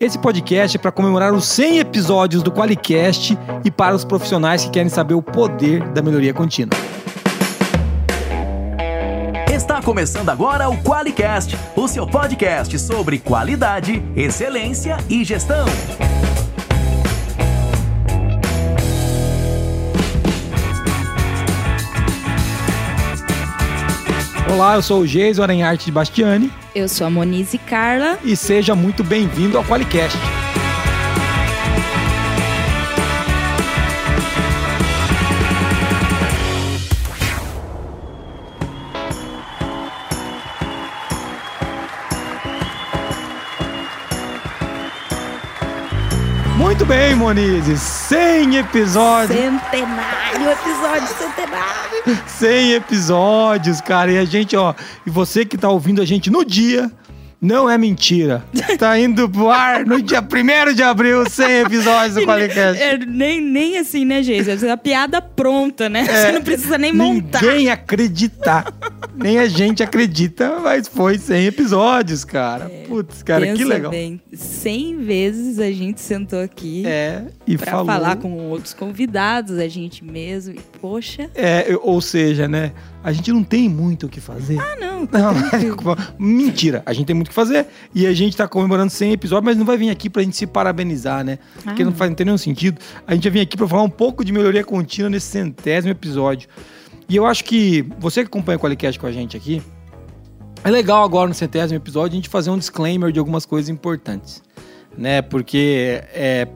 Esse 0.00 0.16
podcast 0.16 0.76
é 0.76 0.80
para 0.80 0.92
comemorar 0.92 1.34
os 1.34 1.44
100 1.46 1.80
episódios 1.80 2.40
do 2.40 2.52
Qualicast 2.52 3.36
e 3.64 3.70
para 3.70 3.96
os 3.96 4.04
profissionais 4.04 4.64
que 4.64 4.70
querem 4.70 4.88
saber 4.88 5.14
o 5.14 5.20
poder 5.20 5.82
da 5.88 6.00
melhoria 6.00 6.32
contínua. 6.32 6.70
Está 9.52 9.82
começando 9.82 10.28
agora 10.28 10.68
o 10.68 10.80
Qualicast, 10.84 11.58
o 11.74 11.88
seu 11.88 12.06
podcast 12.06 12.78
sobre 12.78 13.18
qualidade, 13.18 14.00
excelência 14.14 14.98
e 15.10 15.24
gestão. 15.24 15.66
Olá, 24.52 24.76
eu 24.76 24.82
sou 24.82 25.00
o 25.00 25.06
Geis 25.06 25.38
Aranharte 25.38 25.86
de 25.86 25.92
Bastiani 25.92 26.50
Eu 26.74 26.88
sou 26.88 27.06
a 27.06 27.10
Monize 27.10 27.58
Carla. 27.58 28.18
e 28.24 28.34
seja 28.36 28.74
muito 28.74 29.04
bem-vindo 29.04 29.58
ao 29.58 29.64
Qualicast. 29.64 30.16
Bem, 46.88 47.14
Monize, 47.14 47.76
100 47.76 48.56
episódios. 48.56 49.38
Centenário, 49.38 50.50
episódio 50.50 51.06
centenário. 51.18 52.22
100 52.26 52.72
episódios, 52.72 53.80
cara. 53.82 54.10
E 54.10 54.18
a 54.18 54.24
gente, 54.24 54.56
ó, 54.56 54.74
e 55.06 55.10
você 55.10 55.44
que 55.44 55.58
tá 55.58 55.68
ouvindo 55.68 56.00
a 56.00 56.06
gente 56.06 56.30
no 56.30 56.42
dia, 56.42 56.90
não 57.40 57.68
é 57.70 57.78
mentira. 57.78 58.44
Tá 58.78 58.98
indo 58.98 59.28
pro 59.28 59.48
ar 59.50 59.84
no 59.86 60.00
dia 60.02 60.20
1 60.20 60.74
de 60.74 60.82
abril, 60.82 61.28
100 61.28 61.60
episódios 61.60 62.14
do 62.14 62.22
Qualicast. 62.26 62.82
É, 62.82 62.98
nem, 62.98 63.40
nem 63.40 63.78
assim, 63.78 64.04
né, 64.04 64.22
gente? 64.22 64.48
É 64.50 64.70
a 64.70 64.76
piada 64.76 65.20
pronta, 65.22 65.88
né? 65.88 66.04
Você 66.04 66.32
não 66.32 66.42
precisa 66.42 66.76
nem 66.78 66.92
montar. 66.92 67.42
Ninguém 67.42 67.70
acreditar. 67.70 68.72
Nem 69.14 69.38
a 69.38 69.48
gente 69.48 69.82
acredita, 69.82 70.60
mas 70.60 70.86
foi 70.88 71.18
100 71.18 71.46
episódios, 71.46 72.24
cara. 72.24 72.70
Putz, 72.86 73.22
cara, 73.22 73.52
que 73.54 73.64
legal. 73.64 73.90
Bem, 73.90 74.20
100 74.32 74.98
vezes 74.98 75.58
a 75.58 75.70
gente 75.70 76.00
sentou 76.00 76.40
aqui 76.40 76.84
É, 76.86 77.22
e 77.46 77.56
pra 77.58 77.72
falou. 77.72 77.86
falar 77.86 78.16
com 78.16 78.32
outros 78.48 78.72
convidados, 78.74 79.58
a 79.58 79.66
gente 79.68 80.04
mesmo. 80.04 80.54
E, 80.54 80.60
poxa, 80.80 81.28
É, 81.34 81.66
ou 81.82 82.00
seja, 82.00 82.46
né? 82.46 82.72
A 83.02 83.12
gente 83.12 83.32
não 83.32 83.44
tem 83.44 83.68
muito 83.68 84.06
o 84.06 84.08
que 84.08 84.20
fazer. 84.20 84.58
ah, 84.58 84.76
não. 84.80 84.88
Não, 85.12 85.96
mentira. 86.18 86.82
A 86.84 86.92
gente 86.92 87.06
tem 87.06 87.14
muito 87.14 87.28
o 87.28 87.30
que 87.30 87.34
fazer 87.34 87.66
e 87.94 88.04
a 88.06 88.12
gente 88.12 88.36
tá 88.36 88.48
comemorando 88.48 88.90
100 88.90 89.12
episódios, 89.12 89.44
mas 89.44 89.56
não 89.56 89.64
vai 89.64 89.76
vir 89.76 89.90
aqui 89.90 90.10
pra 90.10 90.22
gente 90.22 90.36
se 90.36 90.44
parabenizar, 90.46 91.24
né? 91.24 91.38
Porque 91.62 91.82
Ah, 91.82 91.84
não 91.84 91.92
não. 91.92 91.96
faz 91.98 92.10
não 92.10 92.16
tem 92.16 92.24
nenhum 92.26 92.36
sentido. 92.36 92.80
A 93.06 93.14
gente 93.14 93.22
vai 93.22 93.30
vir 93.32 93.40
aqui 93.40 93.56
pra 93.56 93.68
falar 93.68 93.84
um 93.84 93.88
pouco 93.90 94.24
de 94.24 94.32
melhoria 94.32 94.64
contínua 94.64 95.08
nesse 95.08 95.26
centésimo 95.28 95.92
episódio. 95.92 96.48
E 97.08 97.14
eu 97.14 97.24
acho 97.24 97.44
que 97.44 97.86
você 98.00 98.22
que 98.22 98.26
acompanha 98.26 98.58
o 98.58 98.60
Qualicast 98.60 98.98
com 98.98 99.06
a 99.06 99.12
gente 99.12 99.36
aqui, 99.36 99.62
é 100.64 100.70
legal 100.70 101.04
agora 101.04 101.28
no 101.28 101.34
centésimo 101.34 101.78
episódio 101.78 102.14
a 102.14 102.16
gente 102.16 102.28
fazer 102.28 102.50
um 102.50 102.58
disclaimer 102.58 103.12
de 103.12 103.20
algumas 103.20 103.46
coisas 103.46 103.68
importantes, 103.70 104.42
né? 104.96 105.22
Porque 105.22 106.02
é, 106.12 106.48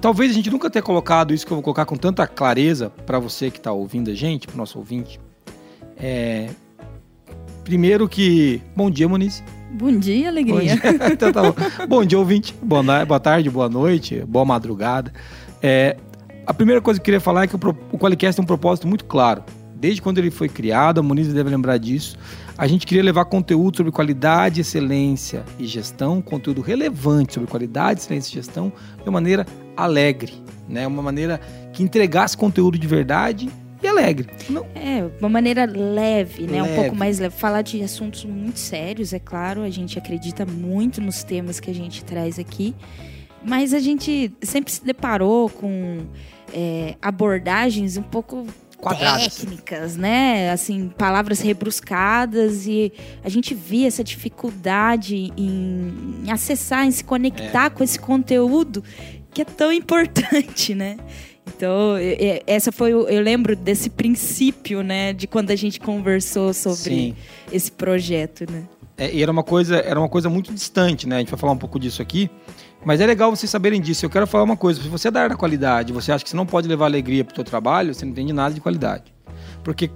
talvez 0.00 0.30
a 0.30 0.34
gente 0.34 0.50
nunca 0.50 0.68
tenha 0.68 0.82
colocado 0.82 1.32
isso 1.32 1.46
que 1.46 1.52
eu 1.52 1.56
vou 1.56 1.62
colocar 1.64 1.86
com 1.86 1.96
tanta 1.96 2.26
clareza 2.26 2.90
pra 3.06 3.18
você 3.18 3.50
que 3.50 3.58
tá 3.58 3.72
ouvindo 3.72 4.10
a 4.10 4.14
gente, 4.14 4.46
pro 4.46 4.56
nosso 4.58 4.78
ouvinte. 4.78 5.18
É, 6.00 6.48
primeiro 7.64 8.08
que 8.08 8.62
bom 8.76 8.90
dia, 8.90 9.08
Moniz. 9.08 9.42
Bom 9.70 9.92
dia, 9.98 10.22
Bom 10.22 10.28
alegria. 10.28 10.76
dia. 10.76 10.80
Então 11.12 11.32
tá 11.32 11.42
bom. 11.42 11.54
Bom 11.86 12.04
dia, 12.04 12.18
ouvinte. 12.18 12.54
Boa, 12.62 13.04
boa 13.04 13.20
tarde, 13.20 13.50
boa 13.50 13.68
noite, 13.68 14.24
boa 14.26 14.44
madrugada. 14.44 15.12
É, 15.62 15.96
a 16.46 16.54
primeira 16.54 16.80
coisa 16.80 16.98
que 16.98 17.02
eu 17.02 17.04
queria 17.04 17.20
falar 17.20 17.44
é 17.44 17.46
que 17.46 17.56
o, 17.56 17.60
o 17.92 17.98
Qualicast 17.98 18.36
tem 18.36 18.42
um 18.42 18.46
propósito 18.46 18.86
muito 18.88 19.04
claro. 19.04 19.42
Desde 19.74 20.02
quando 20.02 20.18
ele 20.18 20.30
foi 20.30 20.48
criado, 20.48 20.98
a 20.98 21.02
Moniz 21.02 21.32
deve 21.32 21.50
lembrar 21.50 21.76
disso. 21.78 22.16
A 22.56 22.66
gente 22.66 22.86
queria 22.86 23.02
levar 23.02 23.26
conteúdo 23.26 23.76
sobre 23.76 23.92
qualidade, 23.92 24.60
excelência 24.60 25.44
e 25.58 25.66
gestão, 25.66 26.20
conteúdo 26.20 26.60
relevante 26.60 27.34
sobre 27.34 27.48
qualidade, 27.48 28.00
excelência 28.00 28.30
e 28.30 28.34
gestão, 28.34 28.72
de 28.96 29.02
uma 29.04 29.12
maneira 29.12 29.46
alegre, 29.76 30.32
né? 30.68 30.84
Uma 30.86 31.02
maneira 31.02 31.40
que 31.72 31.82
entregasse 31.82 32.36
conteúdo 32.36 32.76
de 32.76 32.86
verdade 32.88 33.48
e 33.82 33.86
alegre. 33.86 34.28
Não, 34.48 34.66
É, 34.74 35.08
uma 35.20 35.28
maneira 35.28 35.64
leve, 35.64 36.46
né? 36.46 36.62
Leve. 36.62 36.72
Um 36.72 36.76
pouco 36.76 36.96
mais 36.96 37.18
leve. 37.18 37.34
Falar 37.36 37.62
de 37.62 37.82
assuntos 37.82 38.24
muito 38.24 38.58
sérios, 38.58 39.12
é 39.12 39.18
claro. 39.18 39.62
A 39.62 39.70
gente 39.70 39.98
acredita 39.98 40.44
muito 40.44 41.00
nos 41.00 41.22
temas 41.22 41.60
que 41.60 41.70
a 41.70 41.74
gente 41.74 42.04
traz 42.04 42.38
aqui. 42.38 42.74
Mas 43.42 43.72
a 43.72 43.78
gente 43.78 44.32
sempre 44.42 44.72
se 44.72 44.84
deparou 44.84 45.48
com 45.48 45.98
é, 46.52 46.96
abordagens 47.00 47.96
um 47.96 48.02
pouco 48.02 48.46
Quadradas. 48.80 49.36
técnicas, 49.36 49.96
né? 49.96 50.50
Assim, 50.50 50.88
palavras 50.96 51.40
rebruscadas 51.40 52.66
e 52.66 52.92
a 53.24 53.28
gente 53.28 53.54
via 53.54 53.88
essa 53.88 54.04
dificuldade 54.04 55.32
em, 55.36 56.22
em 56.24 56.30
acessar, 56.30 56.86
em 56.86 56.90
se 56.90 57.02
conectar 57.02 57.70
com 57.70 57.82
esse 57.82 57.98
conteúdo 57.98 58.82
que 59.32 59.42
é 59.42 59.44
tão 59.44 59.70
importante, 59.72 60.74
né? 60.74 60.96
Então, 61.56 61.96
é- 61.96 62.12
é- 62.12 62.42
essa 62.46 62.70
foi 62.70 62.94
o, 62.94 63.08
eu 63.08 63.22
lembro 63.22 63.56
desse 63.56 63.90
princípio, 63.90 64.82
né, 64.82 65.12
de 65.12 65.26
quando 65.26 65.50
a 65.50 65.56
gente 65.56 65.80
conversou 65.80 66.52
sobre 66.52 66.76
Sim. 66.76 67.16
esse 67.50 67.72
projeto, 67.72 68.50
né? 68.50 68.64
É, 68.96 69.14
e 69.14 69.22
era 69.22 69.30
uma 69.30 69.44
coisa, 69.44 69.76
era 69.76 69.98
uma 69.98 70.08
coisa 70.08 70.28
muito 70.28 70.52
distante, 70.52 71.08
né? 71.08 71.16
A 71.16 71.18
gente 71.20 71.30
vai 71.30 71.38
falar 71.38 71.52
um 71.52 71.58
pouco 71.58 71.78
disso 71.78 72.02
aqui. 72.02 72.28
Mas 72.84 73.00
é 73.00 73.06
legal 73.06 73.34
vocês 73.34 73.48
saberem 73.48 73.80
disso. 73.80 74.04
Eu 74.04 74.10
quero 74.10 74.26
falar 74.26 74.42
uma 74.42 74.56
coisa. 74.56 74.82
Se 74.82 74.88
você 74.88 75.06
é 75.06 75.10
da 75.10 75.20
área 75.20 75.30
da 75.30 75.36
qualidade, 75.36 75.92
você 75.92 76.10
acha 76.10 76.24
que 76.24 76.30
você 76.30 76.36
não 76.36 76.46
pode 76.46 76.66
levar 76.66 76.86
alegria 76.86 77.24
pro 77.24 77.34
seu 77.34 77.44
trabalho, 77.44 77.94
você 77.94 78.04
não 78.04 78.10
entende 78.12 78.32
nada 78.32 78.54
de 78.54 78.60
qualidade. 78.60 79.14
Porque 79.62 79.88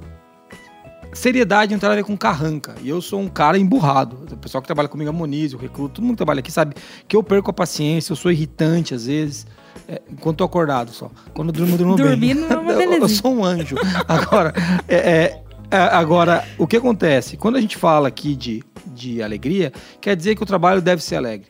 seriedade 1.12 1.72
não 1.72 1.80
tem 1.80 1.88
nada 1.88 2.00
a 2.00 2.02
ver 2.02 2.06
com 2.06 2.16
carranca. 2.16 2.74
E 2.80 2.88
eu 2.88 3.00
sou 3.02 3.20
um 3.20 3.28
cara 3.28 3.58
emburrado. 3.58 4.24
O 4.30 4.36
pessoal 4.36 4.62
que 4.62 4.66
trabalha 4.66 4.88
comigo, 4.88 5.10
a 5.10 5.12
Moniz, 5.12 5.52
o 5.52 5.56
recruto, 5.56 5.94
todo 5.94 6.04
mundo 6.04 6.12
que 6.12 6.18
trabalha 6.18 6.40
aqui 6.40 6.52
sabe 6.52 6.74
que 7.08 7.16
eu 7.16 7.22
perco 7.22 7.50
a 7.50 7.54
paciência, 7.54 8.12
eu 8.12 8.16
sou 8.16 8.30
irritante 8.30 8.94
às 8.94 9.06
vezes. 9.06 9.46
É, 9.88 10.00
enquanto 10.10 10.38
tô 10.38 10.44
acordado 10.44 10.90
só. 10.92 11.10
Quando 11.34 11.48
eu 11.48 11.52
durmo, 11.52 11.74
eu 11.74 11.78
durmo 11.78 11.96
bem. 11.96 12.06
Dormindo 12.06 12.52
é 12.52 12.56
uma 12.56 12.72
Eu- 12.80 12.92
Eu 12.92 13.08
sou 13.08 13.34
um 13.34 13.44
anjo. 13.44 13.76
Agora, 14.08 14.52
é, 14.88 14.96
é, 14.96 15.42
é, 15.70 15.76
agora, 15.76 16.44
o 16.58 16.66
que 16.66 16.76
acontece? 16.76 17.36
Quando 17.36 17.56
a 17.56 17.60
gente 17.60 17.76
fala 17.76 18.08
aqui 18.08 18.34
de, 18.36 18.62
de 18.86 19.22
alegria, 19.22 19.72
quer 20.00 20.14
dizer 20.16 20.36
que 20.36 20.42
o 20.42 20.46
trabalho 20.46 20.80
deve 20.80 21.02
ser 21.02 21.16
alegre. 21.16 21.48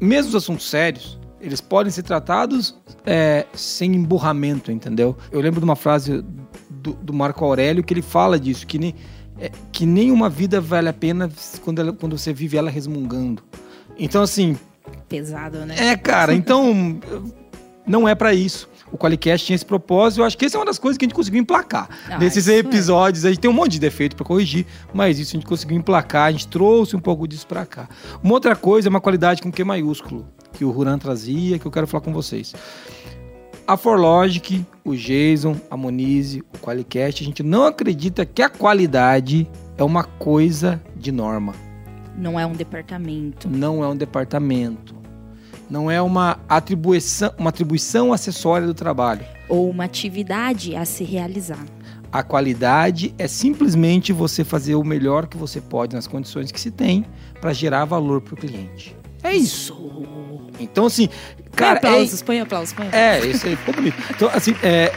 Mesmo 0.00 0.30
os 0.30 0.34
assuntos 0.34 0.68
sérios, 0.70 1.18
eles 1.40 1.60
podem 1.60 1.90
ser 1.92 2.02
tratados 2.02 2.74
é, 3.04 3.44
sem 3.52 3.94
emburramento, 3.94 4.70
entendeu? 4.72 5.16
Eu 5.30 5.40
lembro 5.40 5.60
de 5.60 5.64
uma 5.64 5.76
frase 5.76 6.24
do, 6.70 6.92
do 6.94 7.12
Marco 7.12 7.44
Aurélio 7.44 7.82
que 7.84 7.92
ele 7.92 8.02
fala 8.02 8.38
disso, 8.40 8.66
que, 8.66 8.78
nem, 8.78 8.94
é, 9.38 9.50
que 9.72 9.84
nenhuma 9.84 10.28
vida 10.30 10.60
vale 10.60 10.88
a 10.88 10.92
pena 10.92 11.30
quando, 11.62 11.80
ela- 11.80 11.92
quando 11.92 12.16
você 12.16 12.32
vive 12.32 12.56
ela 12.56 12.70
resmungando. 12.70 13.42
Então, 13.98 14.22
assim, 14.22 14.56
Pesado, 15.08 15.58
né? 15.66 15.74
é, 15.78 15.96
cara, 15.96 16.32
então 16.34 16.98
não 17.90 18.08
é 18.08 18.14
pra 18.14 18.32
isso. 18.32 18.68
O 18.92 18.96
Qualicast 18.98 19.46
tinha 19.46 19.54
esse 19.54 19.64
propósito. 19.64 20.20
Eu 20.20 20.24
acho 20.24 20.36
que 20.36 20.44
essa 20.44 20.56
é 20.56 20.58
uma 20.60 20.66
das 20.66 20.78
coisas 20.78 20.96
que 20.98 21.04
a 21.04 21.06
gente 21.08 21.14
conseguiu 21.14 21.40
emplacar. 21.40 21.88
Ah, 22.08 22.18
Nesses 22.18 22.48
é. 22.48 22.58
episódios, 22.58 23.24
a 23.24 23.28
gente 23.28 23.38
tem 23.40 23.50
um 23.50 23.54
monte 23.54 23.72
de 23.72 23.78
defeito 23.80 24.16
pra 24.16 24.24
corrigir, 24.26 24.66
mas 24.92 25.18
isso 25.18 25.36
a 25.36 25.38
gente 25.38 25.46
conseguiu 25.48 25.76
emplacar. 25.76 26.24
A 26.28 26.32
gente 26.32 26.48
trouxe 26.48 26.96
um 26.96 27.00
pouco 27.00 27.26
disso 27.28 27.46
pra 27.46 27.64
cá. 27.66 27.88
Uma 28.22 28.34
outra 28.34 28.56
coisa 28.56 28.88
é 28.88 28.90
uma 28.90 29.00
qualidade 29.00 29.42
com 29.42 29.50
Q 29.52 29.62
maiúsculo, 29.64 30.26
que 30.52 30.64
o 30.64 30.70
Ruran 30.70 30.98
trazia, 30.98 31.58
que 31.58 31.66
eu 31.66 31.70
quero 31.70 31.86
falar 31.86 32.02
com 32.02 32.12
vocês. 32.12 32.52
A 33.66 33.76
Forlogic, 33.76 34.66
o 34.84 34.96
Jason, 34.96 35.56
a 35.70 35.76
Monize, 35.76 36.42
o 36.52 36.58
Qualicast, 36.58 37.22
a 37.22 37.26
gente 37.26 37.42
não 37.44 37.66
acredita 37.66 38.26
que 38.26 38.42
a 38.42 38.48
qualidade 38.48 39.48
é 39.78 39.84
uma 39.84 40.02
coisa 40.02 40.82
de 40.96 41.12
norma 41.12 41.54
Não 42.16 42.38
é 42.40 42.44
um 42.44 42.52
departamento. 42.52 43.48
não 43.48 43.84
é 43.84 43.86
um 43.88 43.94
departamento. 43.96 44.94
Não 45.70 45.88
é 45.88 46.02
uma 46.02 46.40
atribuição, 46.48 47.32
uma 47.38 47.50
atribuição 47.50 48.12
acessória 48.12 48.66
do 48.66 48.74
trabalho. 48.74 49.24
Ou 49.48 49.70
uma 49.70 49.84
atividade 49.84 50.74
a 50.74 50.84
se 50.84 51.04
realizar. 51.04 51.64
A 52.12 52.24
qualidade 52.24 53.14
é 53.16 53.28
simplesmente 53.28 54.12
você 54.12 54.42
fazer 54.42 54.74
o 54.74 54.82
melhor 54.82 55.28
que 55.28 55.36
você 55.36 55.60
pode 55.60 55.94
nas 55.94 56.08
condições 56.08 56.50
que 56.50 56.60
se 56.60 56.72
tem 56.72 57.06
para 57.40 57.52
gerar 57.52 57.84
valor 57.84 58.20
para 58.20 58.34
o 58.34 58.36
cliente. 58.36 58.96
É 59.22 59.32
isso. 59.32 59.76
Então, 60.58 60.86
assim, 60.86 61.08
cara, 61.54 61.78
põe 61.78 61.90
é, 61.90 61.92
aplausos, 61.92 62.22
põe 62.22 62.40
aplausos, 62.40 62.72
põe 62.72 62.86
aplausos. 62.88 63.24
é, 63.24 63.30
isso 63.30 63.46
aí 63.46 63.54
ficou 63.54 63.74
bonito. 63.74 63.96
Então, 64.10 64.28
assim, 64.34 64.56
é, 64.64 64.92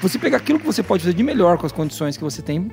você 0.00 0.18
pegar 0.18 0.38
aquilo 0.38 0.58
que 0.58 0.64
você 0.64 0.82
pode 0.82 1.02
fazer 1.02 1.14
de 1.14 1.22
melhor 1.22 1.58
com 1.58 1.66
as 1.66 1.72
condições 1.72 2.16
que 2.16 2.24
você 2.24 2.40
tem 2.40 2.70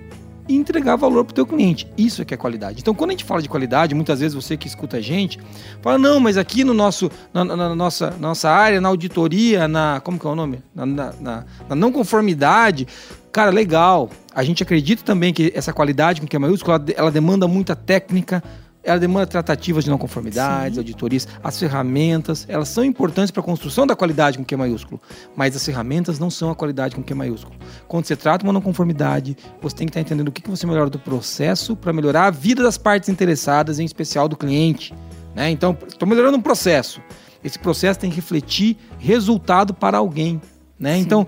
e 0.48 0.56
entregar 0.56 0.96
valor 0.96 1.26
pro 1.26 1.34
teu 1.34 1.46
cliente. 1.46 1.88
Isso 1.98 2.22
é 2.22 2.26
que 2.26 2.34
é 2.34 2.38
qualidade. 2.38 2.80
Então, 2.80 2.94
quando 2.94 3.10
a 3.10 3.14
gente 3.14 3.24
fala 3.24 3.42
de 3.42 3.50
qualidade, 3.50 3.94
muitas 3.96 4.20
vezes 4.20 4.34
você 4.36 4.56
que 4.58 4.68
escuta 4.68 4.98
a 4.98 5.02
gente, 5.02 5.40
fala, 5.82 5.98
não, 5.98 6.20
mas 6.20 6.38
aqui 6.38 6.64
no 6.64 6.74
nosso, 6.74 7.12
na, 7.34 7.44
na- 7.44 7.56
na 7.56 7.76
nossa, 7.76 8.12
nossa 8.20 8.50
área, 8.50 8.80
na 8.82 8.90
auditoria, 8.90 9.68
na, 9.68 10.00
como 10.04 10.20
que 10.20 10.26
é 10.26 10.30
o 10.30 10.36
nome? 10.36 10.60
Na, 10.74 10.86
na- 10.86 11.44
não 11.76 11.92
conformidade, 11.92 12.88
cara, 13.32 13.52
legal. 13.52 14.10
A 14.34 14.44
gente 14.44 14.62
acredita 14.64 15.04
também 15.04 15.34
que 15.34 15.52
essa 15.56 15.74
qualidade 15.74 16.22
com 16.22 16.28
que 16.28 16.36
é 16.36 16.40
maiúsculo, 16.40 16.74
ela, 16.76 16.86
ela 16.96 17.12
demanda 17.12 17.48
muita 17.48 17.76
técnica, 17.76 18.44
ela 18.88 19.00
demanda 19.00 19.28
tratativas 19.28 19.84
de 19.84 19.90
não 19.90 19.98
conformidades, 19.98 20.76
Sim. 20.76 20.80
auditorias, 20.80 21.28
as 21.44 21.60
ferramentas, 21.60 22.46
elas 22.48 22.70
são 22.70 22.84
importantes 22.86 23.32
para 23.32 23.42
a 23.42 23.44
construção 23.44 23.86
da 23.86 23.96
qualidade 23.96 24.38
com 24.38 24.46
Q 24.46 24.56
maiúsculo, 24.56 25.02
mas 25.36 25.56
as 25.56 25.66
ferramentas 25.66 26.18
não 26.18 26.30
são 26.30 26.50
a 26.50 26.56
qualidade 26.56 26.96
com 26.96 27.04
Q 27.04 27.14
maiúsculo. 27.14 27.56
Quando 27.88 28.06
você 28.06 28.16
trata 28.16 28.46
uma 28.46 28.54
não 28.54 28.62
conformidade, 28.62 29.36
você 29.62 29.76
tem 29.76 29.88
que 29.88 29.92
estar 29.92 30.00
entendendo 30.00 30.30
o 30.30 30.32
que 30.32 30.42
que 30.42 30.50
você 30.50 30.66
melhora 30.66 30.90
do 30.90 30.98
processo 30.98 31.76
para 31.76 31.92
melhorar 31.92 32.28
a 32.28 32.32
vida 32.32 32.64
das 32.64 32.78
partes 32.78 33.10
interessadas, 33.10 33.78
em 33.78 33.86
especial 33.86 34.30
do 34.30 34.38
cliente. 34.38 34.94
Né? 35.36 35.52
Então, 35.52 35.78
estou 35.86 36.08
melhorando 36.08 36.38
um 36.38 36.42
processo. 36.42 37.02
Esse 37.44 37.60
processo 37.60 38.00
tem 38.00 38.10
que 38.10 38.16
refletir 38.16 38.78
resultado 38.98 39.74
para 39.74 39.98
alguém. 39.98 40.42
Né? 40.80 40.96
Sim. 40.96 41.02
Então, 41.02 41.28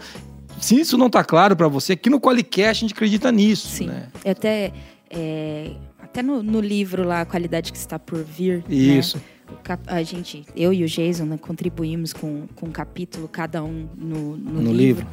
se 0.61 0.79
isso 0.79 0.97
não 0.97 1.07
está 1.07 1.23
claro 1.23 1.55
para 1.55 1.67
você, 1.67 1.93
aqui 1.93 2.09
no 2.09 2.19
Qualicast 2.19 2.69
a 2.69 2.87
gente 2.87 2.93
acredita 2.93 3.31
nisso. 3.31 3.67
Sim. 3.67 3.87
Né? 3.87 4.07
Eu 4.23 4.31
até, 4.31 4.71
é, 5.09 5.71
até 6.09 6.21
no, 6.23 6.41
no 6.43 6.59
livro 6.59 7.03
lá, 7.07 7.21
A 7.21 7.25
Qualidade 7.25 7.71
que 7.71 7.77
Está 7.77 7.97
por 7.99 8.23
Vir. 8.23 8.63
né, 8.67 8.75
Isso. 8.75 9.21
cap- 9.63 9.83
a 9.87 10.01
gente, 10.03 10.45
eu 10.55 10.73
e 10.73 10.83
o 10.83 10.87
Jason, 10.87 11.25
né, 11.25 11.37
contribuímos 11.37 12.13
com, 12.13 12.47
com 12.55 12.67
um 12.67 12.71
capítulo, 12.71 13.27
cada 13.27 13.63
um 13.63 13.87
no, 13.97 14.35
no, 14.37 14.61
No 14.61 14.71
livro. 14.73 14.73
livro. 15.05 15.07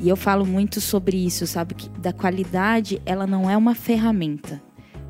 E 0.00 0.08
eu 0.08 0.16
falo 0.16 0.46
muito 0.46 0.80
sobre 0.80 1.16
isso, 1.16 1.44
sabe? 1.46 1.74
Que 1.74 1.88
da 1.98 2.12
qualidade, 2.12 3.02
ela 3.04 3.26
não 3.26 3.50
é 3.50 3.56
uma 3.56 3.74
ferramenta. 3.74 4.62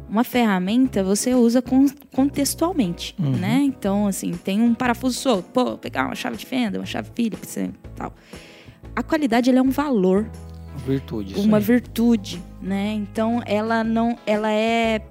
Uma 0.08 0.24
ferramenta 0.24 1.04
você 1.04 1.34
usa 1.34 1.60
con- 1.60 1.84
contextualmente, 2.14 3.14
Uhum. 3.18 3.32
né? 3.32 3.60
Então, 3.64 4.06
assim, 4.06 4.30
tem 4.32 4.62
um 4.62 4.72
parafuso 4.72 5.18
solto. 5.18 5.50
Pô, 5.52 5.76
pegar 5.76 6.06
uma 6.06 6.14
chave 6.14 6.38
de 6.38 6.46
fenda, 6.46 6.78
uma 6.78 6.86
chave 6.86 7.10
Phillips 7.14 7.54
e 7.58 7.70
tal. 7.94 8.14
A 8.96 9.02
qualidade, 9.02 9.50
ela 9.50 9.58
é 9.58 9.62
um 9.62 9.68
valor 9.70 10.26
Virtude. 10.86 11.34
isso 11.34 11.42
uma 11.42 11.60
virtude, 11.60 12.42
né? 12.62 12.92
Então 12.94 13.42
ela 13.44 13.84
não, 13.84 14.16
ela 14.24 14.50
é 14.50 15.02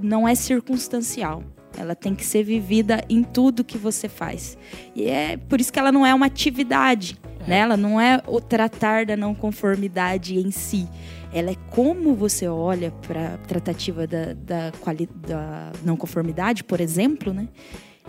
não 0.00 0.26
é 0.26 0.34
circunstancial. 0.34 1.42
Ela 1.76 1.94
tem 1.94 2.14
que 2.14 2.24
ser 2.24 2.42
vivida 2.42 3.04
em 3.08 3.22
tudo 3.22 3.62
que 3.62 3.78
você 3.78 4.08
faz. 4.08 4.58
E 4.96 5.04
é 5.06 5.36
por 5.36 5.60
isso 5.60 5.72
que 5.72 5.78
ela 5.78 5.92
não 5.92 6.04
é 6.04 6.12
uma 6.12 6.26
atividade, 6.26 7.16
né? 7.46 7.58
Ela 7.58 7.76
não 7.76 8.00
é 8.00 8.20
o 8.26 8.40
tratar 8.40 9.06
da 9.06 9.16
não 9.16 9.34
conformidade 9.34 10.36
em 10.36 10.50
si. 10.50 10.88
Ela 11.32 11.50
é 11.50 11.56
como 11.70 12.14
você 12.14 12.48
olha 12.48 12.90
para 13.06 13.34
a 13.34 13.38
tratativa 13.38 14.06
da, 14.06 14.32
da, 14.32 14.72
da 15.26 15.72
não 15.84 15.96
conformidade, 15.96 16.64
por 16.64 16.80
exemplo, 16.80 17.32
né? 17.32 17.48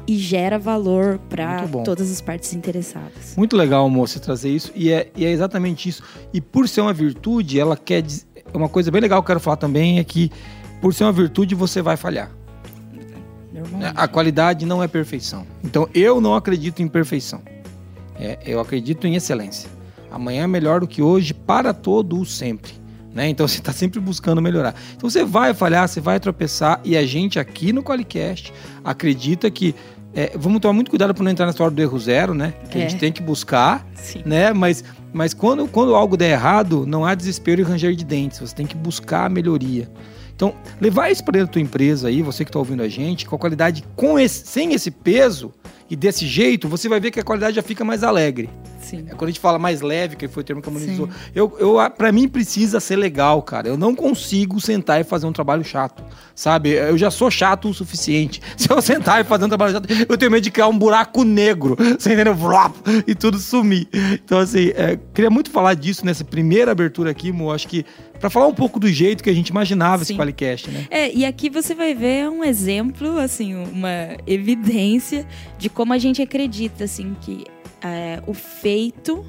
E 0.08 0.18
gera 0.18 0.58
valor 0.58 1.20
para 1.30 1.68
todas 1.84 2.10
as 2.10 2.22
partes 2.22 2.54
interessadas. 2.54 3.36
Muito 3.36 3.58
legal, 3.58 3.92
você 3.92 4.20
trazer 4.20 4.50
isso. 4.50 4.72
E 4.74 4.90
é, 4.92 5.12
e 5.16 5.26
é 5.26 5.30
exatamente 5.30 5.90
isso. 5.90 6.02
E 6.34 6.40
por 6.40 6.68
ser 6.68 6.82
uma 6.82 6.94
virtude, 6.94 7.60
ela 7.60 7.76
quer 7.78 8.02
dizer. 8.02 8.28
Uma 8.52 8.70
coisa 8.70 8.90
bem 8.90 9.00
legal 9.02 9.22
que 9.22 9.26
eu 9.26 9.28
quero 9.28 9.40
falar 9.40 9.58
também 9.58 10.00
é 10.00 10.04
que, 10.04 10.32
por 10.82 10.94
ser 10.94 11.04
uma 11.06 11.12
virtude, 11.12 11.56
você 11.56 11.82
vai 11.82 11.98
falhar. 11.98 12.32
A 13.96 14.08
qualidade 14.08 14.66
não 14.66 14.82
é 14.82 14.88
perfeição. 14.88 15.46
Então, 15.64 15.88
eu 15.94 16.22
não 16.22 16.34
acredito 16.36 16.82
em 16.82 16.88
perfeição. 16.88 17.42
É, 18.18 18.38
eu 18.46 18.60
acredito 18.60 19.06
em 19.06 19.16
excelência. 19.16 19.70
Amanhã 20.12 20.44
é 20.44 20.48
melhor 20.48 20.80
do 20.82 20.88
que 20.88 21.02
hoje 21.02 21.34
para 21.34 21.74
todo 21.74 22.20
o 22.20 22.26
sempre. 22.26 22.74
Né? 23.14 23.28
Então, 23.28 23.46
você 23.48 23.60
está 23.60 23.74
sempre 23.74 24.00
buscando 24.00 24.42
melhorar. 24.42 24.76
Então, 24.96 25.10
você 25.10 25.26
vai 25.26 25.54
falhar, 25.54 25.88
você 25.88 26.00
vai 26.00 26.20
tropeçar. 26.20 26.80
E 26.84 26.96
a 26.96 27.06
gente 27.06 27.40
aqui 27.40 27.74
no 27.74 27.84
Qualicast 27.84 28.54
acredita 28.84 29.50
que. 29.52 29.76
é, 30.14 30.32
vamos 30.38 30.60
tomar 30.62 30.74
muito 30.74 30.90
cuidado 30.90 31.14
para 31.14 31.24
não 31.24 31.32
entrar 31.32 31.46
na 31.46 31.52
história 31.52 31.76
do 31.76 31.82
erro 31.82 32.00
zero, 32.00 32.34
né? 32.34 32.54
Que 32.70 32.78
a 32.78 32.82
É. 32.82 32.90
gente 32.90 33.00
tem 33.00 33.12
que 33.12 33.22
buscar 33.22 33.86
Sim. 33.96 34.22
né? 34.26 34.54
Mas, 34.54 34.84
mas 35.12 35.34
quando, 35.34 35.68
quando 35.68 35.94
algo 35.96 36.16
der 36.16 36.32
errado, 36.32 36.86
não 36.86 37.04
há 37.06 37.14
desespero 37.14 37.62
e 37.62 37.64
ranger 37.64 37.94
de 37.96 38.06
dentes. 38.06 38.40
Você 38.40 38.56
tem 38.56 38.66
que 38.66 38.76
buscar 38.78 39.26
a 39.26 39.30
melhoria. 39.30 39.90
Então, 40.40 40.56
levar 40.80 41.12
isso 41.12 41.22
para 41.22 41.34
dentro 41.34 41.48
da 41.48 41.52
tua 41.52 41.62
empresa 41.62 42.08
aí, 42.08 42.22
você 42.22 42.46
que 42.46 42.50
está 42.50 42.58
ouvindo 42.58 42.82
a 42.82 42.88
gente, 42.88 43.26
com 43.26 43.36
a 43.36 43.38
qualidade, 43.38 43.84
com 43.94 44.18
esse, 44.18 44.48
sem 44.48 44.72
esse 44.74 44.90
peso 44.90 45.52
e 45.90 45.98
desse 45.98 46.26
jeito, 46.26 46.70
você 46.70 46.88
vai 46.88 46.98
ver 46.98 47.12
que 47.12 47.20
a 47.20 47.24
qualidade 47.24 47.58
já 47.58 47.62
fica 47.62 47.84
mais 47.84 48.06
alegre. 48.06 48.50
Sim. 48.80 49.06
É 49.10 49.16
quando 49.16 49.26
a 49.26 49.28
gente 49.32 49.40
fala 49.42 49.60
mais 49.60 49.82
leve, 49.82 50.16
que 50.16 50.30
foi 50.30 50.40
o 50.40 50.46
termo 50.46 50.62
que 50.62 50.70
a 50.70 50.72
Moniz 50.72 50.92
usou. 50.94 51.10
Eu, 51.36 51.58
eu, 51.60 51.92
para 51.92 52.10
mim 52.14 52.26
precisa 52.30 52.80
ser 52.80 52.96
legal, 52.96 53.42
cara. 53.42 53.68
Eu 53.68 53.76
não 53.76 53.94
consigo 53.94 54.62
sentar 54.62 55.02
e 55.02 55.04
fazer 55.04 55.26
um 55.26 55.34
trabalho 55.34 55.66
chato, 55.66 56.06
sabe? 56.40 56.70
Eu 56.70 56.98
já 56.98 57.12
sou 57.12 57.30
chato 57.30 57.68
o 57.70 57.74
suficiente. 57.74 58.42
Se 58.56 58.72
eu 58.72 58.82
sentar 58.82 59.20
e 59.20 59.26
fazer 59.26 59.44
um 59.44 59.50
trabalho 59.50 59.74
chato, 59.74 59.90
eu 60.08 60.18
tenho 60.18 60.32
medo 60.32 60.42
de 60.44 60.50
criar 60.50 60.70
um 60.70 60.78
buraco 60.78 61.26
negro, 61.26 61.76
você 62.00 62.14
entendeu? 62.14 62.36
E 63.06 63.14
tudo 63.14 63.38
sumir. 63.38 63.90
Então, 64.14 64.40
assim, 64.40 64.70
é, 64.70 64.98
queria 65.14 65.30
muito 65.30 65.52
falar 65.52 65.74
disso 65.74 66.06
nessa 66.06 66.24
primeira 66.24 66.72
abertura 66.72 67.12
aqui, 67.12 67.30
Mo. 67.30 67.52
Acho 67.52 67.68
que 67.68 67.86
para 68.22 68.30
falar 68.30 68.48
um 68.48 68.54
pouco 68.54 68.80
do 68.80 68.88
jeito 68.88 69.22
que 69.22 69.30
a 69.30 69.34
gente 69.34 69.50
imaginava 69.50 70.04
esse 70.04 70.14
Sim. 70.14 70.18
Qualicast, 70.18 70.70
né? 70.72 70.88
É, 70.90 71.14
e 71.14 71.26
aqui 71.26 71.50
você 71.50 71.76
vai 71.76 71.94
ver 71.94 72.30
um 72.30 72.42
exemplo, 72.44 73.20
assim, 73.20 73.56
uma 73.56 74.16
evidência 74.26 75.28
de 75.58 75.70
como 75.70 75.92
a 75.92 75.98
gente 75.98 76.22
acredita, 76.22 76.86
assim, 76.86 77.18
que 77.20 77.44
é, 77.82 78.22
o 78.26 78.34
feito 78.34 79.26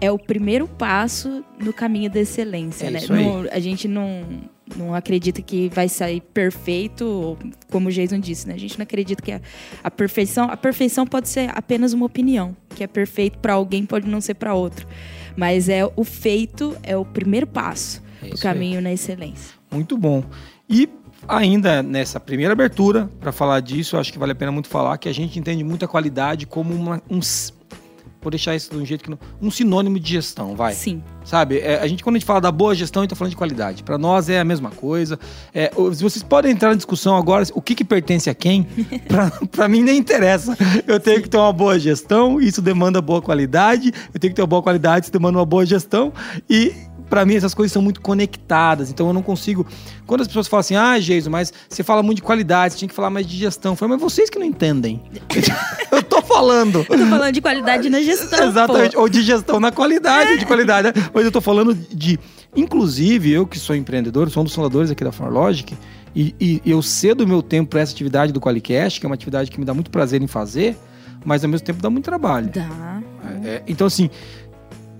é 0.00 0.12
o 0.12 0.18
primeiro 0.18 0.68
passo 0.68 1.42
no 1.58 1.72
caminho 1.72 2.10
da 2.10 2.20
excelência, 2.20 2.88
É 2.88 2.90
né? 2.90 3.00
Não- 3.08 3.46
a 3.50 3.58
gente 3.58 3.88
não, 3.88 4.22
não 4.74 4.94
acredita 4.94 5.40
que 5.42 5.68
vai 5.68 5.88
sair 5.88 6.20
perfeito, 6.20 7.38
como 7.70 7.88
o 7.88 7.92
Jason 7.92 8.18
disse, 8.18 8.48
né? 8.48 8.54
A 8.54 8.58
gente 8.58 8.78
não 8.78 8.82
acredita 8.82 9.22
que 9.22 9.32
a, 9.32 9.40
a 9.84 9.90
perfeição... 9.90 10.50
A 10.50 10.56
perfeição 10.56 11.06
pode 11.06 11.28
ser 11.28 11.50
apenas 11.54 11.92
uma 11.92 12.06
opinião, 12.06 12.56
que 12.74 12.82
é 12.82 12.86
perfeito 12.86 13.38
para 13.38 13.52
alguém, 13.52 13.86
pode 13.86 14.08
não 14.08 14.20
ser 14.20 14.34
para 14.34 14.54
outro. 14.54 14.86
Mas 15.36 15.68
é 15.68 15.84
o 15.94 16.02
feito 16.04 16.76
é 16.82 16.96
o 16.96 17.04
primeiro 17.04 17.46
passo 17.46 18.02
É 18.22 18.28
do 18.28 18.34
isso 18.34 18.46
aí. 18.46 18.54
caminho 18.54 18.80
na 18.80 18.92
excelência. 18.92 19.54
Muito 19.70 19.96
bom. 19.96 20.24
E 20.68 20.88
ainda 21.28 21.82
nessa 21.82 22.18
primeira 22.18 22.52
abertura, 22.52 23.08
para 23.20 23.32
falar 23.32 23.60
disso, 23.60 23.96
acho 23.96 24.12
que 24.12 24.18
vale 24.18 24.32
a 24.32 24.34
pena 24.34 24.50
muito 24.50 24.68
falar 24.68 24.96
que 24.98 25.08
a 25.08 25.12
gente 25.14 25.38
entende 25.38 25.62
muito 25.62 25.84
a 25.84 25.88
qualidade 25.88 26.46
como 26.46 26.74
uma, 26.74 27.02
um. 27.10 27.20
Vou 28.26 28.30
deixar 28.32 28.56
isso 28.56 28.72
de 28.72 28.76
um 28.76 28.84
jeito 28.84 29.04
que 29.04 29.10
não. 29.10 29.20
Um 29.40 29.52
sinônimo 29.52 30.00
de 30.00 30.10
gestão, 30.14 30.56
vai. 30.56 30.74
Sim. 30.74 31.00
Sabe? 31.24 31.60
É, 31.60 31.78
a 31.78 31.86
gente, 31.86 32.02
quando 32.02 32.16
a 32.16 32.18
gente 32.18 32.26
fala 32.26 32.40
da 32.40 32.50
boa 32.50 32.74
gestão, 32.74 33.02
a 33.02 33.04
gente 33.04 33.10
tá 33.10 33.14
falando 33.14 33.30
de 33.30 33.36
qualidade. 33.36 33.84
Para 33.84 33.96
nós 33.96 34.28
é 34.28 34.40
a 34.40 34.44
mesma 34.44 34.68
coisa. 34.68 35.16
É, 35.54 35.70
vocês 35.72 36.24
podem 36.24 36.50
entrar 36.50 36.70
na 36.70 36.74
discussão 36.74 37.16
agora, 37.16 37.46
o 37.54 37.62
que, 37.62 37.72
que 37.76 37.84
pertence 37.84 38.28
a 38.28 38.34
quem? 38.34 38.66
Para 39.52 39.68
mim 39.68 39.80
nem 39.80 39.96
interessa. 39.96 40.58
Eu 40.88 40.98
tenho 40.98 41.22
que 41.22 41.28
ter 41.28 41.36
uma 41.36 41.52
boa 41.52 41.78
gestão, 41.78 42.40
isso 42.40 42.60
demanda 42.60 43.00
boa 43.00 43.22
qualidade. 43.22 43.92
Eu 44.12 44.18
tenho 44.18 44.32
que 44.32 44.34
ter 44.34 44.42
uma 44.42 44.48
boa 44.48 44.62
qualidade, 44.62 45.04
isso 45.04 45.12
demanda 45.12 45.38
uma 45.38 45.46
boa 45.46 45.64
gestão. 45.64 46.12
E 46.50 46.74
para 47.08 47.24
mim 47.24 47.36
essas 47.36 47.54
coisas 47.54 47.72
são 47.72 47.82
muito 47.82 48.00
conectadas. 48.00 48.90
Então 48.90 49.06
eu 49.06 49.12
não 49.12 49.22
consigo. 49.22 49.66
Quando 50.06 50.20
as 50.22 50.26
pessoas 50.26 50.48
falam 50.48 50.60
assim, 50.60 50.76
ah, 50.76 50.98
Geiso, 50.98 51.30
mas 51.30 51.52
você 51.68 51.82
fala 51.82 52.02
muito 52.02 52.16
de 52.16 52.22
qualidade, 52.22 52.74
você 52.74 52.78
tinha 52.80 52.88
que 52.88 52.94
falar 52.94 53.10
mais 53.10 53.26
de 53.26 53.36
gestão. 53.36 53.72
Eu 53.72 53.76
falo, 53.76 53.92
mas 53.92 54.00
vocês 54.00 54.30
que 54.30 54.38
não 54.38 54.46
entendem. 54.46 55.02
eu 55.90 56.02
tô 56.02 56.22
falando. 56.22 56.86
Eu 56.88 56.98
tô 56.98 57.06
falando 57.06 57.32
de 57.32 57.40
qualidade 57.40 57.88
na 57.88 58.00
gestão. 58.00 58.48
Exatamente, 58.48 58.94
pô. 58.94 59.02
ou 59.02 59.08
de 59.08 59.22
gestão 59.22 59.60
na 59.60 59.70
qualidade, 59.70 60.38
de 60.38 60.46
qualidade. 60.46 60.88
né? 60.88 61.08
Mas 61.12 61.24
eu 61.24 61.32
tô 61.32 61.40
falando 61.40 61.74
de. 61.74 62.18
Inclusive, 62.54 63.32
eu 63.32 63.46
que 63.46 63.58
sou 63.58 63.76
empreendedor, 63.76 64.30
sou 64.30 64.42
um 64.42 64.44
dos 64.44 64.54
fundadores 64.54 64.90
aqui 64.90 65.04
da 65.04 65.12
ForLogic, 65.12 65.76
e, 66.14 66.34
e 66.40 66.62
eu 66.64 66.80
cedo 66.80 67.24
o 67.24 67.28
meu 67.28 67.42
tempo 67.42 67.68
para 67.68 67.80
essa 67.80 67.92
atividade 67.92 68.32
do 68.32 68.40
Qualicast, 68.40 68.98
que 68.98 69.04
é 69.04 69.08
uma 69.08 69.14
atividade 69.14 69.50
que 69.50 69.60
me 69.60 69.66
dá 69.66 69.74
muito 69.74 69.90
prazer 69.90 70.22
em 70.22 70.26
fazer, 70.26 70.74
mas 71.22 71.44
ao 71.44 71.50
mesmo 71.50 71.66
tempo 71.66 71.82
dá 71.82 71.90
muito 71.90 72.06
trabalho. 72.06 72.48
Dá. 72.48 73.02
É, 73.44 73.62
então, 73.68 73.86
assim, 73.86 74.08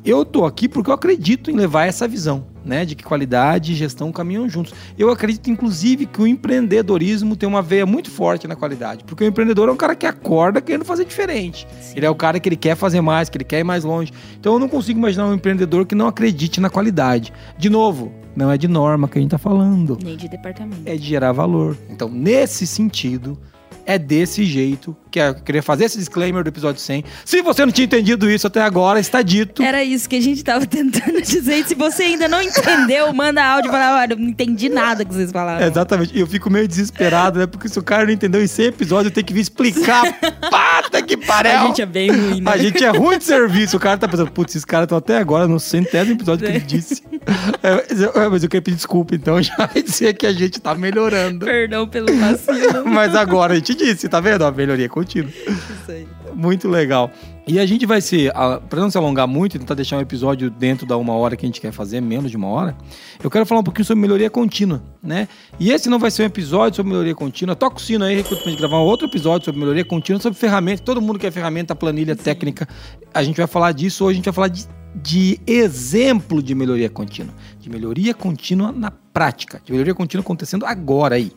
eu 0.07 0.25
tô 0.25 0.45
aqui 0.45 0.69
porque 0.69 0.89
eu 0.89 0.95
acredito 0.95 1.51
em 1.51 1.55
levar 1.55 1.87
essa 1.87 2.07
visão, 2.07 2.47
né? 2.65 2.85
De 2.85 2.95
que 2.95 3.03
qualidade 3.03 3.73
e 3.73 3.75
gestão 3.75 4.13
caminham 4.13 4.49
juntos. 4.49 4.73
Eu 4.97 5.11
acredito, 5.11 5.51
inclusive, 5.51 6.07
que 6.07 6.23
o 6.23 6.27
empreendedorismo 6.27 7.35
tem 7.35 7.49
uma 7.49 7.61
veia 7.61 7.85
muito 7.85 8.09
forte 8.09 8.47
na 8.47 8.55
qualidade. 8.55 9.03
Porque 9.05 9.25
o 9.25 9.27
empreendedor 9.27 9.69
é 9.69 9.73
um 9.73 9.77
cara 9.77 9.97
que 9.97 10.07
acorda 10.07 10.61
querendo 10.61 10.85
fazer 10.85 11.05
diferente. 11.05 11.67
Sim. 11.81 11.95
Ele 11.97 12.07
é 12.07 12.11
o 12.11 12.15
cara 12.15 12.39
que 12.39 12.49
ele 12.49 12.57
quer 12.57 12.77
fazer 12.77 13.01
mais, 13.01 13.29
que 13.29 13.37
ele 13.37 13.45
quer 13.45 13.59
ir 13.59 13.65
mais 13.65 13.83
longe. 13.83 14.13
Então 14.39 14.53
eu 14.53 14.59
não 14.61 14.69
consigo 14.69 14.99
imaginar 14.99 15.27
um 15.27 15.35
empreendedor 15.35 15.85
que 15.85 15.95
não 15.95 16.07
acredite 16.07 16.61
na 16.61 16.71
qualidade. 16.71 17.33
De 17.59 17.69
novo, 17.69 18.13
não 18.37 18.51
é 18.51 18.57
de 18.57 18.69
norma 18.69 19.09
que 19.09 19.19
a 19.19 19.21
gente 19.21 19.31
tá 19.33 19.39
falando. 19.39 19.99
Nem 20.05 20.17
de 20.17 20.29
departamento. 20.29 20.83
É 20.85 20.95
de 20.95 21.05
gerar 21.05 21.33
valor. 21.33 21.77
Então, 21.91 22.09
nesse 22.09 22.67
sentido, 22.67 23.37
é 23.85 23.99
desse 23.99 24.45
jeito 24.45 24.97
que 25.17 25.21
eu 25.21 25.35
queria 25.37 25.63
fazer 25.63 25.87
esse 25.87 25.99
disclaimer 25.99 26.45
do 26.45 26.49
episódio 26.49 26.81
100. 26.81 27.05
Se 27.25 27.41
você 27.41 27.65
não 27.65 27.73
tinha 27.73 27.87
entendido 27.87 28.31
isso 28.31 28.47
até 28.47 28.61
agora, 28.61 29.01
está 29.01 29.23
dito. 29.23 29.63
Era 29.63 29.83
isso 29.83 30.07
que 30.09 30.17
a 30.17 30.21
gente 30.21 30.45
tava 30.45 30.65
tentando 30.67 31.23
dizer. 31.23 31.61
E 31.61 31.65
se 31.65 31.75
você 31.75 32.03
ainda 32.03 32.29
não 32.29 32.43
entendeu, 32.43 33.13
manda 33.15 33.43
áudio 33.43 33.69
e 33.69 33.73
fala, 33.73 34.01
olha, 34.01 34.13
eu 34.13 34.19
não 34.19 34.29
entendi 34.29 34.69
nada 34.69 35.05
que 35.05 35.15
vocês 35.15 35.33
falaram. 35.33 35.65
É, 35.65 35.69
exatamente. 35.69 36.15
E 36.15 36.21
eu 36.21 36.27
fico 36.27 36.51
meio 36.51 36.69
desesperado, 36.69 37.39
né? 37.39 37.47
Porque 37.47 37.69
se 37.69 37.79
o 37.79 37.83
cara 37.83 38.05
não 38.05 38.13
entendeu 38.13 38.43
em 38.43 38.47
100 38.47 38.67
episódios, 38.67 39.07
eu 39.07 39.15
tenho 39.15 39.27
que 39.27 39.33
vir 39.33 39.41
explicar. 39.41 40.05
Pata 40.51 41.01
que 41.01 41.17
pariu! 41.17 41.53
A 41.53 41.67
gente 41.69 41.81
é 41.81 41.87
bem 41.87 42.11
ruim, 42.11 42.41
né? 42.43 42.51
A 42.51 42.57
gente 42.59 42.85
é 42.85 42.91
ruim 42.91 43.17
de 43.17 43.25
serviço. 43.25 43.79
O 43.79 43.81
cara 43.81 43.97
tá 43.97 44.07
pensando, 44.07 44.31
putz, 44.31 44.55
esses 44.55 44.65
caras 44.65 44.85
estão 44.85 44.99
até 44.99 45.17
agora 45.17 45.49
no 45.49 45.59
centésimo 45.59 46.17
episódio 46.17 46.47
que 46.47 46.53
ele 46.53 46.65
disse. 46.65 47.03
É, 47.63 47.85
mas, 47.89 48.01
eu, 48.03 48.31
mas 48.31 48.43
eu 48.43 48.49
queria 48.49 48.63
pedir 48.63 48.77
desculpa, 48.77 49.15
então, 49.15 49.41
já 49.43 49.57
vai 49.57 49.83
dizer 49.83 50.13
que 50.15 50.27
a 50.27 50.33
gente 50.33 50.61
tá 50.61 50.75
melhorando. 50.75 51.47
Perdão 51.47 51.89
pelo 51.89 52.15
vacilo. 52.19 52.85
Mas 52.85 53.15
agora 53.15 53.55
a 53.55 53.57
gente 53.57 53.75
disse, 53.75 54.09
tá 54.09 54.21
vendo? 54.21 54.45
A 54.45 54.53
melhoria 54.53 54.89
contínua. 54.89 55.06
Contínua. 55.07 55.31
Isso 55.31 55.91
aí. 55.91 56.09
Muito 56.35 56.69
legal. 56.69 57.11
E 57.47 57.61
a 57.61 57.65
gente 57.65 57.87
vai 57.87 58.01
ser, 58.01 58.33
para 58.69 58.81
não 58.81 58.91
se 58.91 58.99
alongar 58.99 59.29
muito 59.29 59.57
tentar 59.59 59.75
deixar 59.75 59.97
um 59.97 60.01
episódio 60.01 60.51
dentro 60.51 60.85
da 60.85 60.97
uma 60.97 61.15
hora 61.15 61.37
que 61.37 61.47
a 61.47 61.49
gente 61.49 61.61
quer 61.61 61.71
fazer, 61.71 62.01
menos 62.01 62.31
de 62.31 62.37
uma 62.37 62.49
hora, 62.49 62.77
eu 63.23 63.31
quero 63.31 63.47
falar 63.47 63.61
um 63.61 63.65
pouquinho 63.65 63.85
sobre 63.85 64.03
melhoria 64.03 64.29
contínua, 64.29 64.83
né? 65.01 65.29
E 65.59 65.71
esse 65.71 65.89
não 65.89 66.01
vai 66.01 66.11
ser 66.11 66.25
um 66.25 66.27
episódio 66.27 66.77
sobre 66.77 66.91
melhoria 66.91 67.15
contínua. 67.15 67.55
Toca 67.55 67.77
o 67.77 67.81
sino 67.81 68.05
aí, 68.05 68.17
recruta 68.17 68.43
pra 68.43 68.51
gente 68.51 68.59
gravar 68.59 68.79
um 68.79 68.85
outro 68.85 69.07
episódio 69.07 69.45
sobre 69.45 69.61
melhoria 69.61 69.85
contínua, 69.85 70.21
sobre 70.21 70.39
ferramenta. 70.39 70.83
Todo 70.83 71.01
mundo 71.01 71.19
quer 71.21 71.31
ferramenta, 71.31 71.75
planilha, 71.77 72.17
técnica. 72.17 72.69
A 73.15 73.23
gente 73.23 73.37
vai 73.37 73.47
falar 73.47 73.71
disso 73.73 74.05
hoje, 74.05 74.15
a 74.15 74.17
gente 74.17 74.25
vai 74.25 74.35
falar 74.35 74.49
de, 74.49 74.67
de 74.97 75.41
exemplo 75.47 76.43
de 76.43 76.53
melhoria 76.53 76.91
contínua. 76.91 77.33
De 77.61 77.71
melhoria 77.71 78.13
contínua 78.13 78.73
na 78.73 78.91
prática. 78.91 79.63
De 79.65 79.71
melhoria 79.71 79.95
contínua 79.95 80.23
acontecendo 80.23 80.67
agora 80.67 81.15
aí. 81.15 81.33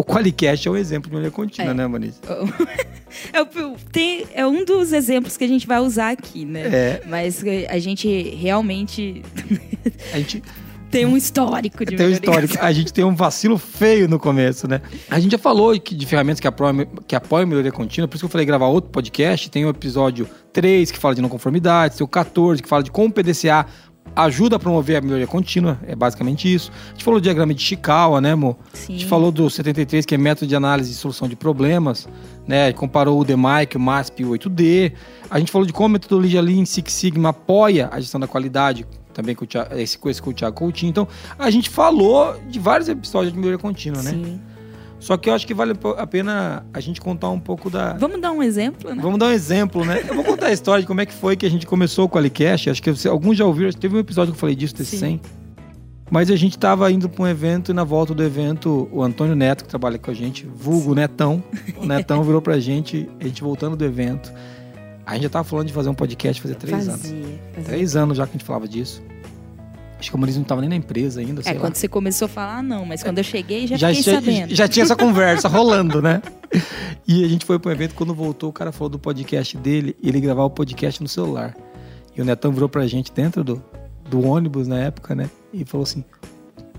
O 0.00 0.04
Qualicast 0.04 0.66
é 0.66 0.70
um 0.70 0.76
exemplo 0.76 1.10
de 1.10 1.14
melhoria 1.14 1.30
contínua, 1.30 1.72
É. 1.72 1.74
né, 1.74 1.86
Manice? 1.86 2.20
É, 3.34 4.40
é 4.40 4.46
um 4.46 4.64
dos 4.64 4.92
exemplos 4.92 5.36
que 5.36 5.44
a 5.44 5.48
gente 5.48 5.66
vai 5.66 5.78
usar 5.80 6.10
aqui, 6.10 6.44
né? 6.44 6.60
É. 6.68 7.02
Mas 7.06 7.44
eh, 7.44 7.66
a 7.68 7.78
gente 7.78 8.08
realmente 8.36 9.22
A 10.12 10.16
gente 10.18 10.42
tem 10.90 11.04
um 11.04 11.16
histórico 11.16 11.84
de 11.84 11.96
tem 11.96 12.06
um 12.06 12.10
melhoria. 12.10 12.30
histórico. 12.44 12.64
A 12.64 12.72
gente 12.72 12.92
tem 12.92 13.04
um 13.04 13.14
vacilo 13.14 13.58
feio 13.58 14.08
no 14.08 14.18
começo, 14.18 14.66
né? 14.66 14.80
A 15.10 15.20
gente 15.20 15.32
já 15.32 15.38
falou 15.38 15.76
de 15.76 16.06
ferramentas 16.06 16.40
que 16.40 16.46
apoiam, 16.48 16.86
que 17.06 17.14
apoiam 17.14 17.46
melhoria 17.46 17.72
contínua, 17.72 18.08
por 18.08 18.14
isso 18.16 18.22
que 18.22 18.26
eu 18.26 18.30
falei 18.30 18.46
gravar 18.46 18.68
outro 18.68 18.90
podcast. 18.90 19.50
Tem 19.50 19.66
o 19.66 19.68
episódio 19.68 20.26
3, 20.52 20.90
que 20.90 20.98
fala 20.98 21.14
de 21.14 21.20
não 21.20 21.28
conformidades, 21.28 21.98
tem 21.98 22.04
o 22.04 22.08
14, 22.08 22.62
que 22.62 22.68
fala 22.68 22.82
de 22.82 22.90
como 22.90 23.08
o 23.08 23.12
PDCA 23.12 23.66
ajuda 24.14 24.56
a 24.56 24.58
promover 24.58 24.96
a 24.96 25.00
melhoria 25.00 25.26
contínua, 25.26 25.78
é 25.86 25.94
basicamente 25.94 26.52
isso. 26.52 26.70
A 26.88 26.92
gente 26.92 27.04
falou 27.04 27.20
do 27.20 27.22
diagrama 27.22 27.54
de 27.54 27.62
Chikawa, 27.62 28.20
né, 28.20 28.32
amor? 28.32 28.56
Sim. 28.72 28.94
A 28.94 28.98
gente 28.98 29.06
falou 29.06 29.30
do 29.30 29.48
73, 29.48 30.04
que 30.04 30.14
é 30.14 30.18
método 30.18 30.46
de 30.46 30.56
análise 30.56 30.92
e 30.92 30.94
solução 30.94 31.28
de 31.28 31.36
problemas, 31.36 32.08
né? 32.46 32.72
Comparou 32.72 33.20
o 33.20 33.24
DMAIC, 33.24 33.76
o 33.76 33.80
MASP 33.80 34.22
e 34.22 34.24
o 34.24 34.30
8D. 34.30 34.92
A 35.30 35.38
gente 35.38 35.52
falou 35.52 35.66
de 35.66 35.72
como 35.72 35.86
a 35.86 35.88
metodologia 35.90 36.40
Lean 36.40 36.64
Six 36.64 36.92
Sigma 36.92 37.30
apoia 37.30 37.88
a 37.92 38.00
gestão 38.00 38.20
da 38.20 38.26
qualidade, 38.26 38.86
também 39.12 39.34
com, 39.34 39.44
o 39.44 39.46
Thiago, 39.46 39.74
esse, 39.74 39.98
com 39.98 40.08
esse 40.08 40.20
com 40.20 40.30
o 40.30 40.32
Thiago 40.32 40.56
Coutinho. 40.56 40.90
Então, 40.90 41.08
a 41.38 41.50
gente 41.50 41.68
falou 41.68 42.38
de 42.48 42.58
vários 42.58 42.88
episódios 42.88 43.32
de 43.32 43.38
melhoria 43.38 43.58
contínua, 43.58 44.02
né? 44.02 44.10
Sim. 44.10 44.40
Só 45.00 45.16
que 45.16 45.30
eu 45.30 45.34
acho 45.34 45.46
que 45.46 45.54
vale 45.54 45.72
a 45.96 46.06
pena 46.06 46.64
a 46.72 46.78
gente 46.78 47.00
contar 47.00 47.30
um 47.30 47.40
pouco 47.40 47.70
da... 47.70 47.94
Vamos 47.94 48.20
dar 48.20 48.32
um 48.32 48.42
exemplo, 48.42 48.94
né? 48.94 49.00
Vamos 49.02 49.18
dar 49.18 49.26
um 49.26 49.32
exemplo, 49.32 49.84
né? 49.84 50.04
Eu 50.06 50.14
vou 50.14 50.22
contar 50.22 50.48
a 50.48 50.52
história 50.52 50.82
de 50.82 50.86
como 50.86 51.00
é 51.00 51.06
que 51.06 51.14
foi 51.14 51.36
que 51.36 51.46
a 51.46 51.50
gente 51.50 51.66
começou 51.66 52.06
com 52.08 52.16
o 52.16 52.18
Alicast. 52.18 52.68
Acho 52.68 52.82
que 52.82 53.08
alguns 53.08 53.38
já 53.38 53.46
ouviram, 53.46 53.72
teve 53.72 53.96
um 53.96 53.98
episódio 53.98 54.32
que 54.32 54.36
eu 54.36 54.40
falei 54.40 54.54
disso, 54.54 54.74
desse 54.74 54.98
Sim. 54.98 55.18
100. 55.18 55.20
Mas 56.10 56.30
a 56.30 56.36
gente 56.36 56.58
tava 56.58 56.90
indo 56.90 57.08
para 57.08 57.22
um 57.22 57.28
evento 57.28 57.70
e 57.70 57.74
na 57.74 57.84
volta 57.84 58.12
do 58.12 58.22
evento, 58.22 58.88
o 58.92 59.02
Antônio 59.02 59.34
Neto, 59.36 59.64
que 59.64 59.70
trabalha 59.70 59.96
com 59.96 60.10
a 60.10 60.14
gente, 60.14 60.44
vulgo 60.44 60.94
Netão, 60.94 61.42
o 61.76 61.86
Netão 61.86 62.22
virou 62.24 62.42
pra 62.42 62.58
gente, 62.58 63.08
a 63.20 63.24
gente 63.24 63.42
voltando 63.42 63.76
do 63.76 63.84
evento. 63.84 64.32
A 65.06 65.14
gente 65.14 65.22
já 65.22 65.28
tava 65.30 65.44
falando 65.44 65.68
de 65.68 65.72
fazer 65.72 65.88
um 65.88 65.94
podcast 65.94 66.42
fazia 66.42 66.56
três 66.56 66.88
anos. 66.88 67.00
Fazia, 67.00 67.24
fazia. 67.54 67.64
Três 67.64 67.96
anos 67.96 68.16
já 68.16 68.26
que 68.26 68.30
a 68.30 68.32
gente 68.32 68.44
falava 68.44 68.68
disso. 68.68 69.02
Acho 70.00 70.10
que 70.10 70.16
a 70.16 70.18
Maurício 70.18 70.40
não 70.40 70.46
tava 70.46 70.60
nem 70.62 70.70
na 70.70 70.76
empresa 70.76 71.20
ainda, 71.20 71.42
É, 71.44 71.52
lá. 71.52 71.60
quando 71.60 71.74
você 71.76 71.86
começou 71.86 72.24
a 72.26 72.28
falar, 72.28 72.62
não, 72.62 72.84
mas 72.86 73.02
quando 73.02 73.18
eu 73.18 73.24
cheguei 73.24 73.66
já, 73.66 73.76
já, 73.76 73.94
fiquei 73.94 74.14
sabendo. 74.14 74.54
já 74.54 74.66
tinha 74.66 74.82
essa 74.82 74.96
conversa 74.96 75.46
rolando, 75.46 76.00
né? 76.00 76.22
E 77.06 77.22
a 77.24 77.28
gente 77.28 77.44
foi 77.44 77.58
pro 77.58 77.70
evento, 77.70 77.94
quando 77.94 78.14
voltou, 78.14 78.48
o 78.50 78.52
cara 78.52 78.72
falou 78.72 78.88
do 78.88 78.98
podcast 78.98 79.56
dele, 79.58 79.94
e 80.02 80.08
ele 80.08 80.20
gravava 80.20 80.46
o 80.46 80.50
podcast 80.50 81.02
no 81.02 81.08
celular. 81.08 81.54
E 82.16 82.20
o 82.20 82.24
Netão 82.24 82.50
virou 82.50 82.68
pra 82.68 82.86
gente 82.86 83.12
dentro 83.12 83.44
do, 83.44 83.62
do 84.08 84.26
ônibus 84.26 84.66
na 84.66 84.78
época, 84.78 85.14
né? 85.14 85.28
E 85.52 85.64
falou 85.64 85.84
assim: 85.84 86.02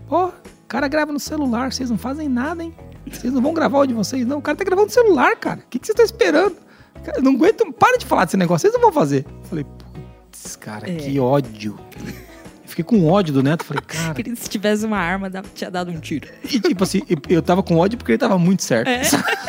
Pô, 0.08 0.26
o 0.28 0.34
cara 0.68 0.88
grava 0.88 1.12
no 1.14 1.20
celular, 1.20 1.72
vocês 1.72 1.90
não 1.90 1.98
fazem 1.98 2.28
nada, 2.28 2.64
hein? 2.64 2.74
Vocês 3.10 3.32
não 3.32 3.42
vão 3.42 3.54
gravar 3.54 3.80
o 3.80 3.86
de 3.86 3.94
vocês, 3.94 4.26
não. 4.26 4.40
O 4.40 4.42
cara 4.42 4.58
tá 4.58 4.64
gravando 4.64 4.88
no 4.88 4.92
celular, 4.94 5.36
cara. 5.38 5.60
O 5.60 5.64
que, 5.70 5.80
que 5.80 5.86
vocês 5.88 5.94
estão 6.00 6.06
esperando? 6.06 6.56
Cara, 7.04 7.22
não 7.22 7.34
aguento, 7.34 7.72
para 7.74 7.98
de 7.98 8.06
falar 8.06 8.26
desse 8.26 8.38
negócio, 8.38 8.62
vocês 8.62 8.74
não 8.74 8.82
vão 8.82 8.92
fazer. 8.92 9.26
Eu 9.28 9.44
falei, 9.48 9.64
putz, 9.66 10.56
cara, 10.56 10.90
É. 10.90 10.96
que 10.96 11.20
ódio. 11.20 11.78
Fiquei 12.72 12.86
com 12.86 13.06
ódio 13.06 13.34
do 13.34 13.44
Neto, 13.44 13.66
falei, 13.66 13.84
cara. 13.86 14.16
Se 14.36 14.50
tivesse 14.50 14.86
uma 14.86 14.98
arma, 14.98 15.30
dava- 15.30 15.50
tinha 15.54 15.70
dado 15.70 15.92
um 15.92 16.00
tiro. 16.00 16.30
E 16.44 16.58
tipo 16.58 16.82
assim, 16.86 17.02
eu- 17.28 17.42
tava 17.42 17.62
com 17.62 17.76
ódio 17.76 17.98
porque 17.98 18.14
ele 18.14 18.18
tava 18.18 18.38
muito 18.40 18.64
certo. 18.64 18.88
É. 18.88 19.02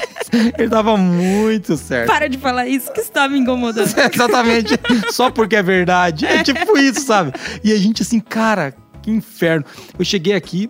ele 0.59 0.69
tava 0.69 0.97
muito 0.97 1.77
certo. 1.77 2.09
Para 2.09 2.29
de 2.29 2.37
falar 2.37 2.67
isso 2.67 2.93
que 2.93 2.99
está 3.01 3.29
me 3.29 3.39
incomodando. 3.39 3.87
Exatamente. 4.13 4.75
Só 5.13 5.31
porque 5.31 5.55
é 5.55 5.63
verdade. 5.63 6.27
É 6.27 6.43
tipo 6.43 6.77
isso, 6.77 7.03
sabe? 7.03 7.33
E 7.63 7.73
a 7.73 7.77
gente 7.79 8.03
assim, 8.03 8.19
cara, 8.19 8.75
que 9.01 9.11
inferno. 9.13 9.65
Eu 9.97 10.05
cheguei 10.05 10.35
aqui, 10.35 10.69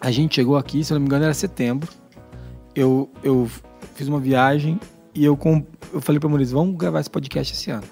a 0.00 0.10
gente 0.10 0.36
chegou 0.36 0.56
aqui, 0.56 0.82
se 0.82 0.92
eu 0.92 0.94
não 0.94 1.02
me 1.02 1.06
engano, 1.08 1.24
era 1.24 1.34
setembro. 1.34 1.88
Eu, 2.74 3.10
eu 3.22 3.50
fiz 3.96 4.08
uma 4.08 4.18
viagem 4.18 4.80
e 5.14 5.24
eu, 5.26 5.36
com, 5.36 5.62
eu 5.92 6.00
falei 6.00 6.18
pra 6.18 6.28
Maurício, 6.28 6.56
vamos 6.56 6.74
gravar 6.76 7.00
esse 7.00 7.10
podcast 7.10 7.52
esse 7.52 7.70
ano. 7.70 7.84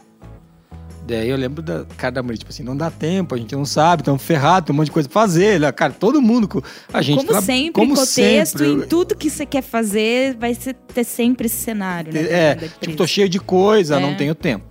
Daí 1.09 1.31
eu 1.31 1.37
lembro 1.39 1.63
da 1.63 1.87
cara 1.97 2.23
da 2.23 2.35
tipo 2.35 2.51
assim, 2.51 2.63
não 2.63 2.77
dá 2.77 2.91
tempo, 2.91 3.35
a 3.35 3.39
gente 3.39 3.55
não 3.57 3.65
sabe, 3.65 4.03
estamos 4.03 4.23
ferrados, 4.23 4.67
tem 4.67 4.75
um 4.75 4.77
monte 4.77 4.87
de 4.87 4.93
coisa 4.93 5.09
pra 5.09 5.23
fazer. 5.23 5.55
Ele, 5.55 5.73
Cara, 5.73 5.93
todo 5.93 6.21
mundo, 6.21 6.63
a 6.93 7.01
gente... 7.01 7.17
como 7.17 7.29
tra- 7.31 7.41
sempre, 7.41 7.73
como 7.73 7.95
contexto, 7.95 8.59
sempre, 8.59 8.85
em 8.85 8.89
tudo 8.89 9.17
que 9.17 9.31
você 9.31 9.47
quer 9.47 9.63
fazer, 9.63 10.37
vai 10.37 10.55
ter 10.55 11.05
sempre 11.05 11.47
esse 11.47 11.57
cenário, 11.57 12.13
né? 12.13 12.21
É, 12.31 12.55
da 12.55 12.69
tipo, 12.69 12.95
tô 12.95 13.07
cheio 13.07 13.27
de 13.29 13.41
coisa, 13.41 13.97
É. 13.97 14.01
não 14.01 14.15
tenho 14.17 14.35
tempo. 14.35 14.67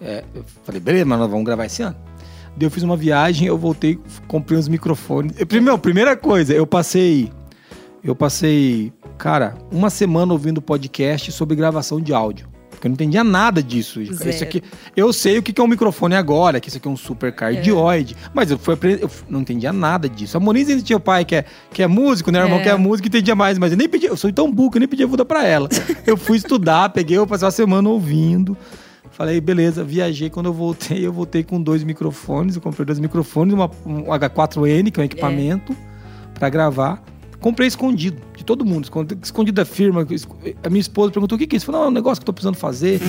É, 0.00 0.22
eu 0.32 0.44
falei, 0.64 0.80
beleza, 0.80 1.04
mas 1.04 1.18
nós 1.18 1.28
vamos 1.28 1.44
gravar 1.44 1.66
esse 1.66 1.82
ano. 1.82 1.96
Daí 2.56 2.66
eu 2.66 2.70
fiz 2.70 2.84
uma 2.84 2.96
viagem, 2.96 3.48
eu 3.48 3.58
voltei, 3.58 3.98
comprei 4.28 4.58
uns 4.58 4.68
microfones. 4.68 5.32
Primeiro, 5.44 5.76
primeira 5.78 6.16
coisa, 6.16 6.54
eu 6.54 6.66
passei. 6.66 7.30
Eu 8.02 8.14
passei, 8.14 8.92
cara, 9.18 9.56
uma 9.72 9.90
semana 9.90 10.32
ouvindo 10.32 10.62
podcast 10.62 11.30
sobre 11.32 11.54
gravação 11.56 12.00
de 12.00 12.14
áudio. 12.14 12.48
Porque 12.80 12.88
eu 12.88 12.92
não 12.92 12.94
entendia 12.94 13.22
nada 13.22 13.62
disso. 13.62 14.00
Isso 14.00 14.14
Zero. 14.14 14.42
aqui, 14.42 14.62
eu 14.96 15.12
sei 15.12 15.36
o 15.36 15.42
que 15.42 15.60
é 15.60 15.62
um 15.62 15.66
microfone 15.66 16.14
agora, 16.14 16.58
que 16.58 16.68
isso 16.70 16.78
aqui 16.78 16.88
é 16.88 16.90
um 16.90 16.96
super 16.96 17.30
cardioide. 17.30 18.16
Mas 18.32 18.50
eu, 18.50 18.58
fui, 18.58 18.74
eu 18.98 19.10
não 19.28 19.42
entendia 19.42 19.70
nada 19.70 20.08
disso. 20.08 20.38
A 20.38 20.40
Moniz 20.40 20.82
tinha 20.82 20.96
o 20.96 21.00
pai 21.00 21.26
que 21.26 21.34
é, 21.36 21.44
que 21.70 21.82
é 21.82 21.86
músico, 21.86 22.30
né? 22.30 22.40
O 22.40 22.46
irmão 22.46 22.58
É. 22.58 22.62
que 22.62 22.68
é 22.70 22.76
músico, 22.76 23.06
entendia 23.06 23.34
mais. 23.34 23.58
Mas 23.58 23.72
eu 23.72 23.76
nem 23.76 23.86
pedi, 23.86 24.06
eu 24.06 24.16
sou 24.16 24.32
tão 24.32 24.50
burro 24.50 24.70
que 24.70 24.78
eu 24.78 24.80
nem 24.80 24.88
pedi 24.88 25.04
ajuda 25.04 25.26
pra 25.26 25.44
ela. 25.46 25.68
eu 26.06 26.16
fui 26.16 26.38
estudar, 26.38 26.88
peguei, 26.94 27.18
eu 27.18 27.26
passei 27.26 27.44
uma 27.44 27.50
semana 27.52 27.86
ouvindo. 27.86 28.56
Falei, 29.10 29.38
beleza, 29.42 29.84
viajei. 29.84 30.30
Quando 30.30 30.46
eu 30.46 30.54
voltei, 30.54 31.06
eu 31.06 31.12
voltei 31.12 31.44
com 31.44 31.60
dois 31.62 31.84
microfones. 31.84 32.56
Eu 32.56 32.62
comprei 32.62 32.86
dois 32.86 32.98
microfones, 32.98 33.52
uma, 33.52 33.70
um 33.84 34.04
H4N, 34.04 34.90
que 34.90 34.98
é 34.98 35.02
um 35.02 35.04
equipamento, 35.04 35.76
pra 36.32 36.48
gravar. 36.48 37.02
Comprei 37.40 37.66
escondido, 37.66 38.20
de 38.36 38.44
todo 38.44 38.66
mundo, 38.66 38.86
escondido, 39.22 39.54
da 39.54 39.64
firma. 39.64 40.06
A 40.62 40.68
minha 40.68 40.80
esposa 40.80 41.10
perguntou: 41.10 41.36
o 41.36 41.38
que, 41.38 41.46
que 41.46 41.56
é 41.56 41.58
isso? 41.58 41.64
Eu 41.64 41.72
falei, 41.72 41.80
não, 41.80 41.86
é 41.86 41.90
um 41.90 41.94
negócio 41.94 42.20
que 42.20 42.24
eu 42.24 42.26
tô 42.26 42.32
precisando 42.34 42.56
fazer. 42.56 43.00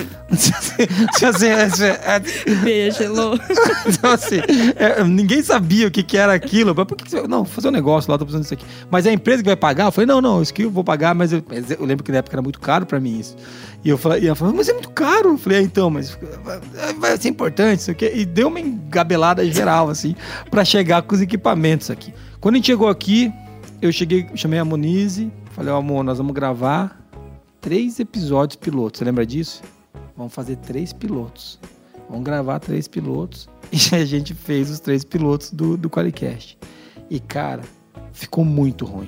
Beijo, 2.64 3.04
Elô. 3.04 3.36
então, 3.86 4.12
assim, 4.12 4.38
é, 4.78 5.04
ninguém 5.04 5.44
sabia 5.44 5.88
o 5.88 5.92
que, 5.92 6.02
que 6.02 6.16
era 6.18 6.34
aquilo. 6.34 6.74
Mas 6.76 6.86
por 6.86 6.96
que 6.96 7.04
que 7.04 7.12
você... 7.12 7.28
Não, 7.28 7.44
vou 7.44 7.46
fazer 7.46 7.68
um 7.68 7.72
negócio 7.72 8.10
lá, 8.10 8.18
tô 8.18 8.26
precisando 8.26 8.44
disso 8.44 8.54
aqui. 8.54 8.66
Mas 8.90 9.06
é 9.06 9.10
a 9.10 9.14
empresa 9.14 9.44
que 9.44 9.50
vai 9.50 9.56
pagar? 9.58 9.86
Eu 9.86 9.92
falei, 9.92 10.08
não, 10.08 10.22
não, 10.22 10.42
isso 10.42 10.54
que 10.54 10.64
eu 10.64 10.72
vou 10.72 10.84
pagar, 10.84 11.14
mas 11.14 11.34
eu, 11.34 11.44
mas 11.50 11.70
eu 11.70 11.86
lembro 11.86 12.04
que 12.04 12.12
na 12.12 12.20
época 12.20 12.36
era 12.36 12.42
muito 12.42 12.60
caro 12.60 12.86
pra 12.86 13.00
mim 13.00 13.20
isso. 13.20 13.36
E 13.84 13.90
eu 13.90 13.98
falei, 13.98 14.22
e 14.22 14.28
ela 14.28 14.36
falou, 14.36 14.54
mas 14.54 14.70
é 14.70 14.74
muito 14.74 14.92
caro. 14.92 15.32
Eu 15.32 15.38
falei, 15.38 15.60
é, 15.60 15.62
então, 15.62 15.90
mas 15.90 16.18
vai- 16.98 17.18
ser 17.18 17.28
importante 17.28 17.80
isso 17.80 17.92
aqui. 17.92 18.10
E 18.16 18.24
deu 18.24 18.48
uma 18.48 18.60
engabelada 18.60 19.46
geral, 19.52 19.90
assim, 19.90 20.16
pra 20.50 20.64
chegar 20.64 21.02
com 21.02 21.16
os 21.16 21.22
equipamentos 21.22 21.90
aqui. 21.90 22.14
Quando 22.40 22.56
a 22.56 22.58
gente 22.58 22.68
chegou 22.68 22.88
aqui, 22.88 23.32
eu 23.82 23.92
cheguei, 23.92 24.28
chamei 24.36 24.60
a 24.60 24.66
Monize, 24.66 25.32
falei, 25.52 25.72
ó, 25.74 25.78
amor, 25.78 26.04
nós 26.04 26.18
vamos 26.18 26.34
gravar 26.34 27.02
três 27.60 28.00
episódios 28.00 28.56
pilotos. 28.56 29.00
Você 29.00 29.06
lembra 29.06 29.26
disso? 29.26 29.62
Vamos 30.16 30.34
fazer 30.34 30.58
três 30.58 30.94
pilotos. 30.94 31.60
Vamos 32.10 32.24
gravar 32.26 32.60
três 32.60 32.88
pilotos. 32.88 33.50
E 33.72 33.96
a 33.96 34.04
gente 34.04 34.34
fez 34.34 34.70
os 34.70 34.82
três 34.82 35.06
pilotos 35.06 35.50
do, 35.52 35.78
do 35.78 35.90
Qualicast. 35.90 36.58
E, 37.10 37.22
cara, 37.22 37.62
ficou 38.12 38.44
muito 38.44 38.84
ruim. 38.84 39.08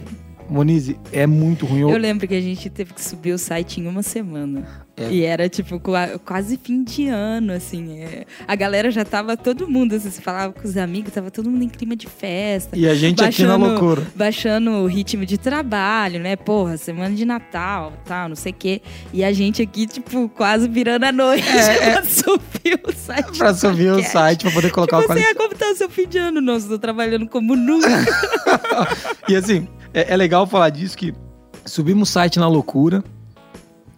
Monize, 0.48 0.96
é 1.10 1.26
muito 1.26 1.66
ruim. 1.66 1.80
Eu- 1.80 1.90
Eu 1.90 1.98
lembro 1.98 2.28
que 2.28 2.34
a 2.34 2.40
gente 2.40 2.70
teve 2.70 2.92
que 2.94 3.02
subir 3.02 3.32
o 3.32 3.38
site 3.38 3.80
em 3.80 3.88
uma 3.88 4.04
semana. 4.04 4.83
É. 4.96 5.10
E 5.10 5.24
era, 5.24 5.48
tipo, 5.48 5.80
qua- 5.80 6.20
quase 6.24 6.56
fim 6.56 6.84
de 6.84 7.08
ano, 7.08 7.52
assim. 7.52 7.98
é. 8.00 8.24
A 8.46 8.54
galera 8.54 8.90
já 8.92 9.04
tava, 9.04 9.36
todo 9.36 9.66
mundo, 9.68 9.94
assim, 9.96 10.08
você 10.08 10.22
falava 10.22 10.52
com 10.52 10.66
os 10.68 10.76
amigos, 10.76 11.12
tava 11.12 11.32
todo 11.32 11.50
mundo 11.50 11.64
em 11.64 11.68
clima 11.68 11.96
de 11.96 12.06
festa. 12.06 12.76
E 12.78 12.88
a 12.88 12.94
gente 12.94 13.22
aqui 13.24 13.42
na 13.42 13.58
baixando- 13.58 13.66
loucura. 13.80 14.06
Baixando 14.14 14.70
o 14.70 14.86
ritmo 14.86 15.26
de 15.26 15.36
trabalho, 15.36 16.20
né? 16.20 16.36
Porra, 16.36 16.76
semana 16.76 17.12
de 17.14 17.24
Natal, 17.24 17.92
tal, 18.04 18.28
não 18.28 18.36
sei 18.36 18.52
o 18.52 18.54
quê. 18.54 18.80
E 19.12 19.24
a 19.24 19.32
gente 19.32 19.60
aqui, 19.60 19.86
tipo, 19.86 20.28
quase 20.28 20.68
virando 20.68 21.04
a 21.04 21.10
noite 21.12 21.48
É, 21.48 21.90
pra 21.98 22.04
subir 22.04 22.80
o 22.86 22.92
site. 22.92 23.38
Pra 23.38 23.52
subir 23.52 23.90
o 23.90 24.02
site, 24.04 24.42
pra 24.42 24.52
poder 24.52 24.70
colocar 24.70 25.00
Tipo 25.00 25.12
o 25.12 25.12
assim, 25.12 25.24
Qualicast. 25.24 25.36
ah, 25.44 25.48
como 25.48 25.58
tá 25.58 25.72
o 25.72 25.76
seu 25.76 25.90
fim 25.90 26.06
de 26.06 26.18
ano? 26.18 26.40
Nossa, 26.40 26.68
tô 26.68 26.78
trabalhando 26.78 27.26
como 27.26 27.56
nunca. 27.56 27.88
E 29.28 29.34
assim, 29.36 29.66
é, 29.92 30.12
é 30.12 30.16
legal 30.16 30.46
falar 30.46 30.70
disso 30.70 30.96
que 30.96 31.12
subimos 31.64 32.08
o 32.10 32.12
site 32.12 32.38
na 32.38 32.46
loucura. 32.48 33.02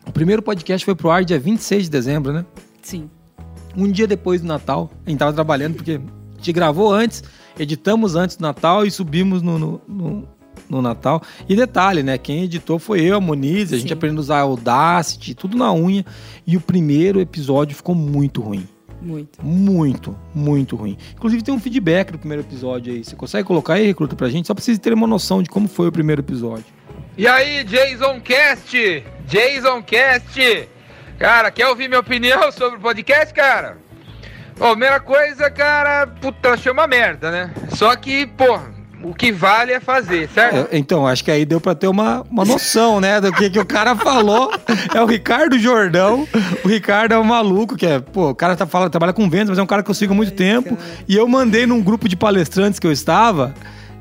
O 0.07 0.13
primeiro 0.13 0.43
podcast 0.43 0.85
foi 0.85 0.95
pro 0.95 1.11
ar 1.11 1.25
dia 1.25 1.39
26 1.39 1.85
de 1.85 1.91
dezembro, 1.91 2.33
né? 2.33 2.45
Sim. 2.83 3.11
um 3.77 3.91
dia 3.91 4.07
depois 4.07 4.41
do 4.41 4.47
Natal. 4.47 4.91
A 5.05 5.11
gente 5.11 5.19
tava 5.19 5.33
trabalhando 5.33 5.75
porque 5.75 5.93
a 5.93 6.37
gente 6.37 6.53
gravou 6.53 6.93
antes, 6.95 7.23
editamos 7.59 8.15
antes 8.15 8.37
do 8.37 8.43
Natal 8.43 8.87
e 8.87 8.91
subimos 8.91 9.43
no, 9.43 9.59
no, 9.59 9.81
no- 9.87 10.29
no 10.71 10.81
Natal. 10.83 11.23
E 11.49 11.55
detalhe, 11.55 12.03
né? 12.03 12.17
Quem 12.19 12.43
editou 12.45 12.79
foi 12.79 13.01
eu, 13.03 13.17
a 13.17 13.21
Moniz. 13.21 13.73
A 13.73 13.79
gente 13.79 13.93
aprendeu 13.93 14.19
a 14.19 14.21
usar 14.21 14.39
Audacity, 14.41 15.35
tudo 15.35 15.57
na 15.57 15.73
unha. 15.73 16.05
E 16.47 16.57
o 16.57 16.61
primeiro 16.61 17.21
episódio 17.21 17.77
ficou 17.77 17.95
muito 17.95 18.41
ruim. 18.41 18.67
Muito. 19.03 19.39
Muito, 19.45 20.17
muito 20.35 20.75
ruim. 20.75 20.97
Inclusive 21.15 21.43
tem 21.43 21.55
um 21.55 21.61
feedback 21.61 22.11
do 22.13 22.19
primeiro 22.19 22.43
episódio 22.43 22.93
aí. 22.93 23.05
Você 23.05 23.15
consegue 23.15 23.47
colocar 23.47 23.75
aí, 23.75 23.87
recruta, 23.87 24.17
pra 24.17 24.29
gente? 24.31 24.47
Só 24.49 24.55
pra 24.55 24.65
vocês 24.65 24.79
terem 24.79 24.97
uma 24.97 25.07
noção 25.07 25.43
de 25.43 25.51
como 25.51 25.69
foi 25.69 25.87
o 25.89 25.93
primeiro 25.93 26.23
episódio. 26.23 26.65
E 27.17 27.27
aí, 27.27 27.65
Jason 27.65 28.21
Cast? 28.21 29.05
Jason 29.27 29.83
Cast? 29.83 30.69
Cara, 31.19 31.51
quer 31.51 31.67
ouvir 31.69 31.89
minha 31.89 32.01
opinião 32.01 32.51
sobre 32.53 32.77
o 32.79 32.81
podcast, 32.81 33.33
cara? 33.33 33.79
Bom, 34.59 34.71
primeira 34.71 35.01
coisa, 35.01 35.51
cara, 35.51 36.07
puta, 36.07 36.51
achei 36.51 36.71
uma 36.71 36.87
merda, 36.87 37.31
né? 37.31 37.51
Só 37.75 37.95
que, 37.97 38.27
pô, 38.27 38.59
o 39.03 39.15
que 39.15 39.31
vale 39.33 39.73
é 39.73 39.81
fazer, 39.81 40.29
certo? 40.29 40.69
É, 40.73 40.79
Então, 40.79 41.07
acho 41.07 41.25
que 41.25 41.31
aí 41.31 41.45
deu 41.45 41.61
pra 41.61 41.75
ter 41.75 41.89
uma, 41.89 42.23
uma 42.31 42.45
noção, 42.45 43.01
né, 43.01 43.21
do 43.21 43.33
que, 43.33 43.49
que 43.51 43.59
o 43.59 43.67
cara 43.67 43.95
falou. 43.97 44.53
É 44.95 45.01
o 45.01 45.07
Ricardo 45.07 45.59
Jordão. 45.59 46.27
O 46.65 46.69
Ricardo 46.69 47.13
é 47.13 47.19
um 47.19 47.25
maluco, 47.25 47.77
que 47.77 47.87
é, 47.87 47.99
pô, 47.99 48.31
o 48.31 48.35
cara 48.35 48.57
tá 48.57 48.67
falando, 48.67 48.91
trabalha 48.91 49.13
com 49.13 49.29
vendas, 49.29 49.51
mas 49.51 49.59
é 49.59 49.63
um 49.63 49.67
cara 49.67 49.83
que 49.83 49.91
eu 49.91 49.95
sigo 49.95 50.13
há 50.13 50.17
muito 50.17 50.33
tempo. 50.33 50.77
E 51.09 51.17
eu 51.17 51.27
mandei 51.29 51.67
num 51.67 51.83
grupo 51.83 52.09
de 52.09 52.17
palestrantes 52.17 52.79
que 52.79 52.87
eu 52.87 52.93
estava. 52.93 53.55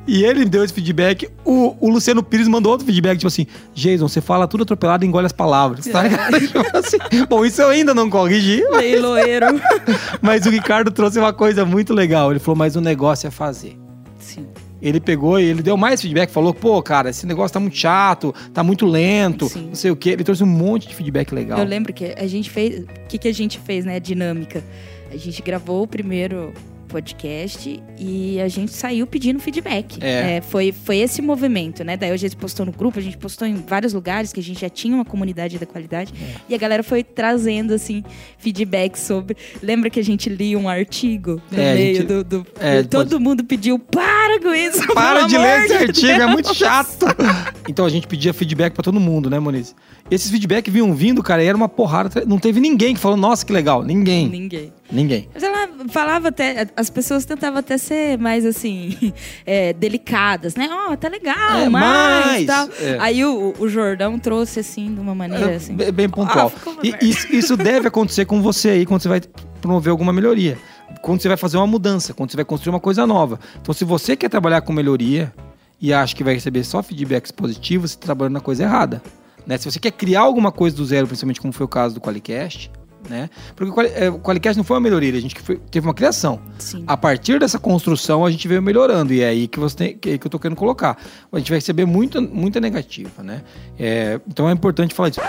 E 0.08 0.24
ele 0.24 0.46
deu 0.46 0.64
esse 0.64 0.74
feedback. 0.74 1.28
O, 1.44 1.76
o 1.80 1.90
Luciano 1.90 2.22
Pires 2.22 2.48
mandou 2.48 2.72
outro 2.72 2.86
feedback, 2.86 3.18
tipo 3.18 3.28
assim: 3.28 3.48
Jason, 3.74 4.08
você 4.08 4.22
fala 4.22 4.48
tudo 4.48 4.64
atropelado 4.64 5.04
e 5.04 5.08
engole 5.08 5.26
as 5.26 5.32
palavras. 5.32 5.86
Tá 5.86 6.04
ligado? 6.04 6.40
Tipo 6.46 6.78
assim, 6.78 6.98
bom, 7.28 7.46
isso 7.46 7.62
eu 7.62 7.70
ainda 7.70 7.94
não 7.94 8.10
corrigi, 8.10 8.64
Leiloeiro. 8.72 9.48
mas 10.22 10.46
o 10.46 10.50
Ricardo 10.50 10.92
trouxe 10.92 11.18
uma 11.20 11.34
coisa 11.34 11.66
muito 11.66 11.94
legal. 11.94 12.32
Ele 12.32 12.40
falou: 12.40 12.58
mas 12.58 12.76
o 12.76 12.82
negócio 12.82 13.28
é 13.28 13.32
fazer. 13.32 13.78
Sim. 14.20 14.48
Ele 14.82 15.00
pegou 15.00 15.40
e 15.40 15.46
ele 15.46 15.64
deu 15.64 15.76
mais 15.76 16.02
feedback, 16.02 16.30
falou, 16.30 16.54
pô, 16.54 16.82
cara, 16.84 17.10
esse 17.10 17.26
negócio 17.26 17.54
tá 17.54 17.60
muito 17.60 17.76
chato, 17.76 18.36
tá 18.54 18.62
muito 18.62 18.86
lento, 18.86 19.50
Sim. 19.50 19.68
não 19.68 19.76
sei 19.76 19.90
o 19.90 19.96
quê. 19.96 20.12
Ele 20.12 20.24
trouxe 20.24 20.44
um 20.44 20.48
monte 20.48 20.88
de 20.88 20.94
feedback 20.94 21.32
legal. 21.34 21.58
Eu 21.58 21.66
lembro 21.66 21.92
que 21.92 22.14
a 22.18 22.28
gente 22.28 22.50
fez. 22.50 22.84
O 22.84 22.88
que, 23.08 23.18
que 23.18 23.28
a 23.28 23.34
gente 23.34 23.60
fez, 23.60 23.86
né? 23.86 24.00
Dinâmica. 24.00 24.64
A 25.12 25.18
gente 25.18 25.42
gravou 25.42 25.84
o 25.84 25.88
primeiro 25.88 26.54
podcast 26.86 27.82
e 27.98 28.40
a 28.40 28.48
gente 28.48 28.72
saiu 28.72 29.06
pedindo 29.08 29.40
feedback. 29.40 29.98
É. 30.02 30.42
foi, 30.42 30.72
foi 30.72 30.98
esse 30.98 31.22
movimento, 31.22 31.84
né? 31.84 31.98
Daí 31.98 32.12
a 32.12 32.18
gente 32.18 32.36
postou 32.36 32.66
no 32.66 32.72
grupo, 32.72 33.00
a 33.00 33.02
gente 33.02 33.18
postou 33.18 33.48
em 33.48 33.56
vários 33.56 33.94
lugares 33.94 34.32
que 34.32 34.40
a 34.40 34.44
gente 34.44 34.62
já 34.62 34.70
tinha 34.70 34.96
uma 34.96 35.06
comunidade 35.06 35.58
da 35.60 35.66
qualidade. 35.66 36.14
É. 36.22 36.36
E 36.50 36.56
a 36.56 36.58
galera 36.58 36.84
foi 36.84 37.04
trazendo, 37.04 37.74
assim, 37.74 38.04
feedback 38.38 38.98
sobre. 38.98 39.36
Lembra 39.62 39.90
que 39.90 40.00
a 40.00 40.04
gente 40.04 40.30
lia 40.30 40.58
um 40.58 40.70
artigo 40.70 41.42
no 41.52 41.60
É, 41.60 41.74
meio 41.74 41.96
gente- 41.96 42.08
do. 42.08 42.24
do- 42.24 42.48
é, 42.60 42.84
todo 42.84 43.20
mundo 43.20 43.44
pediu: 43.44 43.78
para 43.80 44.40
com 44.42 44.54
isso! 44.54 44.86
Para 44.94 45.24
de 45.28 45.38
ler 45.38 45.60
esse 45.66 45.68
de 45.68 45.74
artigo, 45.84 46.08
é 46.12 46.18
Deus." 46.20 46.32
muito 46.32 46.54
chato. 46.54 47.06
então 47.68 47.86
a 47.86 47.90
gente 47.90 48.08
pedia 48.08 48.34
feedback 48.34 48.74
pra 48.74 48.84
todo 48.84 49.00
mundo, 49.00 49.30
né, 49.30 49.40
Moniz? 49.40 49.76
Esses 50.10 50.30
feedback 50.30 50.70
vinham 50.70 50.94
vindo, 50.94 51.22
cara, 51.24 51.44
e 51.44 51.48
era 51.48 51.58
uma 51.58 51.68
porrada. 51.70 52.24
Não 52.28 52.38
teve 52.38 52.60
ninguém 52.60 52.94
que 52.94 53.00
falou, 53.00 53.18
nossa, 53.18 53.46
que 53.46 53.52
legal. 53.52 53.84
Ninguém. 53.84 54.30
Ninguém. 54.30 54.72
Ninguém. 54.92 55.28
Mas 55.34 55.42
ela 55.42 55.68
falava 55.90 56.28
até, 56.28 56.68
as 56.78 56.90
pessoas 56.92 57.26
tentavam 57.26 57.58
até 57.60 57.76
ser 57.78 58.18
mais 58.20 58.46
assim, 58.46 59.12
é, 59.46 59.74
delicadas, 59.74 60.56
né? 60.56 60.70
Ó, 60.72 60.96
tá 60.96 61.08
legal, 61.08 61.58
É, 61.58 61.70
mais, 61.70 62.26
mais, 62.26 62.46
tal. 62.46 62.70
é. 62.80 62.98
Aí 63.00 63.26
o, 63.26 63.54
o 63.58 63.68
Jordão 63.68 64.20
trouxe 64.20 64.60
assim, 64.60 64.94
de 64.94 65.00
uma 65.00 65.16
maneira 65.16 65.52
É, 65.52 65.56
assim. 65.56 65.74
bem- 65.76 65.92
bem 65.92 66.08
pontual. 66.10 66.48
Ah, 66.48 66.50
ficou 66.58 66.74
uma 66.74 66.82
E 66.86 66.96
isso, 67.02 67.28
isso 67.34 67.58
deve 67.58 67.88
acontecer 67.88 68.26
com 68.26 68.42
você 68.44 68.70
aí 68.70 68.86
quando 68.86 69.02
você 69.02 69.10
vai 69.10 69.22
promover 69.60 69.90
alguma 69.90 70.14
melhoria. 70.14 70.58
Quando 71.02 71.20
você 71.22 71.28
vai 71.28 71.38
fazer 71.38 71.58
uma 71.58 71.66
mudança, 71.68 72.14
quando 72.14 72.30
você 72.32 72.38
vai 72.38 72.46
construir 72.46 72.70
uma 72.74 72.80
coisa 72.80 73.08
nova. 73.08 73.40
Então, 73.60 73.74
se 73.74 73.84
você 73.84 74.16
quer 74.16 74.30
trabalhar 74.30 74.62
com 74.62 74.72
melhoria 74.72 75.34
e 75.82 75.92
acha 75.92 76.16
que 76.16 76.24
vai 76.24 76.36
receber 76.36 76.64
só 76.64 76.84
feedbacks 76.84 77.32
positivos, 77.32 77.92
você 77.92 77.96
está 77.98 78.06
trabalhando 78.06 78.34
na 78.36 78.40
coisa 78.40 78.62
errada. 78.64 79.02
Né? 79.48 79.58
Se 79.58 79.66
você 79.70 79.80
quer 79.80 79.92
criar 79.92 80.22
alguma 80.22 80.52
coisa 80.52 80.76
do 80.78 80.86
zero, 80.86 81.08
principalmente 81.08 81.42
como 81.42 81.52
foi 81.52 81.66
o 81.66 81.70
caso 81.70 81.96
do 81.96 82.02
Qualicast, 82.02 82.72
né? 83.10 83.30
Porque 83.56 83.72
o 83.72 83.82
é, 83.84 84.10
o 84.10 84.20
Qualicast 84.20 84.58
não 84.58 84.64
foi 84.64 84.76
uma 84.76 84.82
melhoria, 84.82 85.14
a 85.14 85.20
gente 85.22 85.40
foi- 85.40 85.58
teve 85.72 85.88
uma 85.88 85.94
criação. 85.94 86.40
Sim. 86.58 86.84
A 86.88 86.96
partir 86.98 87.40
dessa 87.40 87.60
construção, 87.60 88.26
a 88.26 88.32
gente 88.32 88.48
veio 88.48 88.62
melhorando. 88.62 89.14
E 89.14 89.22
é 89.22 89.28
aí 89.30 89.48
que, 89.48 89.60
você 89.60 89.76
tem, 89.76 89.98
que, 89.98 90.18
que 90.18 90.28
eu 90.28 90.32
tô 90.32 90.40
querendo 90.40 90.58
colocar. 90.58 90.98
A 91.32 91.38
gente 91.38 91.50
vai 91.50 91.58
receber 91.58 91.86
muita, 91.86 92.20
muita 92.22 92.60
negativa, 92.60 93.22
né? 93.24 93.42
É, 93.78 94.20
então 94.28 94.50
é 94.50 94.52
importante 94.54 94.94
falar 94.94 95.10
disso. 95.10 95.22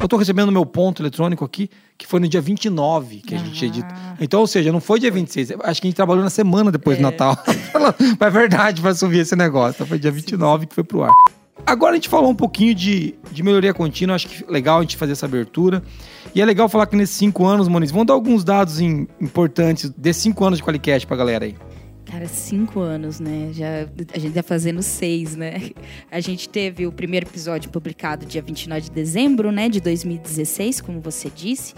Eu 0.00 0.06
tô 0.08 0.16
recebendo 0.16 0.52
meu 0.52 0.66
ponto 0.66 1.02
eletrônico 1.02 1.44
aqui, 1.44 1.70
que 1.96 2.06
foi 2.06 2.20
no 2.20 2.28
dia 2.28 2.40
29 2.40 3.16
que 3.26 3.34
a 3.34 3.38
gente 3.38 3.64
Ah. 3.64 3.68
edita. 3.68 3.94
Então, 4.20 4.40
ou 4.40 4.46
seja, 4.46 4.70
não 4.70 4.80
foi 4.80 5.00
dia 5.00 5.10
26. 5.10 5.52
Acho 5.52 5.80
que 5.80 5.86
a 5.86 5.90
gente 5.90 5.94
trabalhou 5.96 6.22
na 6.22 6.30
semana 6.30 6.70
depois 6.70 6.96
É. 6.96 7.00
do 7.00 7.02
Natal. 7.04 7.36
Mas 8.20 8.28
é 8.28 8.30
verdade, 8.30 8.82
vai 8.82 8.94
subir 8.94 9.20
esse 9.20 9.34
negócio. 9.34 9.76
Então 9.76 9.86
foi 9.86 9.98
dia 9.98 10.10
29 10.10 10.66
que 10.66 10.74
foi 10.74 10.84
pro 10.84 11.02
ar. 11.02 11.12
Agora 11.64 11.92
a 11.92 11.94
gente 11.94 12.08
falou 12.08 12.30
um 12.30 12.34
pouquinho 12.34 12.74
de, 12.74 13.14
de 13.32 13.42
melhoria 13.42 13.72
contínua, 13.72 14.14
acho 14.14 14.28
que 14.28 14.44
legal 14.50 14.78
a 14.78 14.82
gente 14.82 14.96
fazer 14.96 15.12
essa 15.12 15.24
abertura. 15.26 15.82
E 16.36 16.40
é 16.42 16.44
legal 16.44 16.68
falar 16.68 16.86
que 16.86 16.94
nesses 16.94 17.16
cinco 17.16 17.46
anos, 17.46 17.66
Moniz, 17.66 17.90
vamos 17.90 18.06
dar 18.06 18.12
alguns 18.12 18.44
dados 18.44 18.78
im- 18.78 19.08
importantes 19.18 19.88
desses 19.96 20.22
cinco 20.22 20.44
anos 20.44 20.58
de 20.58 20.64
Qualicast 20.64 21.06
pra 21.06 21.16
galera 21.16 21.46
aí. 21.46 21.54
Cara, 22.04 22.28
cinco 22.28 22.78
anos, 22.80 23.18
né? 23.18 23.48
Já, 23.52 23.88
a 24.12 24.18
gente 24.18 24.34
tá 24.34 24.42
fazendo 24.42 24.82
seis, 24.82 25.34
né? 25.34 25.70
A 26.10 26.20
gente 26.20 26.46
teve 26.48 26.86
o 26.86 26.92
primeiro 26.92 27.26
episódio 27.26 27.70
publicado 27.70 28.26
dia 28.26 28.42
29 28.42 28.82
de 28.82 28.90
dezembro, 28.90 29.50
né? 29.50 29.68
De 29.70 29.80
2016, 29.80 30.82
como 30.82 31.00
você 31.00 31.30
disse. 31.34 31.74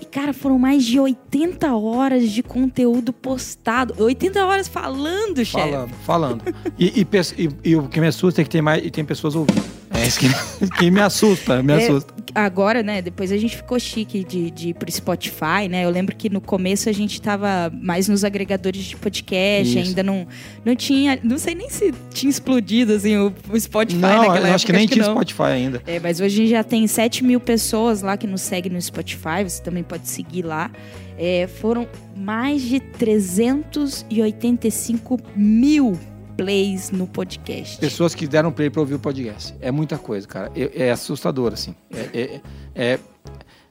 E, 0.00 0.04
cara, 0.04 0.34
foram 0.34 0.58
mais 0.58 0.84
de 0.84 1.00
80 1.00 1.74
horas 1.74 2.30
de 2.30 2.42
conteúdo 2.42 3.10
postado. 3.12 3.94
80 3.98 4.44
horas 4.44 4.68
falando, 4.68 5.42
chefe. 5.44 5.70
Falando, 5.70 5.90
falando. 6.04 6.42
E, 6.78 7.00
e, 7.00 7.06
e- 7.42 7.70
e 7.70 7.76
o 7.76 7.88
que 7.88 8.00
me 8.00 8.06
assusta 8.06 8.42
é 8.42 8.44
que 8.44 8.50
tem, 8.50 8.60
mais, 8.60 8.84
e 8.84 8.90
tem 8.90 9.04
pessoas 9.04 9.34
ouvindo. 9.34 9.64
É 9.94 10.06
isso 10.06 10.18
que, 10.18 10.26
que 10.78 10.90
me 10.90 11.00
assusta, 11.00 11.62
me 11.62 11.72
É, 11.72 11.76
assusta. 11.84 12.12
agora, 12.34 12.82
né, 12.82 13.00
depois 13.00 13.30
a 13.30 13.36
gente 13.36 13.56
ficou 13.56 13.78
chique 13.78 14.24
de, 14.24 14.50
de 14.50 14.70
ir 14.70 14.74
pro 14.74 14.90
Spotify, 14.90 15.68
né? 15.70 15.84
Eu 15.84 15.90
lembro 15.90 16.16
que 16.16 16.28
no 16.28 16.40
começo 16.40 16.88
a 16.88 16.92
gente 16.92 17.20
tava 17.22 17.72
mais 17.80 18.08
nos 18.08 18.24
agregadores 18.24 18.82
de 18.84 18.96
podcast, 18.96 19.78
Isso. 19.78 19.88
ainda 19.88 20.02
não, 20.02 20.26
não 20.64 20.74
tinha. 20.74 21.16
Não 21.22 21.38
sei 21.38 21.54
nem 21.54 21.70
se 21.70 21.94
tinha 22.12 22.28
explodido 22.28 22.92
assim, 22.92 23.16
o, 23.16 23.32
o 23.50 23.60
Spotify 23.60 24.00
Não, 24.00 24.26
naquela 24.28 24.48
eu 24.48 24.54
acho 24.54 24.66
que 24.66 24.72
época, 24.72 24.86
nem 24.86 24.88
tinha 24.88 25.06
não. 25.06 25.14
Spotify 25.14 25.42
ainda. 25.42 25.80
É, 25.86 26.00
mas 26.00 26.18
hoje 26.20 26.34
a 26.34 26.38
gente 26.42 26.50
já 26.50 26.64
tem 26.64 26.84
7 26.86 27.22
mil 27.24 27.38
pessoas 27.40 28.02
lá 28.02 28.16
que 28.16 28.26
nos 28.26 28.40
seguem 28.40 28.72
no 28.72 28.82
Spotify, 28.82 29.44
você 29.44 29.62
também 29.62 29.84
pode 29.84 30.08
seguir 30.08 30.42
lá. 30.42 30.70
É, 31.16 31.46
foram 31.60 31.86
mais 32.16 32.60
de 32.62 32.80
385 32.80 35.20
mil 35.36 35.96
plays 36.36 36.90
no 36.90 37.06
podcast. 37.06 37.78
Pessoas 37.78 38.14
que 38.14 38.26
deram 38.26 38.52
play 38.52 38.70
pra 38.70 38.80
ouvir 38.80 38.94
o 38.94 38.98
podcast. 38.98 39.54
É 39.60 39.70
muita 39.70 39.98
coisa, 39.98 40.26
cara. 40.26 40.52
É, 40.54 40.86
é 40.86 40.90
assustador, 40.90 41.52
assim. 41.52 41.74
É, 41.92 42.20
é, 42.20 42.40
é, 42.74 42.98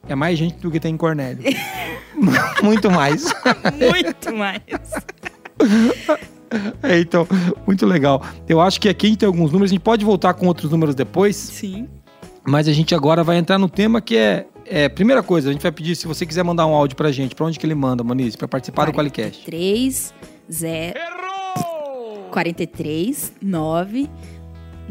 é 0.07 0.15
mais 0.15 0.37
gente 0.37 0.55
do 0.57 0.71
que 0.71 0.79
tem 0.79 0.93
em 0.93 0.97
Cornélio. 0.97 1.43
Muito 2.63 2.89
mais. 2.91 3.25
Muito 3.89 4.33
mais. 4.35 4.61
É, 6.83 6.99
então, 6.99 7.27
muito 7.65 7.85
legal. 7.85 8.23
Eu 8.47 8.61
acho 8.61 8.79
que 8.79 8.87
aqui 8.87 9.17
tem 9.17 9.25
alguns 9.25 9.51
números, 9.51 9.71
a 9.71 9.73
gente 9.73 9.81
pode 9.81 10.05
voltar 10.05 10.35
com 10.35 10.45
outros 10.45 10.69
números 10.69 10.93
depois, 10.93 11.35
Sim. 11.35 11.89
mas 12.45 12.67
a 12.67 12.73
gente 12.73 12.93
agora 12.93 13.23
vai 13.23 13.37
entrar 13.37 13.57
no 13.57 13.67
tema 13.67 13.99
que 13.99 14.15
é. 14.15 14.45
é, 14.65 14.87
primeira 14.87 15.23
coisa, 15.23 15.49
a 15.49 15.51
gente 15.51 15.63
vai 15.63 15.71
pedir, 15.71 15.95
se 15.95 16.05
você 16.05 16.27
quiser 16.27 16.43
mandar 16.43 16.67
um 16.67 16.73
áudio 16.73 16.95
pra 16.95 17.11
gente, 17.11 17.33
pra 17.33 17.45
onde 17.47 17.57
que 17.57 17.65
ele 17.65 17.73
manda, 17.73 18.03
Manice, 18.03 18.37
pra 18.37 18.47
participar 18.47 18.85
do 18.85 18.93
Qualicast. 18.93 19.43
3, 19.45 20.13
0. 20.51 21.22
43 22.33 23.33
9 23.41 24.09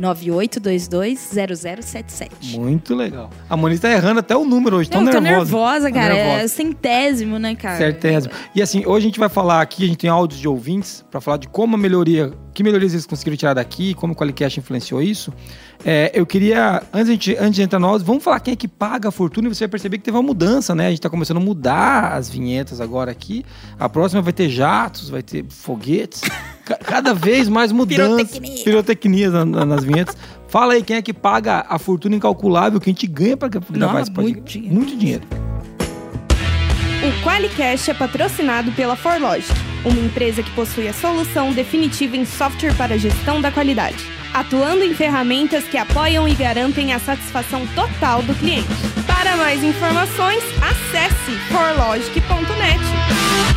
98220077. 0.01 2.57
Muito 2.59 2.95
legal. 2.95 3.29
A 3.49 3.57
Moniz 3.57 3.81
tá 3.81 3.91
errando 3.91 4.21
até 4.21 4.37
o 4.37 4.45
número 4.45 4.77
hoje, 4.77 4.89
tão 4.89 5.05
Eu 5.05 5.11
tô 5.13 5.21
nervosa. 5.21 5.53
nervosa, 5.53 5.89
Tá 5.91 5.95
cara. 6.01 6.15
nervosa. 6.15 6.45
É 6.45 6.49
centésimo, 6.49 7.39
né, 7.39 7.55
cara? 7.55 7.77
Certésimo. 7.77 8.33
E 8.55 8.63
assim, 8.63 8.87
hoje 8.87 9.07
a 9.07 9.09
gente 9.09 9.21
vai 9.21 9.29
falar 9.29 9.61
aqui, 9.61 9.85
a 9.85 9.87
gente 9.87 9.99
tem 9.99 10.09
áudios 10.09 10.41
de 10.41 10.49
ouvintes 10.49 11.05
pra 11.11 11.21
falar 11.21 11.37
de 11.37 11.47
como 11.49 11.75
a 11.75 11.79
melhoria, 11.79 12.33
que 12.55 12.63
melhorias 12.63 12.93
eles 12.95 13.05
conseguiram 13.07 13.37
tirar 13.37 13.53
daqui, 13.55 13.93
como 13.95 14.15
o 14.15 14.17
Qualicast 14.17 14.59
influenciou 14.61 15.03
isso. 15.03 15.33
É, 15.85 16.13
eu 16.15 16.25
queria, 16.25 16.81
antes 16.93 17.19
de, 17.19 17.37
antes 17.37 17.55
de 17.57 17.63
entrar 17.63 17.81
nós, 17.81 18.03
vamos 18.03 18.23
falar 18.23 18.39
quem 18.39 18.53
é 18.53 18.57
que 18.57 18.69
paga 18.69 19.09
a 19.09 19.13
fortuna 19.13 19.49
e 19.49 19.55
você 19.55 19.65
vai 19.65 19.71
perceber 19.71 19.99
que 19.99 20.05
teve 20.05 20.17
uma 20.17 20.23
mudança, 20.23 20.75
né? 20.77 20.87
A 20.87 20.91
gente 20.91 21.01
tá 21.01 21.11
começando 21.11 21.39
a 21.39 21.41
mudar 21.41 22.13
as 22.13 22.31
vinhetas 22.31 22.81
agora 22.81 23.11
aqui. 23.11 23.45
A 23.81 23.89
próxima 23.89 24.23
vai 24.23 24.33
ter 24.33 24.49
jatos, 24.49 25.11
vai 25.11 25.23
ter 25.23 25.45
foguetes. 25.49 26.21
Ca- 26.65 26.77
Cada 26.77 27.13
vez 27.13 27.49
mais 27.49 27.73
mudanças. 27.73 28.31
Pirotecnia. 28.31 28.65
Pirotecnias 28.65 29.33
na- 29.33 29.45
na- 29.45 29.67
nas 29.67 29.83
vinhetas. 29.83 30.17
Fala 30.47 30.75
aí 30.75 30.83
quem 30.85 30.97
é 30.97 31.03
que 31.03 31.13
paga 31.13 31.67
a 31.69 31.79
fortuna 31.79 32.15
incalculável 32.15 32.79
que 32.79 32.89
a 32.89 32.93
gente 32.93 33.07
ganha 33.09 33.37
pra 33.37 33.49
gravar 33.49 33.67
Não, 33.77 33.99
esse 33.99 34.11
podcast. 34.13 34.59
muito 34.59 34.61
dinheiro. 34.61 34.75
Muito 34.77 34.97
dinheiro. 34.97 35.23
O 37.03 37.25
Qualicast 37.25 37.91
é 37.91 37.95
patrocinado 37.95 38.71
pela 38.73 38.95
Forlogic, 38.95 39.51
uma 39.85 39.99
empresa 39.99 40.43
que 40.43 40.51
possui 40.53 40.87
a 40.87 40.93
solução 40.93 41.53
definitiva 41.53 42.17
em 42.17 42.25
software 42.25 42.75
para 42.77 42.97
gestão 42.97 43.41
da 43.41 43.51
qualidade, 43.51 43.97
atuando 44.33 44.83
em 44.83 44.95
ferramentas 44.95 45.65
que 45.65 45.79
apoiam 45.79 46.29
e 46.29 46.35
garantem 46.35 46.93
a 46.93 46.99
satisfação 46.99 47.67
total 47.75 48.23
do 48.23 48.35
cliente. 48.35 48.69
Para 49.07 49.37
mais 49.37 49.63
informações, 49.63 50.43
acesse 50.63 51.33
forlogic.net. 51.51 53.52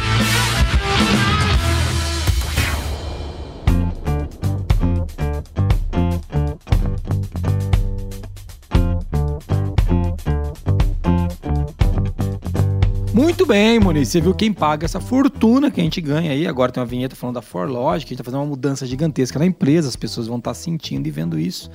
Muito 13.25 13.43
bem, 13.43 13.79
Moniz. 13.79 14.09
Você 14.09 14.21
viu 14.21 14.35
quem 14.35 14.53
paga 14.53 14.85
essa 14.85 14.99
fortuna 14.99 15.71
que 15.71 15.81
a 15.81 15.83
gente 15.83 15.99
ganha 15.99 16.31
aí. 16.31 16.45
Agora 16.45 16.71
tem 16.71 16.79
uma 16.79 16.85
vinheta 16.85 17.15
falando 17.15 17.33
da 17.33 17.41
Forlogic, 17.41 18.05
a 18.05 18.09
gente 18.09 18.17
tá 18.19 18.23
fazendo 18.23 18.41
uma 18.41 18.45
mudança 18.45 18.85
gigantesca 18.85 19.39
na 19.39 19.47
empresa, 19.47 19.87
as 19.87 19.95
pessoas 19.95 20.27
vão 20.27 20.37
estar 20.37 20.51
tá 20.51 20.53
sentindo 20.53 21.07
e 21.07 21.11
vendo 21.11 21.39
isso. 21.39 21.71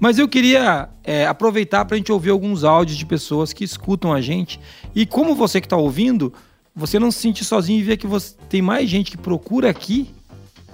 Mas 0.00 0.18
eu 0.18 0.26
queria 0.26 0.88
é, 1.04 1.26
aproveitar 1.26 1.84
para 1.84 1.96
a 1.96 1.98
gente 1.98 2.10
ouvir 2.10 2.30
alguns 2.30 2.64
áudios 2.64 2.96
de 2.96 3.04
pessoas 3.04 3.52
que 3.52 3.62
escutam 3.62 4.14
a 4.14 4.22
gente. 4.22 4.58
E 4.94 5.04
como 5.04 5.34
você 5.34 5.60
que 5.60 5.66
está 5.66 5.76
ouvindo, 5.76 6.32
você 6.74 6.98
não 6.98 7.10
se 7.10 7.18
sente 7.18 7.44
sozinho 7.44 7.80
e 7.80 7.82
vê 7.82 7.98
que 7.98 8.06
você, 8.06 8.34
tem 8.48 8.62
mais 8.62 8.88
gente 8.88 9.10
que 9.10 9.18
procura 9.18 9.68
aqui 9.68 10.08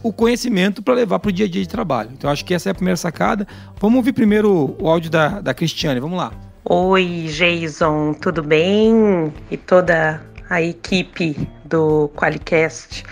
o 0.00 0.12
conhecimento 0.12 0.80
para 0.80 0.94
levar 0.94 1.18
para 1.18 1.30
o 1.30 1.32
dia 1.32 1.46
a 1.46 1.48
dia 1.48 1.62
de 1.62 1.68
trabalho. 1.68 2.10
Então 2.16 2.30
acho 2.30 2.44
que 2.44 2.54
essa 2.54 2.68
é 2.68 2.70
a 2.70 2.74
primeira 2.74 2.96
sacada. 2.96 3.48
Vamos 3.80 3.96
ouvir 3.96 4.12
primeiro 4.12 4.76
o 4.78 4.88
áudio 4.88 5.10
da, 5.10 5.40
da 5.40 5.52
Cristiane. 5.52 5.98
Vamos 5.98 6.16
lá. 6.16 6.49
Oi, 6.72 7.26
Jason, 7.26 8.14
tudo 8.14 8.44
bem? 8.44 9.34
E 9.50 9.56
toda 9.56 10.22
a 10.48 10.62
equipe 10.62 11.36
do 11.64 12.08
Qualicast. 12.14 13.02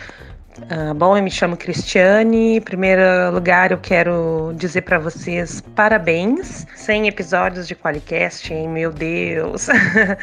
Uh, 0.58 0.94
bom, 0.94 1.16
eu 1.16 1.22
me 1.24 1.28
chamo 1.28 1.56
Cristiane. 1.56 2.58
Em 2.58 2.60
primeiro 2.60 3.02
lugar, 3.32 3.72
eu 3.72 3.78
quero 3.78 4.54
dizer 4.54 4.82
para 4.82 5.00
vocês 5.00 5.60
parabéns. 5.74 6.68
100 6.76 7.08
episódios 7.08 7.66
de 7.66 7.74
Qualicast, 7.74 8.54
hein? 8.54 8.68
Meu 8.68 8.92
Deus! 8.92 9.66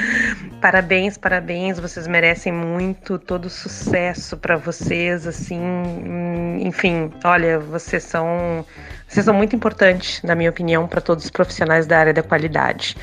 parabéns, 0.61 1.17
parabéns. 1.17 1.77
Vocês 1.77 2.07
merecem 2.07 2.53
muito. 2.53 3.19
Todo 3.19 3.49
sucesso 3.49 4.37
para 4.37 4.55
vocês. 4.55 5.27
Assim, 5.27 5.59
hum, 5.59 6.57
enfim, 6.61 7.11
olha, 7.25 7.59
vocês 7.59 8.05
são 8.05 8.65
vocês 9.07 9.25
são 9.25 9.33
muito 9.33 9.55
importantes, 9.55 10.21
na 10.23 10.35
minha 10.35 10.49
opinião, 10.49 10.87
para 10.87 10.99
todos 10.99 11.25
os 11.25 11.29
profissionais 11.29 11.85
da 11.85 11.99
área 11.99 12.13
da 12.13 12.23
qualidade. 12.23 12.97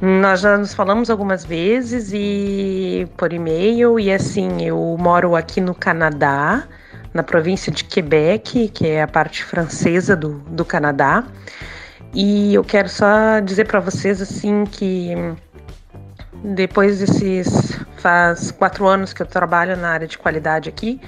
Nós 0.00 0.40
já 0.40 0.56
nos 0.56 0.72
falamos 0.72 1.10
algumas 1.10 1.44
vezes 1.44 2.12
e 2.12 3.08
por 3.16 3.32
e-mail, 3.32 3.98
e 3.98 4.12
assim, 4.12 4.62
eu 4.62 4.96
moro 4.98 5.34
aqui 5.34 5.60
no 5.60 5.74
Canadá, 5.74 6.64
na 7.12 7.22
província 7.22 7.72
de 7.72 7.84
Quebec, 7.84 8.68
que 8.68 8.86
é 8.86 9.02
a 9.02 9.08
parte 9.08 9.44
francesa 9.44 10.14
do, 10.14 10.38
do 10.48 10.64
Canadá. 10.64 11.24
E 12.14 12.54
eu 12.54 12.64
quero 12.64 12.88
só 12.88 13.40
dizer 13.40 13.66
para 13.66 13.80
vocês 13.80 14.20
assim 14.20 14.64
que 14.64 15.14
depois 16.42 17.00
desses 17.00 17.78
faz 17.98 18.50
quatro 18.50 18.86
anos 18.86 19.12
que 19.12 19.22
eu 19.22 19.26
trabalho 19.26 19.76
na 19.76 19.90
área 19.90 20.06
de 20.06 20.16
qualidade 20.16 20.68
aqui, 20.68 21.00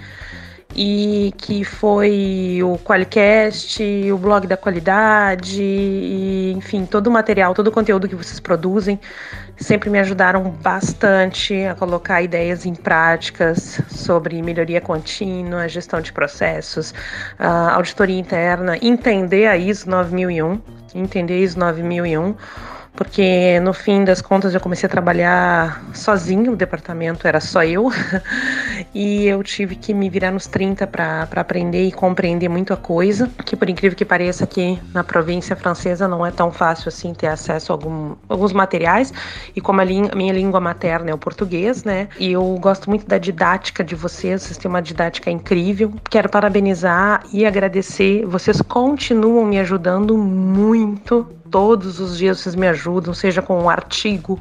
e 0.74 1.32
que 1.36 1.64
foi 1.64 2.60
o 2.62 2.78
Qualicast, 2.78 3.82
o 4.10 4.18
blog 4.18 4.46
da 4.46 4.56
qualidade, 4.56 5.62
e, 5.62 6.52
enfim, 6.56 6.86
todo 6.86 7.08
o 7.08 7.10
material, 7.10 7.54
todo 7.54 7.68
o 7.68 7.72
conteúdo 7.72 8.08
que 8.08 8.14
vocês 8.14 8.40
produzem 8.40 8.98
sempre 9.56 9.90
me 9.90 9.98
ajudaram 9.98 10.42
bastante 10.62 11.64
a 11.64 11.74
colocar 11.74 12.22
ideias 12.22 12.66
em 12.66 12.74
práticas 12.74 13.80
sobre 13.88 14.40
melhoria 14.42 14.80
contínua, 14.80 15.68
gestão 15.68 16.00
de 16.00 16.12
processos, 16.12 16.94
auditoria 17.38 18.18
interna, 18.18 18.76
entender 18.82 19.46
a 19.46 19.56
ISO 19.56 19.88
9001, 19.88 20.60
entender 20.94 21.34
a 21.34 21.38
ISO 21.38 21.58
9001 21.58 22.34
porque 22.94 23.58
no 23.60 23.72
fim 23.72 24.04
das 24.04 24.20
contas 24.20 24.54
eu 24.54 24.60
comecei 24.60 24.86
a 24.86 24.90
trabalhar 24.90 25.82
sozinho, 25.94 26.52
o 26.52 26.56
departamento 26.56 27.26
era 27.26 27.40
só 27.40 27.64
eu, 27.64 27.90
e 28.94 29.26
eu 29.26 29.42
tive 29.42 29.76
que 29.76 29.94
me 29.94 30.08
virar 30.10 30.30
nos 30.30 30.46
30 30.46 30.86
para 30.86 31.28
aprender 31.36 31.86
e 31.86 31.92
compreender 31.92 32.48
muita 32.48 32.76
coisa, 32.76 33.30
que 33.44 33.56
por 33.56 33.68
incrível 33.68 33.96
que 33.96 34.04
pareça 34.04 34.44
aqui 34.44 34.78
na 34.92 35.02
província 35.02 35.56
francesa 35.56 36.06
não 36.06 36.24
é 36.24 36.30
tão 36.30 36.50
fácil 36.50 36.88
assim 36.88 37.14
ter 37.14 37.28
acesso 37.28 37.72
a 37.72 37.74
algum, 37.74 38.14
alguns 38.28 38.52
materiais, 38.52 39.12
e 39.54 39.60
como 39.60 39.80
a, 39.80 39.84
minha 39.84 40.32
língua 40.32 40.60
materna 40.60 41.10
é 41.10 41.14
o 41.14 41.18
português, 41.18 41.84
né, 41.84 42.08
e 42.18 42.32
eu 42.32 42.58
gosto 42.60 42.88
muito 42.88 43.06
da 43.06 43.18
didática 43.18 43.82
de 43.82 43.94
vocês, 43.94 44.42
vocês 44.42 44.58
têm 44.58 44.68
uma 44.68 44.82
didática 44.82 45.30
incrível, 45.30 45.92
quero 46.10 46.28
parabenizar 46.28 47.24
e 47.32 47.46
agradecer, 47.46 48.24
vocês 48.26 48.60
continuam 48.60 49.44
me 49.44 49.58
ajudando 49.58 50.16
muito 50.16 51.41
todos 51.52 52.00
os 52.00 52.16
dias 52.16 52.40
vocês 52.40 52.54
me 52.54 52.66
ajudam, 52.66 53.12
seja 53.12 53.42
com 53.42 53.62
um 53.62 53.68
artigo, 53.68 54.40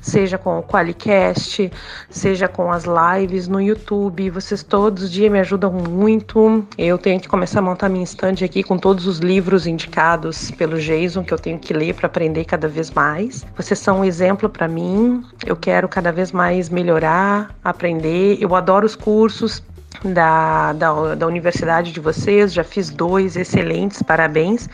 seja 0.00 0.36
com 0.36 0.58
o 0.58 0.62
Qualicast, 0.62 1.72
seja 2.10 2.46
com 2.46 2.70
as 2.70 2.84
lives 2.84 3.48
no 3.48 3.60
YouTube. 3.60 4.28
Vocês 4.28 4.62
todos 4.62 5.04
os 5.04 5.10
dias 5.10 5.32
me 5.32 5.40
ajudam 5.40 5.72
muito. 5.72 6.64
Eu 6.76 6.98
tenho 6.98 7.18
que 7.18 7.26
começar 7.26 7.60
a 7.60 7.62
montar 7.62 7.88
minha 7.88 8.04
estande 8.04 8.44
aqui 8.44 8.62
com 8.62 8.76
todos 8.76 9.06
os 9.06 9.18
livros 9.18 9.66
indicados 9.66 10.50
pelo 10.50 10.78
Jason 10.78 11.24
que 11.24 11.32
eu 11.32 11.38
tenho 11.38 11.58
que 11.58 11.72
ler 11.72 11.94
para 11.94 12.06
aprender 12.06 12.44
cada 12.44 12.68
vez 12.68 12.90
mais. 12.90 13.44
Vocês 13.56 13.78
são 13.78 14.00
um 14.00 14.04
exemplo 14.04 14.46
para 14.46 14.68
mim. 14.68 15.24
Eu 15.46 15.56
quero 15.56 15.88
cada 15.88 16.12
vez 16.12 16.30
mais 16.30 16.68
melhorar, 16.68 17.56
aprender. 17.64 18.36
Eu 18.38 18.54
adoro 18.54 18.84
os 18.84 18.94
cursos, 18.94 19.62
da, 20.04 20.72
da, 20.74 21.14
da 21.14 21.26
universidade 21.26 21.92
de 21.92 22.00
vocês, 22.00 22.52
já 22.52 22.64
fiz 22.64 22.90
dois 22.90 23.36
excelentes, 23.36 24.02
parabéns. 24.02 24.68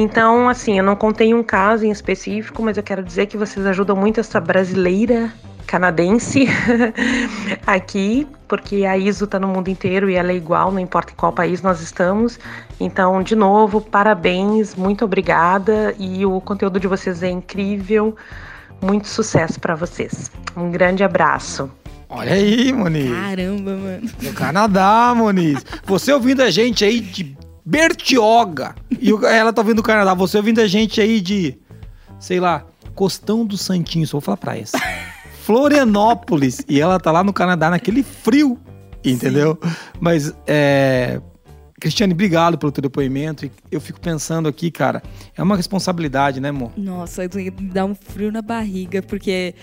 Então, 0.00 0.48
assim, 0.48 0.78
eu 0.78 0.84
não 0.84 0.94
contei 0.94 1.34
um 1.34 1.42
caso 1.42 1.84
em 1.84 1.90
específico, 1.90 2.62
mas 2.62 2.76
eu 2.76 2.84
quero 2.84 3.02
dizer 3.02 3.26
que 3.26 3.36
vocês 3.36 3.66
ajudam 3.66 3.96
muito 3.96 4.20
essa 4.20 4.40
brasileira 4.40 5.32
canadense 5.66 6.46
aqui, 7.66 8.24
porque 8.46 8.84
a 8.84 8.96
ISO 8.96 9.24
está 9.24 9.40
no 9.40 9.48
mundo 9.48 9.66
inteiro 9.66 10.08
e 10.08 10.14
ela 10.14 10.30
é 10.30 10.36
igual, 10.36 10.70
não 10.70 10.78
importa 10.78 11.12
em 11.12 11.16
qual 11.16 11.32
país 11.32 11.62
nós 11.62 11.80
estamos. 11.80 12.38
Então, 12.78 13.20
de 13.24 13.34
novo, 13.34 13.80
parabéns, 13.80 14.76
muito 14.76 15.04
obrigada 15.04 15.92
e 15.98 16.24
o 16.24 16.40
conteúdo 16.40 16.78
de 16.78 16.86
vocês 16.86 17.20
é 17.24 17.28
incrível. 17.28 18.14
Muito 18.80 19.08
sucesso 19.08 19.58
para 19.58 19.74
vocês. 19.74 20.30
Um 20.56 20.70
grande 20.70 21.02
abraço. 21.02 21.68
Olha 22.08 22.34
aí, 22.34 22.72
Moniz. 22.72 23.10
Caramba, 23.10 23.76
mano. 23.76 24.08
No 24.22 24.32
Canadá, 24.32 25.12
Moniz. 25.16 25.66
Você 25.84 26.12
ouvindo 26.12 26.40
a 26.40 26.50
gente 26.50 26.84
aí 26.84 27.00
de 27.00 27.36
Bertioga. 27.68 28.74
E 28.98 29.12
ela 29.26 29.52
tá 29.52 29.60
ouvindo 29.60 29.80
o 29.80 29.82
Canadá. 29.82 30.14
Você 30.14 30.38
ouvindo 30.38 30.58
a 30.58 30.66
gente 30.66 31.02
aí 31.02 31.20
de, 31.20 31.58
sei 32.18 32.40
lá, 32.40 32.64
Costão 32.94 33.44
do 33.44 33.58
Santinho, 33.58 34.06
só 34.06 34.12
vou 34.12 34.20
falar 34.22 34.38
praias. 34.38 34.72
Florianópolis. 35.44 36.64
E 36.66 36.80
ela 36.80 36.98
tá 36.98 37.12
lá 37.12 37.22
no 37.22 37.30
Canadá, 37.30 37.68
naquele 37.68 38.02
frio, 38.02 38.58
entendeu? 39.04 39.58
Sim. 39.62 39.70
Mas, 40.00 40.34
é... 40.46 41.20
Cristiane, 41.78 42.14
obrigado 42.14 42.56
pelo 42.56 42.72
teu 42.72 42.80
depoimento. 42.80 43.48
Eu 43.70 43.82
fico 43.82 44.00
pensando 44.00 44.48
aqui, 44.48 44.70
cara, 44.70 45.02
é 45.36 45.42
uma 45.42 45.54
responsabilidade, 45.54 46.40
né, 46.40 46.48
amor? 46.48 46.72
Nossa, 46.74 47.22
dá 47.60 47.84
um 47.84 47.94
frio 47.94 48.32
na 48.32 48.40
barriga, 48.40 49.02
porque 49.02 49.54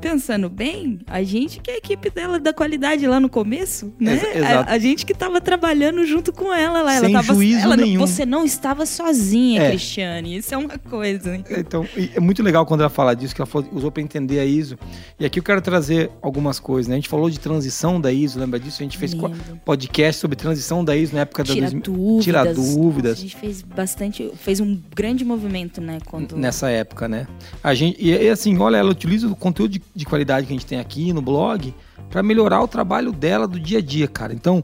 pensando 0.00 0.48
bem, 0.48 1.00
a 1.06 1.22
gente 1.22 1.60
que 1.60 1.70
é 1.70 1.74
a 1.74 1.76
equipe 1.76 2.10
dela 2.10 2.38
da 2.38 2.52
qualidade 2.52 3.06
lá 3.06 3.20
no 3.20 3.28
começo, 3.28 3.92
né? 3.98 4.20
A, 4.44 4.72
a, 4.72 4.78
gente 4.78 5.06
que 5.06 5.12
estava 5.12 5.40
trabalhando 5.40 6.04
junto 6.06 6.32
com 6.32 6.52
ela 6.52 6.82
lá. 6.82 6.98
Sem 6.98 7.12
ela 7.12 7.22
tava, 7.22 7.34
juízo 7.34 7.64
ela, 7.64 7.76
nenhum. 7.76 8.00
Você 8.00 8.26
não 8.26 8.44
estava 8.44 8.84
sozinha, 8.86 9.62
é. 9.62 9.70
Cristiane. 9.70 10.36
Isso 10.36 10.54
é 10.54 10.58
uma 10.58 10.78
coisa. 10.78 11.36
Então, 11.50 11.86
é 12.14 12.20
muito 12.20 12.42
legal 12.42 12.66
quando 12.66 12.80
ela 12.80 12.90
fala 12.90 13.14
disso, 13.14 13.34
que 13.34 13.40
ela 13.40 13.50
usou 13.72 13.90
para 13.90 14.02
entender 14.02 14.40
a 14.40 14.44
ISO. 14.44 14.78
E 15.18 15.24
aqui 15.24 15.38
eu 15.38 15.42
quero 15.42 15.60
trazer 15.60 16.10
algumas 16.20 16.58
coisas, 16.58 16.88
né? 16.88 16.94
A 16.94 16.98
gente 16.98 17.08
falou 17.08 17.30
de 17.30 17.38
transição 17.38 18.00
da 18.00 18.12
ISO, 18.12 18.38
lembra 18.38 18.58
disso? 18.58 18.82
A 18.82 18.84
gente 18.84 18.98
fez 18.98 19.12
Lindo. 19.12 19.32
podcast 19.64 20.20
sobre 20.20 20.36
transição 20.36 20.84
da 20.84 20.96
ISO 20.96 21.14
na 21.14 21.22
época 21.22 21.44
Tira 21.44 21.70
da... 21.70 21.78
Dúvidas. 21.78 22.24
Tira 22.24 22.54
dúvidas. 22.54 23.18
a 23.18 23.20
gente 23.22 23.36
fez 23.36 23.62
bastante, 23.62 24.30
fez 24.36 24.60
um 24.60 24.80
grande 24.94 25.24
movimento, 25.24 25.80
né? 25.80 25.98
Quando... 26.06 26.36
Nessa 26.36 26.68
época, 26.70 27.08
né? 27.08 27.26
A 27.62 27.74
gente, 27.74 27.96
e, 28.00 28.10
e 28.10 28.28
assim, 28.28 28.56
olha, 28.58 28.76
ela 28.76 28.90
utiliza 28.90 29.31
o 29.32 29.36
conteúdo 29.36 29.72
de, 29.72 29.82
de 29.94 30.04
qualidade 30.04 30.46
que 30.46 30.52
a 30.52 30.56
gente 30.56 30.66
tem 30.66 30.78
aqui 30.78 31.12
no 31.12 31.22
blog 31.22 31.74
para 32.10 32.22
melhorar 32.22 32.62
o 32.62 32.68
trabalho 32.68 33.12
dela 33.12 33.48
do 33.48 33.58
dia 33.58 33.78
a 33.78 33.82
dia, 33.82 34.06
cara. 34.06 34.32
Então, 34.32 34.62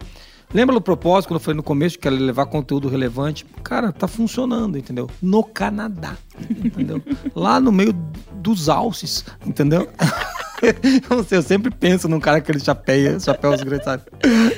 lembra 0.52 0.74
do 0.74 0.81
propósito 0.81 1.28
quando 1.28 1.40
eu 1.40 1.44
falei 1.44 1.57
no 1.57 1.62
começo 1.62 1.98
que 1.98 2.07
ela 2.07 2.18
levar 2.18 2.46
conteúdo 2.46 2.88
relevante? 2.88 3.44
Cara, 3.62 3.92
tá 3.92 4.07
funcionando, 4.07 4.78
entendeu? 4.78 5.11
No 5.20 5.42
Canadá, 5.42 6.16
entendeu? 6.48 7.02
Lá 7.35 7.59
no 7.59 7.72
meio 7.72 7.92
dos 8.35 8.68
alces, 8.68 9.24
entendeu? 9.44 9.88
não 11.09 11.23
sei, 11.25 11.38
eu 11.38 11.42
sempre 11.42 11.71
penso 11.71 12.09
num 12.09 12.21
cara 12.21 12.40
com 12.40 12.44
aquele 12.44 12.61
chapéu, 12.61 13.18
grandes, 13.64 13.85
sabe? 13.85 14.03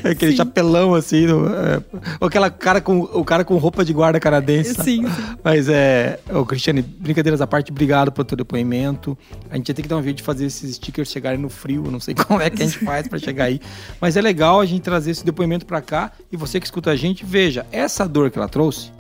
Aquele 0.05 0.33
sim. 0.33 0.37
chapelão 0.37 0.95
assim, 0.95 1.27
no, 1.27 1.47
é, 1.49 1.83
ou 2.21 2.29
aquela 2.29 2.51
cara 2.51 2.81
com, 2.81 3.01
o 3.01 3.25
cara 3.25 3.45
com 3.45 3.57
roupa 3.57 3.85
de 3.85 3.93
guarda 3.93 4.19
canadense. 4.19 4.75
Sim, 4.75 4.83
sim. 4.83 5.37
Mas 5.43 5.69
é, 5.69 6.19
ô 6.33 6.45
Cristiane, 6.45 6.83
brincadeiras 6.83 7.41
à 7.41 7.47
parte, 7.47 7.71
obrigado 7.71 8.11
pelo 8.13 8.25
teu 8.25 8.37
depoimento. 8.37 9.17
A 9.51 9.57
gente 9.57 9.69
ia 9.69 9.75
ter 9.75 9.83
que 9.83 9.89
dar 9.89 9.97
um 9.97 10.03
vídeo 10.03 10.19
de 10.19 10.23
fazer 10.23 10.47
esses 10.47 10.77
stickers 10.77 11.11
chegarem 11.11 11.39
no 11.39 11.49
frio, 11.49 11.91
não 11.91 12.01
sei 12.01 12.15
como 12.17 12.41
é 12.41 12.51
que 12.51 12.63
a 12.63 12.67
gente 12.67 12.85
faz 12.85 13.07
para 13.07 13.19
chegar 13.19 13.45
aí. 13.45 13.61
Mas 14.01 14.17
é 14.17 14.21
legal 14.21 14.61
a 14.61 14.67
gente 14.67 14.83
trazer 14.83 15.11
esse 15.11 15.25
depoimento 15.25 15.67
para 15.67 15.81
cá 15.81 16.13
e 16.31 16.37
você 16.37 16.59
que 16.59 16.67
escuta 16.67 16.91
a 16.91 16.97
gente, 16.97 17.25
veja, 17.25 17.67
essa 17.71 18.09
dor 18.09 18.31
que 18.31 18.39
ela 18.39 18.49
trouxe, 18.49 18.91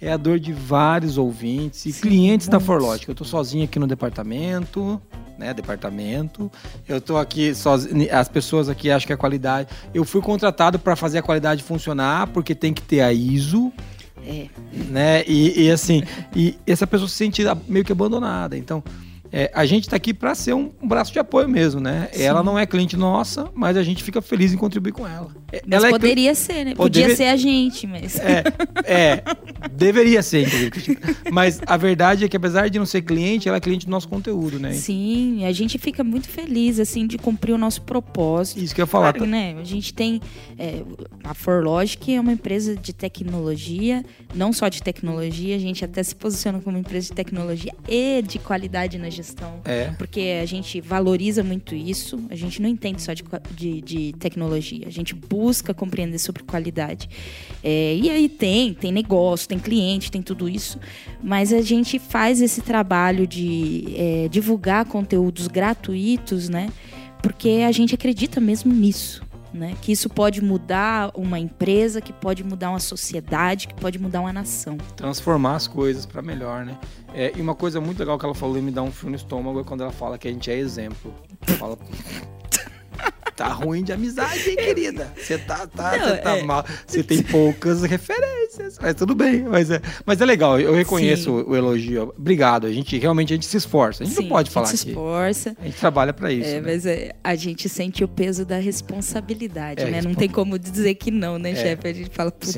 é 0.00 0.12
a 0.12 0.16
dor 0.16 0.38
de 0.38 0.52
vários 0.52 1.16
ouvintes 1.18 1.86
e 1.86 1.92
Sim, 1.92 2.02
clientes 2.02 2.48
da 2.48 2.60
Forlogic. 2.60 3.08
Eu 3.08 3.14
tô 3.14 3.24
sozinho 3.24 3.64
aqui 3.64 3.78
no 3.78 3.86
departamento, 3.86 5.00
né, 5.38 5.52
departamento. 5.54 6.50
Eu 6.88 7.00
tô 7.00 7.16
aqui 7.16 7.54
sozinho, 7.54 8.08
as 8.14 8.28
pessoas 8.28 8.68
aqui 8.68 8.90
acham 8.90 9.06
que 9.06 9.12
é 9.12 9.16
qualidade. 9.16 9.68
Eu 9.94 10.04
fui 10.04 10.20
contratado 10.20 10.78
para 10.78 10.96
fazer 10.96 11.18
a 11.18 11.22
qualidade 11.22 11.62
funcionar 11.62 12.28
porque 12.28 12.54
tem 12.54 12.72
que 12.72 12.82
ter 12.82 13.00
a 13.00 13.12
ISO. 13.12 13.72
É. 14.26 14.46
Né? 14.72 15.24
E, 15.26 15.66
e 15.66 15.70
assim, 15.70 16.02
e 16.34 16.58
essa 16.66 16.86
pessoa 16.86 17.08
se 17.08 17.14
sente 17.14 17.42
meio 17.68 17.84
que 17.84 17.92
abandonada. 17.92 18.56
Então, 18.56 18.82
É, 19.38 19.50
a 19.52 19.66
gente 19.66 19.82
está 19.82 19.96
aqui 19.96 20.14
para 20.14 20.34
ser 20.34 20.54
um, 20.54 20.72
um 20.80 20.88
braço 20.88 21.12
de 21.12 21.18
apoio 21.18 21.46
mesmo, 21.46 21.78
né? 21.78 22.08
Ela 22.14 22.42
não 22.42 22.58
é 22.58 22.64
cliente 22.64 22.96
nossa, 22.96 23.50
mas 23.54 23.76
a 23.76 23.82
gente 23.82 24.02
fica 24.02 24.22
feliz 24.22 24.50
em 24.54 24.56
contribuir 24.56 24.92
com 24.92 25.06
ela. 25.06 25.28
É, 25.52 25.60
Mas 25.66 25.76
ela 25.76 25.88
é 25.88 25.90
poderia 25.90 26.34
ser, 26.34 26.64
né? 26.64 26.74
Podia 26.74 27.14
ser 27.14 27.24
a 27.24 27.36
gente, 27.36 27.86
mas. 27.86 28.18
É, 28.18 28.42
é, 28.86 29.22
deveria 29.70 30.22
ser, 30.22 30.48
inclusive. 30.66 30.98
Mas 31.30 31.60
a 31.66 31.76
verdade 31.76 32.24
é 32.24 32.28
que, 32.30 32.36
apesar 32.38 32.70
de 32.70 32.78
não 32.78 32.86
ser 32.86 33.02
cliente, 33.02 33.46
ela 33.46 33.58
é 33.58 33.60
cliente 33.60 33.84
do 33.84 33.90
nosso 33.90 34.08
conteúdo, 34.08 34.58
né? 34.58 34.72
Sim, 34.72 35.44
a 35.44 35.52
gente 35.52 35.76
fica 35.76 36.02
muito 36.02 36.30
feliz, 36.30 36.80
assim, 36.80 37.06
de 37.06 37.18
cumprir 37.18 37.52
o 37.52 37.58
nosso 37.58 37.82
propósito. 37.82 38.58
Isso 38.58 38.74
que 38.74 38.80
eu 38.80 38.84
ia 38.84 38.86
falar. 38.86 39.12
Claro, 39.12 39.30
né? 39.30 39.54
A 39.60 39.64
gente 39.64 39.92
tem 39.92 40.18
é, 40.58 40.82
a 41.22 41.34
Forlogic 41.34 42.14
é 42.14 42.18
uma 42.18 42.32
empresa 42.32 42.74
de 42.74 42.94
tecnologia, 42.94 44.02
não 44.34 44.50
só 44.50 44.68
de 44.68 44.82
tecnologia, 44.82 45.56
a 45.56 45.58
gente 45.58 45.84
até 45.84 46.02
se 46.02 46.14
posiciona 46.16 46.58
como 46.58 46.78
empresa 46.78 47.08
de 47.08 47.12
tecnologia 47.12 47.74
e 47.86 48.22
de 48.22 48.38
qualidade 48.38 48.96
na 48.96 49.10
gestão. 49.10 49.25
É. 49.64 49.90
Porque 49.98 50.38
a 50.42 50.46
gente 50.46 50.80
valoriza 50.80 51.42
muito 51.42 51.74
isso, 51.74 52.20
a 52.30 52.34
gente 52.34 52.60
não 52.60 52.68
entende 52.68 53.02
só 53.02 53.12
de, 53.12 53.24
de, 53.54 53.80
de 53.80 54.12
tecnologia, 54.18 54.86
a 54.86 54.90
gente 54.90 55.14
busca 55.14 55.74
compreender 55.74 56.18
sobre 56.18 56.42
qualidade. 56.42 57.08
É, 57.62 57.96
e 57.96 58.10
aí 58.10 58.28
tem, 58.28 58.74
tem 58.74 58.92
negócio, 58.92 59.48
tem 59.48 59.58
cliente, 59.58 60.10
tem 60.10 60.22
tudo 60.22 60.48
isso, 60.48 60.78
mas 61.22 61.52
a 61.52 61.60
gente 61.60 61.98
faz 61.98 62.40
esse 62.40 62.60
trabalho 62.60 63.26
de 63.26 63.94
é, 63.96 64.28
divulgar 64.28 64.84
conteúdos 64.84 65.48
gratuitos, 65.48 66.48
né? 66.48 66.70
Porque 67.22 67.64
a 67.66 67.72
gente 67.72 67.94
acredita 67.94 68.40
mesmo 68.40 68.72
nisso. 68.72 69.25
Né? 69.56 69.74
Que 69.80 69.90
isso 69.90 70.10
pode 70.10 70.42
mudar 70.42 71.10
uma 71.14 71.38
empresa, 71.38 72.00
que 72.00 72.12
pode 72.12 72.44
mudar 72.44 72.70
uma 72.70 72.78
sociedade, 72.78 73.68
que 73.68 73.74
pode 73.74 73.98
mudar 73.98 74.20
uma 74.20 74.32
nação. 74.32 74.76
transformar 74.94 75.56
as 75.56 75.66
coisas 75.66 76.04
para 76.04 76.20
melhor, 76.20 76.64
né? 76.64 76.78
É, 77.14 77.32
e 77.34 77.40
uma 77.40 77.54
coisa 77.54 77.80
muito 77.80 77.98
legal 77.98 78.18
que 78.18 78.24
ela 78.26 78.34
falou 78.34 78.58
e 78.58 78.60
me 78.60 78.70
dá 78.70 78.82
um 78.82 78.92
frio 78.92 79.08
no 79.10 79.16
estômago 79.16 79.60
é 79.60 79.64
quando 79.64 79.80
ela 79.80 79.92
fala 79.92 80.18
que 80.18 80.28
a 80.28 80.30
gente 80.30 80.50
é 80.50 80.58
exemplo. 80.58 81.14
Fala. 81.58 81.78
Tá 83.36 83.48
ruim 83.48 83.84
de 83.84 83.92
amizade, 83.92 84.48
hein, 84.48 84.56
querida? 84.56 85.12
Você 85.16 85.36
tá, 85.36 85.66
tá, 85.66 85.96
Não, 85.98 86.08
você 86.08 86.16
tá 86.16 86.38
é- 86.38 86.42
mal. 86.42 86.64
Você 86.86 87.02
tem 87.02 87.22
poucas 87.22 87.82
referências, 87.82 88.78
mas 88.80 88.94
tudo 88.94 89.14
bem. 89.14 89.42
Mas 89.42 89.70
é, 89.70 89.80
mas 90.06 90.20
é 90.20 90.24
legal, 90.24 90.58
eu 90.58 90.72
reconheço 90.74 91.24
Sim. 91.24 91.44
o, 91.46 91.54
elogio. 91.54 92.14
Obrigado, 92.16 92.66
a 92.66 92.72
gente 92.72 92.96
realmente 92.98 93.32
a 93.34 93.36
gente 93.36 93.44
se 93.46 93.56
esforça. 93.58 94.02
A 94.02 94.06
gente 94.06 94.16
Sim, 94.16 94.22
não 94.22 94.28
pode 94.30 94.48
a 94.48 94.52
falar 94.52 94.66
gente 94.68 94.78
se 94.78 94.88
esforça. 94.88 95.54
A 95.60 95.64
gente 95.66 95.76
trabalha 95.78 96.12
para 96.14 96.32
isso. 96.32 96.48
É, 96.48 96.54
né? 96.54 96.62
mas 96.64 96.86
é, 96.86 97.12
a 97.22 97.34
gente 97.34 97.68
sente 97.68 98.02
o 98.02 98.08
peso 98.08 98.44
da 98.46 98.56
responsabilidade, 98.58 99.82
É, 99.82 99.84
né? 99.84 99.90
Não 100.00 100.08
respon- 100.08 100.14
tem 100.14 100.28
como 100.28 100.58
dizer 100.58 100.94
que 100.94 101.10
não, 101.10 101.38
né, 101.38 101.50
É. 101.50 101.56
chefe? 101.56 101.88
A 101.88 101.92
gente 101.92 102.10
fala, 102.10 102.30
putz, 102.32 102.56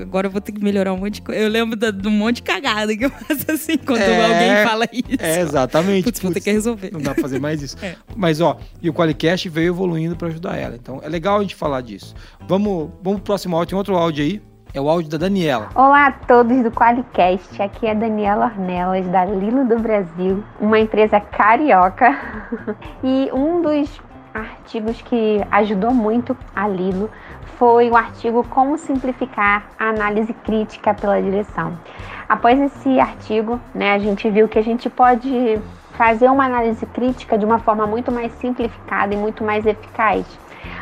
agora 0.00 0.26
eu 0.26 0.30
vou 0.30 0.40
ter 0.40 0.52
que 0.52 0.62
melhorar 0.62 0.92
um 0.92 0.96
monte 0.98 1.14
de 1.14 1.22
coisa. 1.22 1.40
Eu 1.40 1.48
lembro 1.48 1.76
de 1.76 2.08
um 2.08 2.10
monte 2.10 2.36
de 2.36 2.42
cagada 2.42 2.96
que 2.96 3.04
eu 3.04 3.10
faço 3.10 3.50
assim 3.50 3.78
quando 3.78 4.00
É, 4.00 4.24
alguém 4.24 4.68
fala 4.68 4.88
isso. 4.92 5.16
É, 5.20 5.40
exatamente. 5.40 6.04
Putz, 6.04 6.18
vou 6.20 6.30
ter 6.30 6.34
Putz, 6.40 6.44
que 6.44 6.50
resolver. 6.52 6.90
Não 6.92 7.00
dá 7.00 7.14
pra 7.14 7.22
fazer 7.22 7.38
mais 7.40 7.62
isso. 7.62 7.76
Mas, 8.16 8.40
ó, 8.40 8.58
e 8.82 8.90
o 8.90 8.94
Qualicast 8.94 9.48
veio 9.48 9.68
evoluindo 9.68 10.15
pra 10.16 10.28
ajudar 10.28 10.56
ela. 10.56 10.74
Então, 10.74 11.00
é 11.02 11.08
legal 11.08 11.38
a 11.38 11.42
gente 11.42 11.54
falar 11.54 11.80
disso. 11.80 12.14
Vamos, 12.46 12.90
vamos 13.02 13.20
pro 13.20 13.26
próximo 13.26 13.56
áudio. 13.56 13.70
Tem 13.70 13.78
outro 13.78 13.96
áudio 13.96 14.24
aí. 14.24 14.42
É 14.74 14.80
o 14.80 14.90
áudio 14.90 15.10
da 15.10 15.16
Daniela. 15.16 15.70
Olá 15.74 16.08
a 16.08 16.12
todos 16.12 16.62
do 16.62 16.70
Qualicast, 16.70 17.62
aqui 17.62 17.86
é 17.86 17.92
a 17.92 17.94
Daniela 17.94 18.44
Ornelas, 18.44 19.08
da 19.08 19.24
Lilo 19.24 19.64
do 19.64 19.78
Brasil, 19.78 20.44
uma 20.60 20.78
empresa 20.78 21.18
carioca. 21.18 22.14
E 23.02 23.30
um 23.32 23.62
dos 23.62 23.88
artigos 24.34 25.00
que 25.00 25.40
ajudou 25.50 25.92
muito 25.92 26.36
a 26.54 26.68
Lilo 26.68 27.10
foi 27.58 27.88
o 27.88 27.96
artigo 27.96 28.44
Como 28.44 28.76
Simplificar 28.76 29.66
a 29.78 29.88
Análise 29.88 30.34
Crítica 30.44 30.92
pela 30.92 31.22
Direção. 31.22 31.78
Após 32.28 32.60
esse 32.60 33.00
artigo, 33.00 33.60
né, 33.74 33.94
a 33.94 33.98
gente 33.98 34.28
viu 34.28 34.48
que 34.48 34.58
a 34.58 34.62
gente 34.62 34.90
pode 34.90 35.58
fazer 35.96 36.30
uma 36.30 36.44
análise 36.44 36.84
crítica 36.86 37.36
de 37.38 37.44
uma 37.44 37.58
forma 37.58 37.86
muito 37.86 38.12
mais 38.12 38.32
simplificada 38.32 39.14
e 39.14 39.16
muito 39.16 39.42
mais 39.42 39.66
eficaz. 39.66 40.26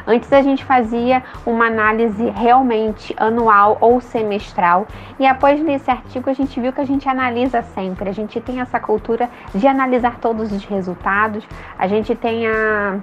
Antes 0.06 0.32
a 0.32 0.42
gente 0.42 0.64
fazia 0.64 1.22
uma 1.46 1.66
análise 1.66 2.28
realmente 2.30 3.14
anual 3.16 3.78
ou 3.80 4.00
semestral, 4.00 4.86
e 5.18 5.26
após 5.26 5.60
ler 5.62 5.74
esse 5.74 5.90
artigo 5.90 6.28
a 6.28 6.34
gente 6.34 6.60
viu 6.60 6.72
que 6.72 6.80
a 6.80 6.86
gente 6.86 7.08
analisa 7.08 7.62
sempre. 7.62 8.08
A 8.08 8.12
gente 8.12 8.40
tem 8.40 8.60
essa 8.60 8.78
cultura 8.80 9.30
de 9.54 9.66
analisar 9.66 10.18
todos 10.18 10.52
os 10.52 10.64
resultados, 10.64 11.46
a 11.78 11.86
gente 11.86 12.14
tem 12.14 12.46
a 12.46 12.98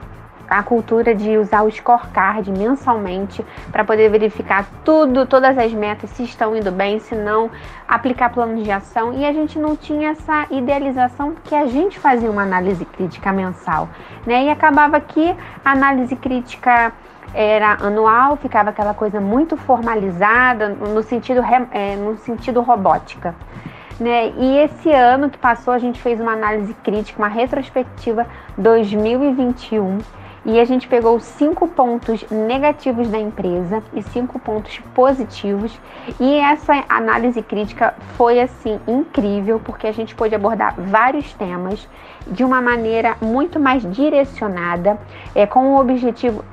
a 0.52 0.62
cultura 0.62 1.16
de 1.16 1.38
usar 1.38 1.64
o 1.64 1.72
scorecard 1.72 2.52
mensalmente 2.52 3.44
para 3.72 3.86
poder 3.86 4.10
verificar 4.10 4.66
tudo, 4.84 5.26
todas 5.26 5.58
as 5.58 5.72
metas, 5.72 6.10
se 6.10 6.24
estão 6.24 6.54
indo 6.54 6.70
bem, 6.70 7.00
se 7.00 7.16
não, 7.16 7.50
aplicar 7.88 8.30
planos 8.30 8.62
de 8.62 8.70
ação. 8.70 9.14
E 9.14 9.26
a 9.26 9.32
gente 9.32 9.58
não 9.58 9.78
tinha 9.78 10.10
essa 10.10 10.48
idealização 10.52 11.36
que 11.46 11.56
a 11.56 11.66
gente 11.68 11.98
fazia 11.98 12.30
uma 12.30 12.44
análise 12.44 12.84
crítica 12.84 13.32
mensal, 13.32 13.88
né? 14.26 14.44
E 14.44 14.50
acabava 14.50 15.00
que 15.00 15.34
a 15.64 15.72
análise 15.72 16.18
crítica 16.18 16.92
era 17.34 17.78
anual, 17.80 18.36
ficava 18.36 18.72
aquela 18.72 18.94
coisa 18.94 19.22
muito 19.22 19.56
formalizada, 19.56 20.68
no 20.68 21.02
sentido, 21.02 21.42
é, 21.72 21.96
no 21.96 22.18
sentido 22.18 22.60
robótica. 22.60 23.34
Né? 23.98 24.34
E 24.38 24.58
esse 24.58 24.92
ano 24.92 25.30
que 25.30 25.38
passou, 25.38 25.74
a 25.74 25.78
gente 25.78 26.02
fez 26.02 26.20
uma 26.20 26.34
análise 26.34 26.74
crítica, 26.84 27.22
uma 27.22 27.28
retrospectiva 27.30 28.28
2021, 28.58 30.00
e 30.46 30.60
a 30.60 30.66
gente 30.66 30.88
pegou 30.88 31.20
cinco 31.20 31.68
pontos 31.68 32.26
negativos 32.30 33.08
da 33.10 33.20
empresa 33.20 33.84
e 33.94 34.02
cinco 34.02 34.40
pontos 34.40 34.80
positivos. 34.94 35.80
E 36.20 36.36
essa 36.36 36.84
análise 36.90 37.42
crítica 37.42 37.94
foi 38.18 38.40
assim 38.40 38.80
incrível, 38.88 39.60
porque 39.64 39.88
a 39.88 39.92
gente 39.92 40.16
pôde 40.16 40.34
abordar 40.34 40.76
vários 40.78 41.32
temas 41.34 41.88
de 42.26 42.44
uma 42.44 42.62
maneira 42.62 43.16
muito 43.22 43.60
mais 43.60 43.84
direcionada, 43.92 45.00
é, 45.36 45.46
com 45.46 45.76
o 45.76 45.80
objetivo 45.80 46.44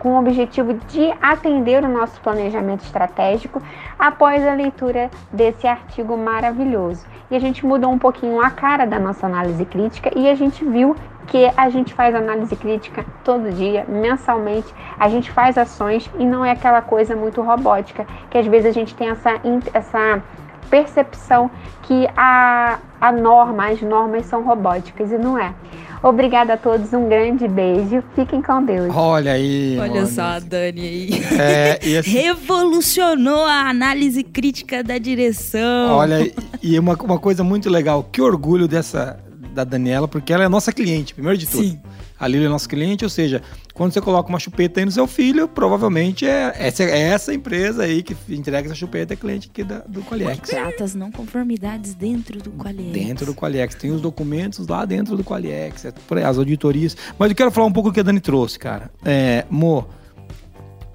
com 0.00 0.14
o 0.14 0.18
objetivo 0.18 0.72
de 0.88 1.12
atender 1.20 1.84
o 1.84 1.88
nosso 1.88 2.18
planejamento 2.22 2.82
estratégico 2.82 3.62
após 3.98 4.42
a 4.46 4.54
leitura 4.54 5.10
desse 5.30 5.66
artigo 5.66 6.16
maravilhoso. 6.16 7.04
E 7.30 7.36
a 7.36 7.38
gente 7.38 7.66
mudou 7.66 7.92
um 7.92 7.98
pouquinho 7.98 8.40
a 8.40 8.50
cara 8.50 8.86
da 8.86 8.98
nossa 8.98 9.26
análise 9.26 9.62
crítica 9.66 10.10
e 10.16 10.26
a 10.28 10.34
gente 10.34 10.64
viu 10.64 10.96
que 11.30 11.48
a 11.56 11.70
gente 11.70 11.94
faz 11.94 12.12
análise 12.12 12.54
crítica 12.56 13.06
todo 13.24 13.52
dia, 13.52 13.86
mensalmente, 13.88 14.66
a 14.98 15.08
gente 15.08 15.30
faz 15.30 15.56
ações 15.56 16.10
e 16.18 16.26
não 16.26 16.44
é 16.44 16.50
aquela 16.50 16.82
coisa 16.82 17.14
muito 17.14 17.40
robótica, 17.40 18.04
que 18.28 18.36
às 18.36 18.46
vezes 18.46 18.66
a 18.66 18.72
gente 18.72 18.94
tem 18.96 19.08
essa, 19.08 19.40
essa 19.72 20.22
percepção 20.68 21.48
que 21.84 22.08
a, 22.16 22.80
a 23.00 23.12
norma, 23.12 23.68
as 23.68 23.80
normas 23.80 24.26
são 24.26 24.42
robóticas 24.42 25.12
e 25.12 25.18
não 25.18 25.38
é. 25.38 25.54
Obrigada 26.02 26.54
a 26.54 26.56
todos, 26.56 26.92
um 26.92 27.08
grande 27.08 27.46
beijo, 27.46 28.02
fiquem 28.16 28.42
com 28.42 28.64
Deus. 28.64 28.92
Olha 28.92 29.32
aí. 29.32 29.78
Olha 29.78 29.92
mano. 29.92 30.06
só 30.08 30.22
a 30.22 30.38
Dani 30.40 30.80
aí. 30.80 31.10
É, 31.38 31.78
e 31.86 31.94
assim, 31.98 32.10
Revolucionou 32.10 33.44
a 33.44 33.68
análise 33.68 34.24
crítica 34.24 34.82
da 34.82 34.98
direção. 34.98 35.92
olha, 35.92 36.32
e 36.60 36.76
uma, 36.78 36.94
uma 36.94 37.18
coisa 37.18 37.44
muito 37.44 37.70
legal. 37.70 38.02
Que 38.10 38.20
orgulho 38.20 38.66
dessa 38.66 39.29
da 39.52 39.64
Daniela, 39.64 40.08
porque 40.08 40.32
ela 40.32 40.44
é 40.44 40.48
nossa 40.48 40.72
cliente, 40.72 41.14
primeiro 41.14 41.38
de 41.38 41.46
tudo. 41.46 41.64
Sim. 41.64 41.80
A 42.18 42.28
Lili 42.28 42.44
é 42.44 42.48
nosso 42.48 42.68
cliente, 42.68 43.02
ou 43.02 43.08
seja, 43.08 43.42
quando 43.72 43.92
você 43.92 44.00
coloca 44.00 44.28
uma 44.28 44.38
chupeta 44.38 44.78
aí 44.78 44.84
no 44.84 44.92
seu 44.92 45.06
filho, 45.06 45.48
provavelmente 45.48 46.26
é 46.26 46.52
essa, 46.54 46.82
é 46.82 46.98
essa 46.98 47.32
empresa 47.32 47.84
aí 47.84 48.02
que 48.02 48.14
entrega 48.28 48.68
essa 48.68 48.74
chupeta 48.74 49.14
é 49.14 49.16
cliente 49.16 49.48
aqui 49.50 49.64
da, 49.64 49.78
do 49.78 50.02
Qualiex. 50.02 50.50
Trata 50.50 50.84
as 50.84 50.94
não 50.94 51.10
conformidades 51.10 51.94
dentro 51.94 52.38
do 52.38 52.50
Qualiex. 52.50 52.92
Dentro 52.92 53.26
do 53.26 53.34
Qualiex. 53.34 53.74
Tem 53.74 53.90
os 53.90 54.02
documentos 54.02 54.66
lá 54.66 54.84
dentro 54.84 55.16
do 55.16 55.24
Qualiex, 55.24 55.86
é 55.86 55.92
as 56.24 56.36
auditorias. 56.36 56.96
Mas 57.18 57.30
eu 57.30 57.36
quero 57.36 57.50
falar 57.50 57.66
um 57.66 57.72
pouco 57.72 57.88
do 57.88 57.94
que 57.94 58.00
a 58.00 58.02
Dani 58.02 58.20
trouxe, 58.20 58.58
cara. 58.58 58.90
É, 59.02 59.46
Mo, 59.48 59.88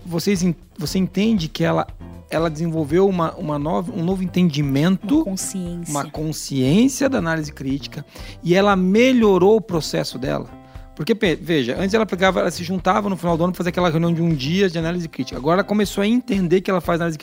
vocês, 0.05 0.45
você 0.77 0.97
entende 0.97 1.47
que 1.47 1.63
ela, 1.63 1.87
ela 2.29 2.49
desenvolveu 2.49 3.07
uma, 3.07 3.33
uma 3.35 3.57
nova, 3.59 3.91
um 3.91 4.03
novo 4.03 4.23
entendimento, 4.23 5.15
Uma 5.17 5.25
consciência. 5.25 5.91
uma 5.91 6.09
consciência 6.11 7.09
da 7.09 7.17
análise 7.17 7.51
crítica 7.51 8.05
e 8.43 8.55
ela 8.55 8.75
melhorou 8.75 9.57
o 9.57 9.61
processo 9.61 10.17
dela. 10.17 10.49
Porque, 10.95 11.13
veja, 11.41 11.75
antes 11.79 11.93
ela 11.93 12.05
pegava, 12.05 12.39
ela 12.39 12.51
se 12.51 12.63
juntava 12.63 13.09
no 13.09 13.17
final 13.17 13.37
do 13.37 13.43
ano 13.43 13.53
para 13.53 13.57
fazer 13.57 13.69
aquela 13.69 13.89
reunião 13.89 14.13
de 14.13 14.21
um 14.21 14.29
dia 14.29 14.69
de 14.69 14.77
análise 14.77 15.07
crítica. 15.09 15.37
Agora 15.37 15.57
ela 15.61 15.63
começou 15.63 16.01
a 16.01 16.07
entender 16.07 16.61
que 16.61 16.71
ela 16.71 16.81
faz 16.81 17.01
análise 17.01 17.17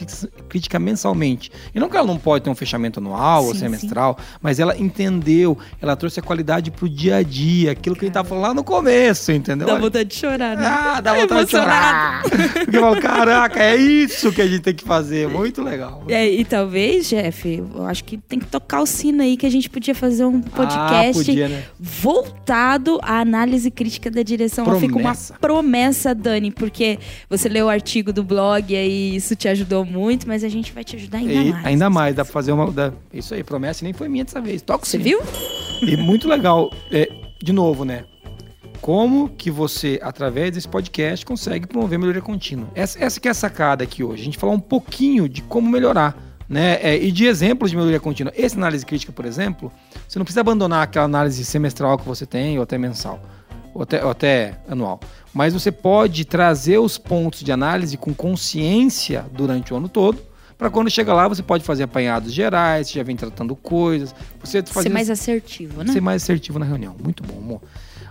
crítica 0.48 0.78
mensalmente. 0.78 1.50
E 1.74 1.80
não 1.80 1.88
que 1.88 1.96
ela 1.96 2.06
não 2.06 2.18
pode 2.18 2.44
ter 2.44 2.50
um 2.50 2.54
fechamento 2.54 3.00
anual 3.00 3.46
ou 3.46 3.52
Sim, 3.54 3.60
semestral, 3.60 4.18
mas 4.40 4.58
ela 4.60 4.76
entendeu, 4.76 5.56
ela 5.80 5.96
trouxe 5.96 6.20
a 6.20 6.22
qualidade 6.22 6.70
pro 6.70 6.88
dia 6.88 7.16
a 7.16 7.22
dia, 7.22 7.72
aquilo 7.72 7.96
que 7.96 8.04
a 8.04 8.06
gente 8.06 8.14
tava 8.14 8.28
falando 8.28 8.42
lá 8.42 8.54
no 8.54 8.64
começo, 8.64 9.32
entendeu? 9.32 9.66
Dá 9.66 9.78
vontade 9.78 10.08
de 10.08 10.14
chorar, 10.16 10.56
né? 10.56 10.66
ah, 10.66 11.00
dá 11.00 11.14
vontade 11.14 11.44
de 11.46 11.50
chorar. 11.52 12.22
Porque 12.22 12.76
eu 12.76 12.80
falo, 12.80 13.00
caraca, 13.00 13.62
é 13.62 13.76
isso 13.76 14.32
que 14.32 14.42
a 14.42 14.46
gente 14.46 14.60
tem 14.60 14.74
que 14.74 14.84
fazer. 14.84 15.28
Muito 15.28 15.62
legal. 15.62 16.02
É, 16.08 16.28
e 16.28 16.44
talvez, 16.44 17.08
Jeff, 17.08 17.48
eu 17.74 17.86
acho 17.86 18.04
que 18.04 18.18
tem 18.18 18.38
que 18.38 18.46
tocar 18.46 18.80
o 18.82 18.86
sino 18.86 19.22
aí 19.22 19.36
que 19.36 19.46
a 19.46 19.50
gente 19.50 19.70
podia 19.70 19.94
fazer 19.94 20.24
um 20.24 20.40
podcast 20.40 21.08
Ah, 21.08 21.12
podia, 21.12 21.48
né? 21.48 21.64
voltado 21.78 22.98
à 23.02 23.20
análise 23.20 23.61
crítica 23.70 24.10
da 24.10 24.22
direção. 24.22 24.64
Fica 24.78 24.92
uma 24.94 25.00
Promessa. 25.02 25.34
promessa, 25.40 26.14
Dani, 26.14 26.50
porque 26.50 26.98
você 27.28 27.48
leu 27.48 27.66
o 27.66 27.68
artigo 27.68 28.12
do 28.12 28.22
blog 28.24 28.74
e 28.74 29.14
isso 29.16 29.34
te 29.36 29.48
ajudou 29.48 29.84
muito, 29.84 30.26
mas 30.26 30.42
a 30.44 30.48
gente 30.48 30.72
vai 30.72 30.82
te 30.84 30.96
ajudar 30.96 31.18
ainda 31.18 31.32
E 31.32 31.50
mais. 31.52 31.66
ainda 31.66 31.90
mais, 31.90 32.14
dá 32.14 32.24
pra 32.24 32.32
fazer 32.32 32.52
uma. 32.52 32.70
dá- 32.70 32.92
isso 33.12 33.34
aí, 33.34 33.42
promessa 33.44 33.84
nem 33.84 33.92
foi 33.92 34.08
minha 34.08 34.24
dessa 34.24 34.40
vez. 34.40 34.62
Toca 34.62 34.84
Você 34.86 34.98
viu? 34.98 35.20
E 35.80 35.96
muito 35.96 36.28
legal. 36.28 36.70
É, 36.90 37.08
de 37.42 37.52
novo, 37.52 37.84
né? 37.84 38.04
Como 38.80 39.28
que 39.28 39.50
você, 39.50 40.00
através 40.02 40.50
desse 40.52 40.66
podcast, 40.68 41.24
consegue 41.24 41.66
promover 41.68 41.98
melhoria 41.98 42.20
contínua? 42.20 42.68
Essa, 42.74 43.02
essa 43.04 43.20
que 43.20 43.28
é 43.28 43.30
a 43.30 43.34
sacada 43.34 43.84
aqui 43.84 44.02
hoje. 44.02 44.22
A 44.22 44.24
gente 44.24 44.38
falar 44.38 44.52
um 44.52 44.58
pouquinho 44.60 45.28
de 45.28 45.40
como 45.42 45.70
melhorar, 45.70 46.16
né? 46.48 46.78
É, 46.82 46.96
e 47.00 47.12
de 47.12 47.24
exemplos 47.26 47.70
de 47.70 47.76
melhoria 47.76 48.00
contínua. 48.00 48.32
Essa 48.36 48.56
análise 48.56 48.84
crítica, 48.84 49.12
por 49.12 49.24
exemplo, 49.24 49.70
você 50.08 50.18
não 50.18 50.24
precisa 50.24 50.40
abandonar 50.40 50.82
aquela 50.82 51.04
análise 51.04 51.44
semestral 51.44 51.96
que 51.96 52.04
você 52.04 52.26
tem, 52.26 52.56
ou 52.58 52.64
até 52.64 52.76
mensal, 52.76 53.22
ou 53.74 53.82
até, 53.82 54.04
ou 54.04 54.10
até 54.10 54.58
anual. 54.68 55.00
Mas 55.32 55.52
você 55.54 55.72
pode 55.72 56.24
trazer 56.24 56.78
os 56.78 56.98
pontos 56.98 57.42
de 57.42 57.52
análise 57.52 57.96
com 57.96 58.12
consciência 58.12 59.24
durante 59.32 59.72
o 59.72 59.76
ano 59.76 59.88
todo 59.88 60.32
para 60.62 60.70
quando 60.70 60.88
chega 60.88 61.12
lá 61.12 61.26
você 61.26 61.42
pode 61.42 61.64
fazer 61.64 61.82
apanhados 61.82 62.32
gerais, 62.32 62.86
você 62.86 62.94
já 62.94 63.02
vem 63.02 63.16
tratando 63.16 63.56
coisas. 63.56 64.14
Você 64.40 64.62
Ser 64.64 64.88
mais 64.90 65.10
assertivo, 65.10 65.82
né? 65.82 65.92
Ser 65.92 66.00
mais 66.00 66.22
assertivo 66.22 66.56
na 66.56 66.64
reunião. 66.64 66.94
Muito 67.02 67.20
bom, 67.24 67.36
amor. 67.36 67.60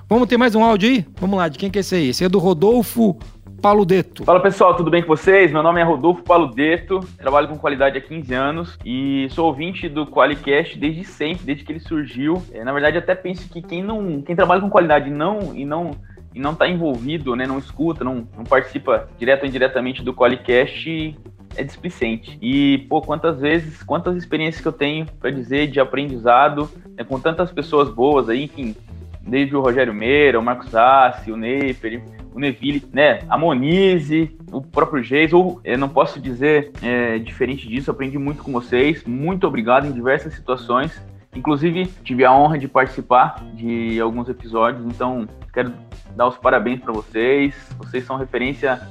Vamos 0.10 0.28
ter 0.28 0.36
mais 0.36 0.54
um 0.54 0.62
áudio 0.62 0.89
aí? 0.89 1.06
Vamos 1.17 1.38
lá, 1.38 1.47
de 1.47 1.58
quem 1.58 1.71
que 1.71 1.80
é 1.80 1.82
esse 1.82 1.95
aí? 1.95 2.10
Esse 2.10 2.26
é 2.26 2.28
do 2.28 2.39
Rodolfo 2.39 3.17
Paludeto. 3.62 4.26
Fala 4.26 4.39
pessoal, 4.39 4.76
tudo 4.76 4.89
bem 4.89 5.04
com 5.04 5.08
vocês? 5.08 5.52
Meu 5.52 5.62
nome 5.62 5.80
é 5.80 5.84
Rodolfo 5.84 6.24
Paludeto, 6.24 7.00
trabalho 7.17 7.47
com 7.47 7.60
qualidade 7.60 7.95
há 7.95 8.02
15 8.02 8.34
anos 8.34 8.78
e 8.84 9.28
sou 9.30 9.45
ouvinte 9.45 9.88
do 9.88 10.08
Qualicast 10.08 10.80
desde 10.80 11.04
sempre, 11.04 11.45
desde 11.45 11.63
que 11.63 11.71
ele 11.71 11.80
surgiu. 11.80 12.41
É, 12.52 12.63
na 12.63 12.74
verdade, 12.74 12.97
até 12.97 13.13
penso 13.13 13.47
que 13.47 13.62
quem 13.62 13.84
não, 13.84 14.19
quem 14.24 14.36
trabalha 14.36 14.62
com 14.62 14.69
qualidade 14.69 15.12
não 15.12 15.56
e 15.56 15.63
não 15.63 15.91
e 16.34 16.39
não 16.39 16.54
está 16.54 16.67
envolvido, 16.67 17.36
né, 17.36 17.45
não 17.45 17.60
escuta, 17.60 18.04
não, 18.04 18.28
não 18.36 18.45
participa 18.45 19.08
direto 19.19 19.43
ou 19.43 19.50
indiretamente 19.50 20.02
do 20.02 20.13
Qualicast 20.13 21.15
é 21.56 21.63
displicente. 21.63 22.39
E, 22.41 22.80
pô, 22.89 23.02
quantas 23.02 23.39
vezes, 23.39 23.84
quantas 23.84 24.15
experiências 24.15 24.62
que 24.62 24.67
eu 24.67 24.71
tenho 24.71 25.06
para 25.19 25.30
dizer 25.30 25.67
de 25.67 25.80
aprendizado, 25.80 26.69
né, 26.97 27.04
com 27.04 27.19
tantas 27.19 27.52
pessoas 27.52 27.89
boas 27.89 28.30
aí, 28.30 28.45
enfim, 28.45 28.76
desde 29.21 29.55
o 29.55 29.62
Rogério 29.62 29.93
Meira, 29.93 30.39
o 30.39 30.43
Marcos 30.43 30.73
Assi, 30.75 31.31
o 31.31 31.38
Neiper, 31.38 32.01
o 32.34 32.39
Neville, 32.39 32.84
né, 32.91 33.19
a 33.29 33.38
Monize, 33.38 34.36
o 34.51 34.62
próprio 34.62 35.03
Geis, 35.03 35.34
ou 35.34 35.62
não 35.77 35.89
posso 35.89 36.19
dizer 36.19 36.71
é, 36.81 37.19
diferente 37.19 37.67
disso, 37.67 37.91
aprendi 37.91 38.17
muito 38.17 38.43
com 38.43 38.51
vocês, 38.51 39.03
muito 39.03 39.45
obrigado 39.45 39.86
em 39.86 39.91
diversas 39.91 40.34
situações, 40.34 41.01
inclusive 41.36 41.86
tive 42.03 42.25
a 42.25 42.34
honra 42.34 42.57
de 42.57 42.67
participar 42.67 43.43
de 43.53 43.99
alguns 43.99 44.27
episódios, 44.29 44.86
então 44.86 45.27
quero 45.53 45.73
dar 46.15 46.27
os 46.27 46.38
parabéns 46.38 46.79
para 46.79 46.93
vocês, 46.93 47.55
vocês 47.77 48.05
são 48.05 48.17
referência 48.17 48.81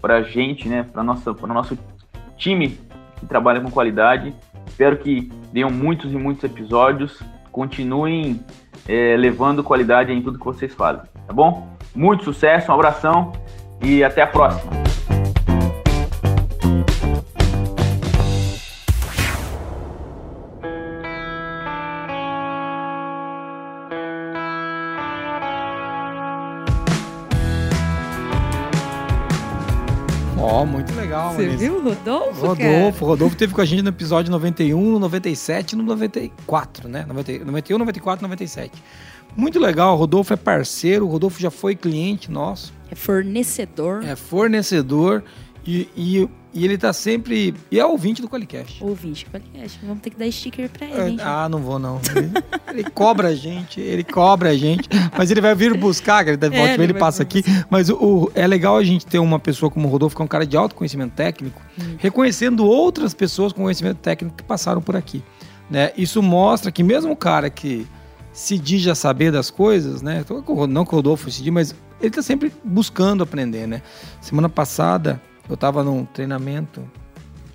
para 0.00 0.16
a 0.16 0.22
gente, 0.22 0.68
né, 0.68 0.82
para 0.82 1.02
para 1.34 1.54
nosso 1.54 1.78
time 2.36 2.78
que 3.18 3.26
trabalha 3.26 3.60
com 3.60 3.70
qualidade. 3.70 4.34
Espero 4.66 4.98
que 4.98 5.30
tenham 5.52 5.70
muitos 5.70 6.12
e 6.12 6.16
muitos 6.16 6.44
episódios. 6.44 7.22
Continuem 7.50 8.40
é, 8.88 9.16
levando 9.16 9.64
qualidade 9.64 10.12
em 10.12 10.22
tudo 10.22 10.38
que 10.38 10.44
vocês 10.44 10.74
fazem, 10.74 11.02
tá 11.26 11.32
bom? 11.32 11.68
Muito 11.94 12.24
sucesso, 12.24 12.70
um 12.70 12.74
abração 12.74 13.32
e 13.82 14.02
até 14.02 14.22
a 14.22 14.26
próxima. 14.26 14.83
Viu, 31.56 31.82
Rodolfo? 31.82 32.46
Rodolfo, 32.46 32.98
cara? 33.00 33.06
Rodolfo 33.06 33.36
teve 33.36 33.54
com 33.54 33.60
a 33.60 33.64
gente 33.64 33.82
no 33.82 33.88
episódio 33.88 34.30
91, 34.30 34.92
no 34.92 34.98
97 34.98 35.72
e 35.72 35.76
no 35.76 35.82
94, 35.84 36.88
né? 36.88 37.04
90, 37.06 37.44
91, 37.44 37.78
94, 37.78 38.22
97. 38.22 38.72
Muito 39.36 39.58
legal, 39.58 39.96
Rodolfo 39.96 40.32
é 40.32 40.36
parceiro, 40.36 41.06
o 41.06 41.08
Rodolfo 41.08 41.40
já 41.40 41.50
foi 41.50 41.74
cliente 41.74 42.30
nosso. 42.30 42.72
É 42.90 42.94
fornecedor. 42.94 44.04
É 44.04 44.14
fornecedor 44.14 45.24
e, 45.66 45.88
e, 45.96 46.28
e 46.52 46.64
ele 46.64 46.76
tá 46.76 46.92
sempre. 46.92 47.54
E 47.70 47.80
é 47.80 47.86
ouvinte 47.86 48.20
do 48.20 48.28
Qualicast. 48.28 48.84
Ouvinte 48.84 49.24
do 49.24 49.30
Qualicast. 49.30 49.78
Vamos 49.82 50.02
ter 50.02 50.10
que 50.10 50.18
dar 50.18 50.30
sticker 50.30 50.68
pra 50.68 50.86
ele. 50.86 51.10
Hein, 51.12 51.18
ah, 51.22 51.48
não 51.48 51.60
vou 51.60 51.78
não. 51.78 52.00
Ele, 52.14 52.32
ele, 52.68 52.90
cobra 52.90 53.28
a 53.28 53.34
gente, 53.34 53.80
ele 53.80 54.04
cobra 54.04 54.50
a 54.50 54.56
gente. 54.56 54.88
Mas 55.16 55.30
ele 55.30 55.40
vai 55.40 55.54
vir 55.54 55.76
buscar, 55.76 56.26
ele, 56.28 56.36
deve, 56.36 56.56
é, 56.56 56.74
ele, 56.74 56.84
ele 56.84 56.94
passa 56.94 57.22
aqui. 57.22 57.42
Mas 57.70 57.88
o, 57.88 57.94
o, 57.94 58.32
é 58.34 58.46
legal 58.46 58.76
a 58.76 58.84
gente 58.84 59.06
ter 59.06 59.18
uma 59.18 59.38
pessoa 59.38 59.70
como 59.70 59.88
o 59.88 59.90
Rodolfo, 59.90 60.14
que 60.14 60.22
é 60.22 60.24
um 60.24 60.28
cara 60.28 60.46
de 60.46 60.56
alto 60.56 60.74
conhecimento 60.74 61.12
técnico, 61.12 61.60
hum. 61.80 61.96
reconhecendo 61.98 62.66
outras 62.66 63.14
pessoas 63.14 63.52
com 63.52 63.62
conhecimento 63.62 63.98
técnico 63.98 64.36
que 64.36 64.44
passaram 64.44 64.82
por 64.82 64.96
aqui. 64.96 65.22
Né? 65.70 65.92
Isso 65.96 66.22
mostra 66.22 66.70
que 66.70 66.82
mesmo 66.82 67.12
o 67.12 67.16
cara 67.16 67.48
que 67.48 67.86
se 68.34 68.58
diz 68.58 68.82
já 68.82 68.94
saber 68.94 69.32
das 69.32 69.48
coisas, 69.48 70.02
né? 70.02 70.24
Não 70.68 70.84
que 70.84 70.92
o 70.92 70.96
Rodolfo 70.96 71.30
se 71.30 71.42
diz, 71.42 71.52
mas 71.52 71.74
ele 72.00 72.10
tá 72.10 72.20
sempre 72.20 72.52
buscando 72.64 73.22
aprender, 73.22 73.66
né? 73.66 73.80
Semana 74.20 74.48
passada 74.48 75.22
eu 75.48 75.56
tava 75.56 75.82
num 75.82 76.04
treinamento 76.04 76.80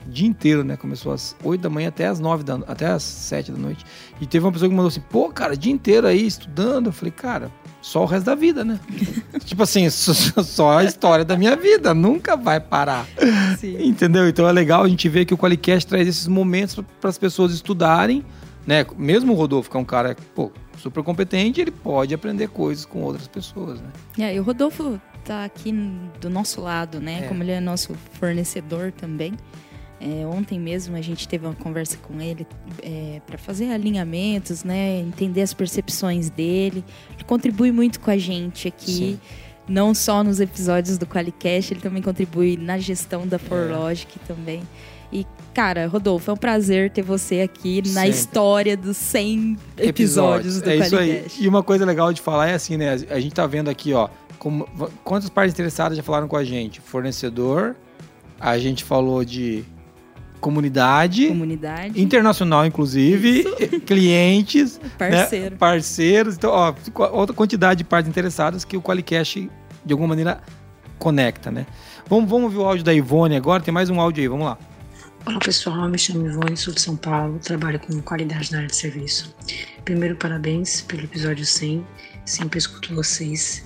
o 0.06 0.12
dia 0.12 0.28
inteiro, 0.28 0.64
né? 0.64 0.76
Começou 0.76 1.12
às 1.12 1.36
8 1.44 1.62
da 1.62 1.70
manhã 1.70 1.90
até 1.90 2.08
às 2.08 2.20
9 2.20 2.44
da 2.44 2.56
até 2.68 2.88
às 2.88 3.04
7 3.04 3.52
da 3.52 3.58
noite. 3.58 3.86
E 4.20 4.26
teve 4.26 4.46
uma 4.46 4.52
pessoa 4.52 4.70
que 4.70 4.76
mandou 4.76 4.90
assim: 4.90 5.04
"Pô, 5.10 5.30
cara, 5.30 5.56
dia 5.56 5.72
inteiro 5.72 6.08
aí 6.08 6.26
estudando". 6.26 6.88
Eu 6.88 6.92
falei: 6.92 7.12
"Cara, 7.12 7.52
só 7.82 8.04
o 8.04 8.06
resto 8.06 8.26
da 8.26 8.36
vida, 8.36 8.64
né?" 8.64 8.80
tipo 9.46 9.62
assim, 9.64 9.90
só 9.90 10.78
a 10.78 10.84
história 10.84 11.24
da 11.24 11.38
minha 11.38 11.56
vida, 11.56 11.94
nunca 11.94 12.36
vai 12.36 12.60
parar. 12.60 13.06
Sim. 13.58 13.78
Entendeu? 13.84 14.28
Então 14.28 14.48
é 14.48 14.52
legal 14.52 14.84
a 14.84 14.88
gente 14.88 15.08
ver 15.08 15.26
que 15.26 15.34
o 15.34 15.38
Qualicast 15.38 15.88
traz 15.88 16.08
esses 16.08 16.28
momentos 16.28 16.80
para 17.00 17.10
as 17.10 17.18
pessoas 17.18 17.54
estudarem, 17.54 18.26
né? 18.66 18.86
Mesmo 18.98 19.34
o 19.34 19.36
Rodolfo, 19.36 19.70
que 19.70 19.78
é 19.78 19.80
um 19.80 19.86
cara, 19.86 20.16
pô, 20.34 20.52
super 20.78 21.04
competente, 21.04 21.62
ele 21.62 21.72
pode 21.72 22.14
aprender 22.14 22.48
coisas 22.48 22.86
com 22.86 23.02
outras 23.02 23.28
pessoas, 23.28 23.80
né? 23.82 23.90
É, 24.18 24.36
e 24.36 24.40
o 24.40 24.44
Rodolfo 24.44 25.00
tá 25.24 25.46
aqui 25.46 25.72
do 26.20 26.30
nosso 26.30 26.62
lado, 26.62 27.00
né? 27.00 27.22
É. 27.24 27.28
Como 27.28 27.44
ele 27.44 27.52
é 27.52 27.60
nosso 27.60 27.94
fornecedor 28.14 28.92
também. 28.92 29.34
É, 30.02 30.26
ontem 30.26 30.58
mesmo 30.58 30.96
a 30.96 31.02
gente 31.02 31.28
teve 31.28 31.46
uma 31.46 31.54
conversa 31.54 31.98
com 31.98 32.22
ele 32.22 32.48
é, 32.82 33.22
para 33.28 33.38
fazer 33.38 33.72
alinhamentos, 33.72 34.64
né? 34.64 35.00
Entender 35.00 35.42
as 35.42 35.54
percepções 35.54 36.30
dele. 36.30 36.84
Ele 37.14 37.24
contribui 37.26 37.72
muito 37.72 38.00
com 38.00 38.10
a 38.10 38.18
gente 38.18 38.68
aqui. 38.68 38.92
Sim. 38.92 39.20
Não 39.68 39.94
só 39.94 40.24
nos 40.24 40.40
episódios 40.40 40.98
do 40.98 41.06
Qualicast, 41.06 41.74
ele 41.74 41.82
também 41.82 42.02
contribui 42.02 42.58
na 42.58 42.80
gestão 42.80 43.28
da 43.28 43.38
ForLogic 43.38 44.18
é. 44.24 44.28
também. 44.28 44.64
E, 45.12 45.26
cara, 45.54 45.88
Rodolfo, 45.88 46.30
é 46.30 46.34
um 46.34 46.38
prazer 46.38 46.92
ter 46.92 47.02
você 47.02 47.42
aqui 47.42 47.76
Sempre. 47.76 47.92
na 47.92 48.08
história 48.08 48.78
dos 48.78 48.96
100 48.96 49.58
episódios, 49.78 50.58
episódios 50.58 50.62
do 50.62 50.70
É 50.70 50.76
isso 50.78 50.98
aí. 50.98 51.26
E 51.40 51.48
uma 51.48 51.64
coisa 51.64 51.86
legal 51.86 52.14
de 52.14 52.22
falar 52.22 52.48
é 52.48 52.54
assim, 52.54 52.78
né? 52.78 52.94
A 53.10 53.20
gente 53.20 53.34
tá 53.34 53.46
vendo 53.48 53.70
aqui, 53.70 53.94
ó, 53.94 54.08
como, 54.40 54.68
quantas 55.04 55.30
partes 55.30 55.54
interessadas 55.54 55.98
já 55.98 56.04
falaram 56.04 56.28
com 56.28 56.38
a 56.38 56.44
gente? 56.44 56.80
Fornecedor, 56.80 57.76
a 58.40 58.58
gente 58.58 58.84
falou 58.84 59.24
de 59.24 59.66
comunidade, 60.40 61.28
comunidade. 61.28 62.02
internacional, 62.02 62.66
inclusive, 62.66 63.42
Isso. 63.42 63.80
clientes, 63.86 64.80
Parceiro. 64.98 65.52
né? 65.52 65.58
parceiros. 65.58 66.36
Então, 66.36 66.52
ó, 66.52 66.74
outra 67.12 67.36
quantidade 67.36 67.80
de 67.80 67.84
partes 67.84 68.10
interessadas 68.10 68.64
que 68.64 68.78
o 68.78 68.82
Qualicast, 68.82 69.50
de 69.86 69.94
alguma 69.94 70.08
maneira, 70.08 70.42
conecta, 70.98 71.52
né? 71.52 71.68
Vamos, 72.08 72.30
vamos 72.30 72.46
ouvir 72.46 72.58
o 72.58 72.66
áudio 72.66 72.84
da 72.84 72.94
Ivone 72.94 73.36
agora, 73.36 73.62
tem 73.62 73.74
mais 73.74 73.90
um 73.90 74.00
áudio 74.00 74.22
aí, 74.22 74.28
vamos 74.28 74.46
lá. 74.46 74.58
Olá 75.26 75.40
pessoal, 75.40 75.90
me 75.90 75.98
chamo 75.98 76.26
Ivone, 76.26 76.56
sou 76.56 76.74
de 76.74 76.80
São 76.80 76.96
Paulo, 76.96 77.40
trabalho 77.40 77.78
com 77.80 78.02
qualidade 78.02 78.52
na 78.54 78.60
área 78.60 78.70
de 78.70 78.76
serviço. 78.76 79.36
Primeiro, 79.84 80.16
parabéns 80.16 80.82
pelo 80.82 81.04
episódio 81.04 81.46
100, 81.46 81.86
sempre 82.26 82.58
escuto 82.58 82.96
vocês 82.96 83.66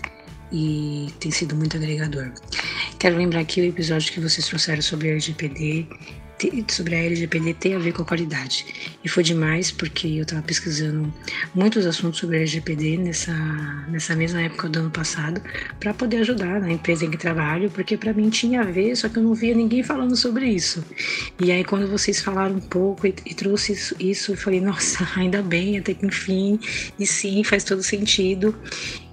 e 0.53 1.11
tem 1.19 1.31
sido 1.31 1.55
muito 1.55 1.75
agregador. 1.75 2.31
Quero 2.99 3.17
lembrar 3.17 3.43
que 3.43 3.59
o 3.59 3.65
episódio 3.65 4.13
que 4.13 4.19
vocês 4.19 4.45
trouxeram 4.45 4.81
sobre 4.81 5.09
a 5.09 5.11
LGPD 5.11 5.87
sobre 6.67 6.95
a 6.95 7.03
LGPD 7.03 7.53
tem 7.53 7.75
a 7.75 7.79
ver 7.79 7.93
com 7.93 8.01
a 8.01 8.05
qualidade. 8.05 8.65
E 9.03 9.07
foi 9.07 9.23
demais 9.23 9.71
porque 9.71 10.07
eu 10.07 10.23
estava 10.23 10.41
pesquisando 10.41 11.13
muitos 11.53 11.85
assuntos 11.85 12.19
sobre 12.19 12.37
a 12.37 12.39
LGPD 12.39 12.97
nessa, 12.97 13.33
nessa 13.87 14.15
mesma 14.15 14.41
época 14.41 14.67
do 14.69 14.79
ano 14.79 14.91
passado 14.91 15.41
para 15.79 15.93
poder 15.93 16.17
ajudar 16.17 16.59
na 16.59 16.71
empresa 16.71 17.05
em 17.05 17.11
que 17.11 17.17
trabalho, 17.17 17.69
porque 17.71 17.97
para 17.97 18.13
mim 18.13 18.29
tinha 18.29 18.61
a 18.61 18.65
ver, 18.65 18.95
só 18.95 19.07
que 19.07 19.17
eu 19.17 19.23
não 19.23 19.33
via 19.33 19.55
ninguém 19.55 19.83
falando 19.83 20.15
sobre 20.15 20.47
isso. 20.47 20.83
E 21.39 21.51
aí 21.51 21.63
quando 21.63 21.87
vocês 21.87 22.21
falaram 22.21 22.55
um 22.55 22.61
pouco 22.61 23.07
e, 23.07 23.15
e 23.25 23.33
trouxe 23.33 23.73
isso, 23.73 23.95
isso, 23.99 24.31
eu 24.33 24.37
falei, 24.37 24.59
nossa, 24.59 25.07
ainda 25.15 25.41
bem, 25.41 25.77
até 25.77 25.93
que 25.93 26.05
enfim, 26.05 26.59
e 26.99 27.05
sim, 27.05 27.43
faz 27.43 27.63
todo 27.63 27.81
sentido 27.81 28.55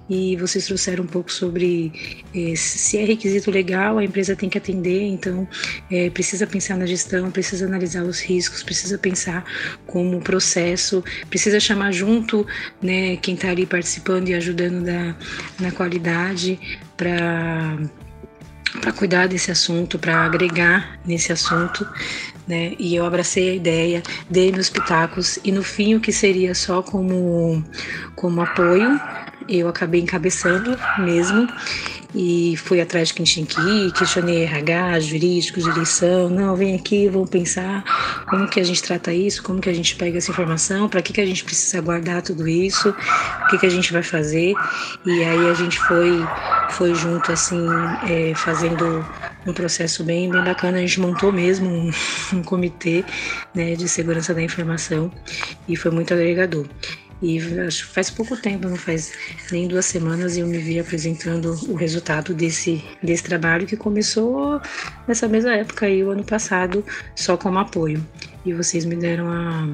e 0.09 0.35
vocês 0.35 0.65
trouxeram 0.65 1.03
um 1.03 1.07
pouco 1.07 1.31
sobre 1.31 1.91
eh, 2.35 2.55
se 2.55 2.97
é 2.97 3.05
requisito 3.05 3.49
legal, 3.49 3.97
a 3.97 4.03
empresa 4.03 4.35
tem 4.35 4.49
que 4.49 4.57
atender, 4.57 5.03
então 5.03 5.47
eh, 5.89 6.09
precisa 6.09 6.45
pensar 6.45 6.77
na 6.77 6.85
gestão, 6.85 7.31
precisa 7.31 7.65
analisar 7.65 8.03
os 8.03 8.19
riscos, 8.19 8.63
precisa 8.63 8.97
pensar 8.97 9.45
como 9.87 10.19
processo, 10.21 11.03
precisa 11.29 11.59
chamar 11.59 11.91
junto 11.91 12.45
né, 12.81 13.15
quem 13.17 13.35
está 13.35 13.49
ali 13.49 13.65
participando 13.65 14.29
e 14.29 14.33
ajudando 14.33 14.83
da, 14.83 15.15
na 15.59 15.71
qualidade 15.71 16.59
para 16.97 17.77
para 18.79 18.93
cuidar 18.93 19.27
desse 19.27 19.51
assunto, 19.51 19.99
para 19.99 20.25
agregar 20.25 20.97
nesse 21.05 21.33
assunto. 21.33 21.85
né? 22.47 22.73
E 22.79 22.95
eu 22.95 23.05
abracei 23.05 23.49
a 23.49 23.53
ideia, 23.53 24.03
dei 24.29 24.51
meus 24.51 24.69
pitacos 24.69 25.37
e 25.43 25.51
no 25.51 25.63
fim 25.63 25.95
o 25.95 25.99
que 25.99 26.11
seria 26.11 26.55
só 26.55 26.81
como 26.81 27.63
como 28.15 28.41
apoio, 28.41 28.99
eu 29.59 29.67
acabei 29.67 30.01
encabeçando 30.01 30.77
mesmo 30.99 31.47
e 32.13 32.55
fui 32.57 32.81
atrás 32.81 33.07
de 33.09 33.13
quem 33.13 33.25
tinha 33.25 33.45
que 33.45 33.91
questionei 33.91 34.43
RH, 34.43 34.99
jurídico, 34.99 35.61
direção, 35.61 36.29
não, 36.29 36.55
vem 36.55 36.75
aqui, 36.75 37.07
vamos 37.07 37.29
pensar 37.29 37.83
como 38.27 38.47
que 38.47 38.59
a 38.59 38.63
gente 38.63 38.81
trata 38.83 39.13
isso, 39.13 39.41
como 39.43 39.61
que 39.61 39.69
a 39.69 39.73
gente 39.73 39.95
pega 39.95 40.17
essa 40.17 40.31
informação, 40.31 40.89
para 40.89 41.01
que 41.01 41.13
que 41.13 41.21
a 41.21 41.25
gente 41.25 41.43
precisa 41.43 41.81
guardar 41.81 42.21
tudo 42.21 42.47
isso, 42.47 42.89
o 42.89 43.47
que 43.47 43.57
que 43.57 43.65
a 43.65 43.69
gente 43.69 43.93
vai 43.93 44.03
fazer, 44.03 44.53
e 45.05 45.23
aí 45.23 45.49
a 45.49 45.53
gente 45.53 45.79
foi, 45.79 46.25
foi 46.71 46.93
junto, 46.95 47.31
assim, 47.31 47.65
é, 48.09 48.33
fazendo 48.35 49.05
um 49.45 49.53
processo 49.53 50.03
bem, 50.03 50.29
bem 50.29 50.43
bacana, 50.43 50.77
a 50.77 50.81
gente 50.81 50.99
montou 50.99 51.31
mesmo 51.31 51.69
um, 51.69 51.91
um 52.33 52.43
comitê, 52.43 53.05
né, 53.55 53.75
de 53.75 53.87
segurança 53.87 54.33
da 54.33 54.41
informação, 54.41 55.11
e 55.67 55.75
foi 55.75 55.91
muito 55.91 56.13
agregador. 56.13 56.67
E 57.21 57.39
acho 57.59 57.87
que 57.87 57.93
faz 57.93 58.09
pouco 58.09 58.35
tempo, 58.35 58.67
não 58.67 58.75
faz 58.75 59.13
nem 59.51 59.67
duas 59.67 59.85
semanas, 59.85 60.37
eu 60.37 60.47
me 60.47 60.57
vi 60.57 60.79
apresentando 60.79 61.51
o 61.69 61.75
resultado 61.75 62.33
desse, 62.33 62.83
desse 63.01 63.23
trabalho 63.23 63.67
que 63.67 63.77
começou 63.77 64.59
nessa 65.07 65.27
mesma 65.27 65.55
época 65.55 65.85
aí, 65.85 66.03
o 66.03 66.09
ano 66.09 66.23
passado, 66.23 66.83
só 67.15 67.37
como 67.37 67.59
apoio. 67.59 68.03
E 68.43 68.53
vocês 68.53 68.85
me 68.85 68.95
deram 68.95 69.29
a, 69.29 69.69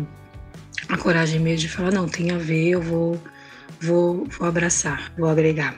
a 0.90 0.98
coragem 0.98 1.40
mesmo 1.40 1.60
de 1.60 1.70
falar, 1.70 1.92
não, 1.92 2.08
tem 2.08 2.32
a 2.32 2.38
ver, 2.38 2.70
eu 2.72 2.82
vou, 2.82 3.22
vou, 3.80 4.26
vou 4.26 4.48
abraçar, 4.48 5.14
vou 5.18 5.30
agregar. 5.30 5.74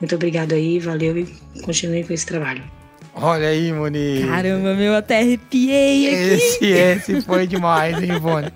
Muito 0.00 0.14
obrigado 0.14 0.52
aí, 0.52 0.78
valeu 0.78 1.16
e 1.16 1.26
continue 1.62 2.04
com 2.04 2.12
esse 2.12 2.26
trabalho. 2.26 2.77
Olha 3.20 3.48
aí, 3.48 3.72
Moni. 3.72 4.24
Caramba, 4.26 4.74
meu, 4.74 4.94
até 4.94 5.18
arrepiei 5.18 6.06
aqui. 6.06 6.66
Esse, 6.66 6.66
esse 6.66 7.20
foi 7.22 7.48
demais, 7.48 8.00
hein, 8.00 8.14
Ivone? 8.14 8.52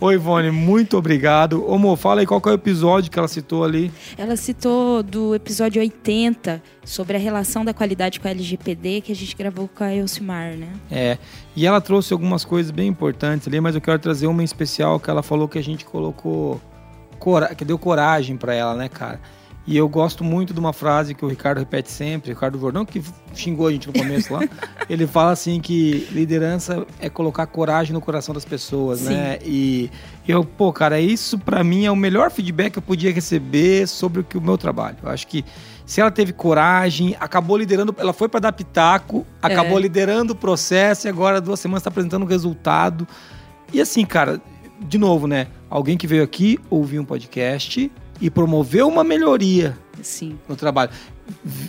Oi, 0.00 0.14
Ivone, 0.14 0.50
muito 0.50 0.96
obrigado. 0.96 1.64
Ô, 1.64 1.78
Mo, 1.78 1.94
fala 1.94 2.20
aí 2.20 2.26
qual 2.26 2.40
que 2.40 2.48
é 2.48 2.52
o 2.52 2.54
episódio 2.54 3.10
que 3.10 3.18
ela 3.18 3.28
citou 3.28 3.62
ali. 3.62 3.92
Ela 4.18 4.34
citou 4.34 5.02
do 5.02 5.32
episódio 5.34 5.80
80 5.80 6.60
sobre 6.84 7.16
a 7.16 7.20
relação 7.20 7.64
da 7.64 7.72
qualidade 7.72 8.18
com 8.18 8.26
a 8.26 8.32
LGPD 8.32 9.00
que 9.00 9.12
a 9.12 9.16
gente 9.16 9.36
gravou 9.36 9.68
com 9.68 9.84
a 9.84 9.94
Elcimar, 9.94 10.56
né? 10.56 10.68
É, 10.90 11.16
e 11.54 11.64
ela 11.64 11.80
trouxe 11.80 12.12
algumas 12.12 12.44
coisas 12.44 12.72
bem 12.72 12.88
importantes 12.88 13.46
ali, 13.46 13.60
mas 13.60 13.76
eu 13.76 13.80
quero 13.80 13.98
trazer 14.00 14.26
uma 14.26 14.42
em 14.42 14.44
especial 14.44 14.98
que 14.98 15.08
ela 15.08 15.22
falou 15.22 15.46
que 15.46 15.58
a 15.58 15.62
gente 15.62 15.84
colocou, 15.84 16.60
cora 17.20 17.54
que 17.54 17.64
deu 17.64 17.78
coragem 17.78 18.36
para 18.36 18.54
ela, 18.54 18.74
né, 18.74 18.88
cara? 18.88 19.20
E 19.66 19.76
eu 19.76 19.88
gosto 19.88 20.24
muito 20.24 20.52
de 20.54 20.58
uma 20.58 20.72
frase 20.72 21.14
que 21.14 21.24
o 21.24 21.28
Ricardo 21.28 21.58
repete 21.58 21.90
sempre, 21.90 22.30
o 22.30 22.34
Ricardo 22.34 22.58
Jordão, 22.58 22.84
que 22.84 23.02
xingou 23.34 23.66
a 23.68 23.72
gente 23.72 23.86
no 23.86 23.92
começo 23.92 24.32
lá. 24.32 24.40
ele 24.88 25.06
fala 25.06 25.30
assim 25.32 25.60
que 25.60 26.08
liderança 26.10 26.84
é 26.98 27.08
colocar 27.10 27.46
coragem 27.46 27.92
no 27.92 28.00
coração 28.00 28.34
das 28.34 28.44
pessoas, 28.44 29.00
Sim. 29.00 29.10
né? 29.14 29.38
E 29.44 29.90
eu, 30.26 30.42
pô, 30.44 30.72
cara, 30.72 30.98
isso 30.98 31.38
para 31.38 31.62
mim 31.62 31.84
é 31.84 31.90
o 31.90 31.94
melhor 31.94 32.30
feedback 32.30 32.72
que 32.72 32.78
eu 32.78 32.82
podia 32.82 33.12
receber 33.12 33.86
sobre 33.86 34.20
o 34.20 34.24
que 34.24 34.36
o 34.38 34.40
meu 34.40 34.56
trabalho. 34.58 34.96
Eu 35.02 35.10
acho 35.10 35.26
que 35.26 35.44
se 35.84 36.00
ela 36.00 36.10
teve 36.10 36.32
coragem, 36.32 37.14
acabou 37.20 37.56
liderando, 37.56 37.94
ela 37.98 38.12
foi 38.12 38.28
para 38.28 38.40
dar 38.40 38.52
pitaco, 38.52 39.26
acabou 39.42 39.78
É. 39.78 39.82
liderando 39.82 40.32
o 40.32 40.36
processo 40.36 41.06
e 41.06 41.10
agora 41.10 41.40
duas 41.40 41.60
semanas 41.60 41.82
está 41.82 41.90
apresentando 41.90 42.22
o 42.22 42.26
resultado. 42.26 43.06
E 43.72 43.80
assim, 43.80 44.04
cara, 44.06 44.40
de 44.80 44.96
novo, 44.98 45.26
né? 45.26 45.48
Alguém 45.68 45.96
que 45.96 46.06
veio 46.06 46.24
aqui 46.24 46.58
ouvir 46.70 46.98
um 46.98 47.04
podcast 47.04 47.90
e 48.20 48.28
promoveu 48.30 48.86
uma 48.88 49.02
melhoria 49.04 49.76
Sim. 50.02 50.38
no 50.48 50.56
trabalho. 50.56 50.90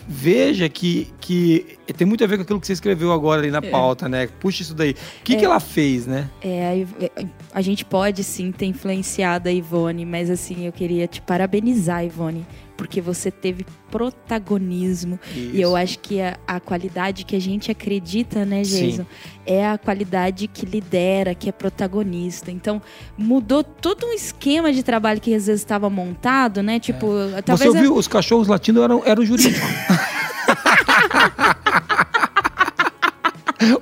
Veja 0.07 0.67
que, 0.67 1.07
que 1.19 1.77
tem 1.95 2.05
muito 2.07 2.23
a 2.23 2.27
ver 2.27 2.37
com 2.37 2.43
aquilo 2.43 2.59
que 2.59 2.65
você 2.67 2.73
escreveu 2.73 3.11
agora 3.11 3.41
ali 3.41 3.51
na 3.51 3.59
É. 3.59 3.69
pauta, 3.69 4.09
né? 4.09 4.27
Puxa 4.39 4.63
isso 4.63 4.73
daí. 4.73 4.91
O 4.91 5.23
que, 5.23 5.35
É. 5.35 5.37
que 5.37 5.45
ela 5.45 5.59
fez, 5.59 6.07
né? 6.07 6.29
É, 6.41 6.85
é, 6.99 7.25
a 7.53 7.61
gente 7.61 7.85
pode 7.85 8.23
sim 8.23 8.51
ter 8.51 8.65
influenciado 8.65 9.49
a 9.49 9.51
Ivone, 9.51 10.05
mas 10.05 10.29
assim, 10.29 10.65
eu 10.65 10.71
queria 10.71 11.07
te 11.07 11.21
parabenizar, 11.21 12.03
Ivone, 12.03 12.45
porque 12.81 12.99
você 12.99 13.29
teve 13.29 13.63
protagonismo. 13.91 15.19
E 15.35 15.61
eu 15.61 15.75
acho 15.75 15.99
que 15.99 16.19
a, 16.19 16.35
a 16.47 16.59
qualidade 16.59 17.23
que 17.25 17.35
a 17.35 17.39
gente 17.39 17.69
acredita, 17.69 18.43
né, 18.43 18.63
Sim. 18.63 18.89
Jason, 18.89 19.05
é 19.45 19.67
a 19.67 19.77
qualidade 19.77 20.47
que 20.47 20.65
lidera, 20.65 21.35
que 21.35 21.47
é 21.47 21.51
protagonista. 21.51 22.49
Então, 22.49 22.81
mudou 23.15 23.63
todo 23.63 24.07
um 24.07 24.13
esquema 24.13 24.73
de 24.73 24.81
trabalho 24.81 25.21
que 25.21 25.31
às 25.35 25.45
vezes 25.45 25.61
estava 25.61 25.91
montado, 25.91 26.63
né? 26.63 26.79
Tipo, 26.79 27.05
Você 27.05 27.41
talvez. 27.43 27.75
ouviu? 27.75 27.95
Os 27.95 28.07
cachorros 28.07 28.47
latindo 28.47 28.81
eram, 28.81 29.03
eram 29.05 29.23
jurídicos. 29.23 29.61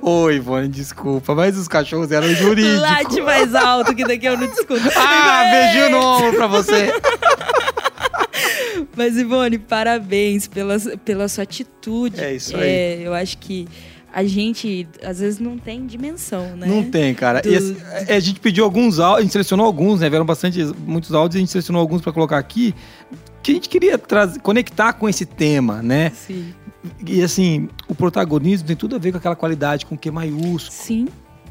Oi, 0.02 0.36
Ivone, 0.36 0.68
desculpa, 0.68 1.34
mas 1.34 1.56
os 1.56 1.66
cachorros 1.66 2.12
eram 2.12 2.28
jurídicos. 2.34 2.82
Late 2.82 3.22
mais 3.22 3.54
alto, 3.54 3.94
que 3.94 4.04
daqui 4.04 4.26
eu 4.26 4.36
não 4.36 4.46
discuto. 4.46 4.82
Ah, 4.94 5.44
beijinho 5.50 5.90
no 5.90 6.04
ombro 6.04 6.36
pra 6.36 6.46
você. 6.46 6.92
Mas, 9.00 9.16
Ivone, 9.16 9.58
parabéns 9.58 10.46
pela, 10.46 10.78
pela 11.04 11.26
sua 11.26 11.44
atitude. 11.44 12.20
É 12.20 12.34
isso 12.34 12.54
É, 12.56 12.98
eu 13.02 13.14
acho 13.14 13.38
que 13.38 13.66
a 14.12 14.24
gente, 14.24 14.86
às 15.02 15.20
vezes, 15.20 15.38
não 15.38 15.56
tem 15.56 15.86
dimensão, 15.86 16.56
né? 16.56 16.66
Não 16.66 16.82
tem, 16.84 17.14
cara. 17.14 17.40
Do- 17.40 17.48
assim, 17.48 17.76
é, 18.08 18.16
a 18.16 18.20
gente 18.20 18.40
pediu 18.40 18.64
alguns 18.64 18.98
áudios, 18.98 19.18
a 19.20 19.22
gente 19.22 19.32
selecionou 19.32 19.64
alguns, 19.64 20.00
né? 20.00 20.10
Vieram 20.10 20.26
bastante, 20.26 20.62
muitos 20.86 21.14
áudios, 21.14 21.36
a 21.36 21.38
gente 21.38 21.50
selecionou 21.50 21.80
alguns 21.80 22.02
pra 22.02 22.12
colocar 22.12 22.36
aqui, 22.36 22.74
que 23.42 23.52
a 23.52 23.54
gente 23.54 23.68
queria 23.68 23.96
trazer, 23.96 24.40
conectar 24.40 24.92
com 24.92 25.08
esse 25.08 25.24
tema, 25.24 25.80
né? 25.82 26.10
Sim. 26.14 26.52
E 27.06 27.22
assim, 27.22 27.68
o 27.88 27.94
protagonismo 27.94 28.66
tem 28.66 28.76
tudo 28.76 28.96
a 28.96 28.98
ver 28.98 29.12
com 29.12 29.18
aquela 29.18 29.36
qualidade 29.36 29.86
com 29.86 29.96
Q 29.96 30.10
maiúsculo, 30.10 30.60
Sim. 30.72 31.06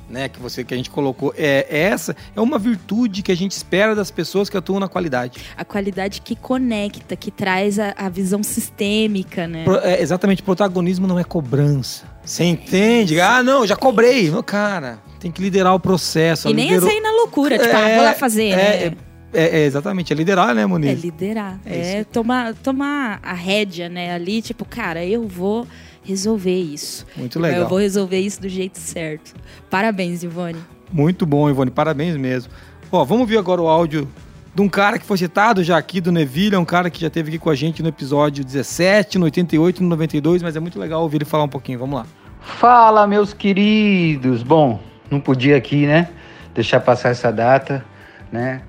Né? 0.09 0.27
Que 0.29 0.39
você 0.39 0.63
que 0.63 0.73
a 0.73 0.77
gente 0.77 0.89
colocou. 0.89 1.33
É, 1.37 1.65
essa 1.69 2.15
é 2.35 2.41
uma 2.41 2.57
virtude 2.57 3.21
que 3.21 3.31
a 3.31 3.35
gente 3.37 3.51
espera 3.51 3.93
das 3.95 4.09
pessoas 4.11 4.49
que 4.49 4.57
atuam 4.57 4.79
na 4.79 4.87
qualidade. 4.87 5.39
A 5.55 5.63
qualidade 5.63 6.21
que 6.21 6.35
conecta, 6.35 7.15
que 7.15 7.29
traz 7.31 7.77
a, 7.79 7.93
a 7.97 8.09
visão 8.09 8.41
sistêmica, 8.43 9.47
né? 9.47 9.63
Pro- 9.63 9.79
é, 9.79 10.01
exatamente, 10.01 10.41
protagonismo 10.43 11.07
não 11.07 11.19
é 11.19 11.23
cobrança. 11.23 12.05
Você 12.23 12.43
entende? 12.43 13.19
Ah, 13.19 13.41
não, 13.43 13.65
já 13.65 13.75
cobrei. 13.75 14.29
Não, 14.29 14.43
cara, 14.43 14.99
tem 15.19 15.31
que 15.31 15.41
liderar 15.41 15.73
o 15.75 15.79
processo. 15.79 16.49
e 16.49 16.53
nem 16.53 16.65
é 16.67 16.69
liderou- 16.73 16.89
sair 16.89 17.01
na 17.01 17.11
loucura, 17.11 17.57
tipo, 17.57 17.69
É, 17.69 17.93
ah, 17.93 17.95
vou 17.95 18.05
lá 18.05 18.13
fazer, 18.13 18.49
é, 18.49 18.55
né? 18.89 18.97
é, 19.33 19.59
é, 19.61 19.65
exatamente, 19.65 20.11
é 20.13 20.15
liderar, 20.15 20.53
né, 20.55 20.63
É 20.63 20.65
Muniz? 20.65 21.01
liderar. 21.01 21.59
É 21.65 21.99
É, 21.99 22.03
tomar, 22.03 22.53
tomar 22.55 23.19
a 23.23 23.33
rédea, 23.33 23.87
né? 23.89 24.13
Ali, 24.13 24.41
tipo, 24.41 24.65
cara, 24.65 25.05
eu 25.05 25.27
vou 25.27 25.67
resolver 26.09 26.59
isso. 26.59 27.05
Muito 27.15 27.39
legal. 27.39 27.61
Eu 27.61 27.69
vou 27.69 27.77
resolver 27.77 28.19
isso 28.19 28.41
do 28.41 28.49
jeito 28.49 28.79
certo. 28.79 29.35
Parabéns, 29.69 30.23
Ivone. 30.23 30.59
Muito 30.91 31.25
bom, 31.25 31.47
Ivone, 31.49 31.69
parabéns 31.69 32.17
mesmo. 32.17 32.51
Ó, 32.91 33.05
vamos 33.05 33.29
ver 33.29 33.37
agora 33.37 33.61
o 33.61 33.67
áudio 33.67 34.07
de 34.55 34.61
um 34.61 34.67
cara 34.67 34.97
que 34.97 35.05
foi 35.05 35.17
citado 35.17 35.63
já 35.63 35.77
aqui 35.77 36.01
do 36.01 36.11
Neville, 36.11 36.55
é 36.55 36.59
um 36.59 36.65
cara 36.65 36.89
que 36.89 36.99
já 36.99 37.07
esteve 37.07 37.29
aqui 37.29 37.37
com 37.37 37.51
a 37.51 37.55
gente 37.55 37.83
no 37.83 37.89
episódio 37.89 38.43
17, 38.43 39.19
no 39.19 39.25
88 39.25 39.77
e 39.77 39.83
no 39.83 39.89
92, 39.89 40.41
mas 40.41 40.55
é 40.55 40.59
muito 40.59 40.79
legal 40.79 41.03
ouvir 41.03 41.17
ele 41.17 41.25
falar 41.25 41.43
um 41.43 41.49
pouquinho. 41.49 41.77
Vamos 41.77 41.99
lá. 41.99 42.05
Fala, 42.41 43.05
meus 43.05 43.31
queridos! 43.31 44.41
Bom, 44.41 44.79
não 45.11 45.19
podia 45.19 45.55
aqui, 45.55 45.85
né? 45.85 46.09
Deixar 46.55 46.79
passar 46.79 47.09
essa 47.09 47.31
data, 47.31 47.85
né? 48.31 48.63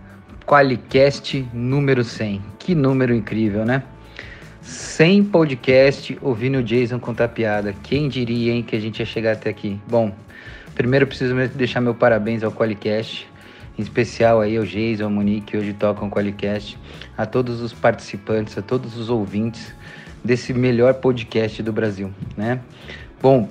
Qualicast 0.46 1.48
número 1.54 2.04
100. 2.04 2.42
Que 2.58 2.74
número 2.74 3.14
incrível, 3.14 3.64
né? 3.64 3.82
100 4.62 5.24
podcast 5.24 6.18
ouvindo 6.20 6.58
o 6.58 6.62
Jason 6.62 6.98
contar 6.98 7.28
piada. 7.28 7.74
Quem 7.82 8.08
diria, 8.08 8.52
hein, 8.52 8.62
que 8.62 8.76
a 8.76 8.80
gente 8.80 9.00
ia 9.00 9.06
chegar 9.06 9.32
até 9.32 9.48
aqui? 9.48 9.80
Bom, 9.88 10.14
primeiro 10.74 11.06
preciso 11.06 11.34
deixar 11.54 11.80
meu 11.80 11.94
parabéns 11.94 12.42
ao 12.42 12.52
Qualicast, 12.52 13.26
em 13.78 13.82
especial 13.82 14.40
aí 14.40 14.56
ao 14.56 14.64
Jason, 14.64 15.04
ao 15.04 15.10
Monique, 15.10 15.52
que 15.52 15.56
hoje 15.56 15.72
tocam 15.72 16.08
o 16.08 16.10
Qualicast, 16.10 16.78
a 17.16 17.24
todos 17.24 17.62
os 17.62 17.72
participantes, 17.72 18.56
a 18.58 18.62
todos 18.62 18.96
os 18.96 19.08
ouvintes 19.08 19.74
desse 20.22 20.52
melhor 20.52 20.94
podcast 20.94 21.62
do 21.62 21.72
Brasil, 21.72 22.12
né? 22.36 22.60
Bom, 23.22 23.48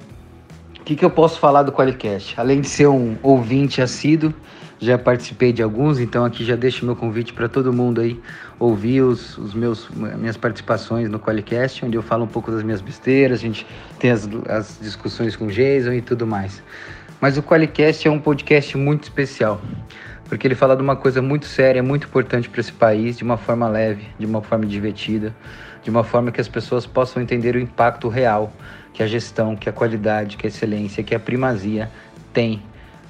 o 0.79 0.83
que, 0.83 0.95
que 0.95 1.03
eu 1.03 1.09
posso 1.09 1.39
falar 1.39 1.63
do 1.63 1.71
Qualicast? 1.71 2.39
Além 2.39 2.61
de 2.61 2.67
ser 2.67 2.87
um 2.87 3.17
ouvinte 3.23 3.81
assíduo, 3.81 4.33
já 4.79 4.97
participei 4.97 5.51
de 5.51 5.61
alguns, 5.61 5.99
então 5.99 6.23
aqui 6.23 6.45
já 6.45 6.55
deixo 6.55 6.85
meu 6.85 6.95
convite 6.95 7.33
para 7.33 7.49
todo 7.49 7.73
mundo 7.73 7.99
aí 7.99 8.19
ouvir 8.59 9.01
os, 9.01 9.37
os 9.37 9.53
meus 9.53 9.89
minhas 9.89 10.35
participações 10.35 11.09
no 11.09 11.19
Qualicast, 11.19 11.85
onde 11.85 11.97
eu 11.97 12.03
falo 12.03 12.25
um 12.25 12.27
pouco 12.27 12.51
das 12.51 12.61
minhas 12.61 12.81
besteiras, 12.81 13.39
a 13.39 13.41
gente 13.41 13.65
tem 13.97 14.11
as, 14.11 14.29
as 14.47 14.77
discussões 14.81 15.35
com 15.35 15.45
o 15.45 15.51
Jason 15.51 15.93
e 15.93 16.01
tudo 16.01 16.27
mais. 16.27 16.61
Mas 17.21 17.37
o 17.37 17.43
Qualicast 17.43 18.07
é 18.07 18.11
um 18.11 18.19
podcast 18.19 18.77
muito 18.77 19.03
especial, 19.03 19.61
porque 20.25 20.45
ele 20.45 20.55
fala 20.55 20.75
de 20.75 20.81
uma 20.81 20.95
coisa 20.95 21.21
muito 21.21 21.45
séria, 21.45 21.81
muito 21.81 22.07
importante 22.07 22.49
para 22.49 22.59
esse 22.59 22.71
país, 22.71 23.17
de 23.17 23.23
uma 23.23 23.37
forma 23.37 23.67
leve, 23.67 24.07
de 24.19 24.25
uma 24.25 24.41
forma 24.41 24.65
divertida, 24.65 25.33
de 25.81 25.89
uma 25.89 26.03
forma 26.03 26.31
que 26.31 26.41
as 26.41 26.47
pessoas 26.47 26.85
possam 26.85 27.21
entender 27.21 27.55
o 27.55 27.59
impacto 27.59 28.09
real 28.09 28.51
que 28.93 29.01
a 29.01 29.07
gestão, 29.07 29.55
que 29.55 29.69
a 29.69 29.71
qualidade, 29.71 30.35
que 30.35 30.45
a 30.45 30.49
excelência, 30.49 31.03
que 31.03 31.15
a 31.15 31.19
primazia 31.19 31.89
tem 32.33 32.61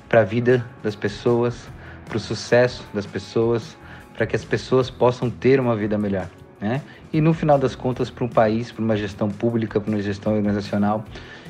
para 0.08 0.22
a 0.22 0.24
vida 0.24 0.66
das 0.84 0.96
pessoas, 0.96 1.68
para 2.06 2.18
o 2.18 2.20
sucesso 2.20 2.84
das 2.94 3.06
pessoas, 3.06 3.78
para 4.20 4.28
que 4.28 4.36
as 4.36 4.44
pessoas 4.44 4.90
possam 4.90 5.30
ter 5.30 5.62
uma 5.62 5.78
vida 5.78 5.98
melhor, 5.98 6.30
né? 6.60 6.82
E 7.14 7.22
no 7.22 7.34
final 7.34 7.58
das 7.58 7.74
contas, 7.74 8.10
para 8.10 8.26
um 8.26 8.28
país, 8.28 8.70
para 8.70 8.84
uma 8.84 8.98
gestão 8.98 9.30
pública, 9.30 9.80
para 9.80 9.90
uma 9.90 10.02
gestão 10.02 10.36
organizacional 10.36 11.06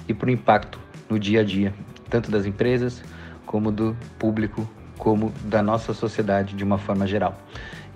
e 0.07 0.13
para 0.13 0.27
o 0.27 0.29
impacto 0.29 0.79
no 1.09 1.17
dia 1.17 1.39
a 1.39 1.43
dia, 1.43 1.73
tanto 2.11 2.29
das 2.29 2.45
empresas 2.45 3.03
como 3.43 3.71
do 3.71 3.97
público, 4.19 4.69
como 4.99 5.33
da 5.45 5.63
nossa 5.63 5.95
sociedade 5.95 6.53
de 6.53 6.63
uma 6.63 6.77
forma 6.77 7.07
geral. 7.07 7.35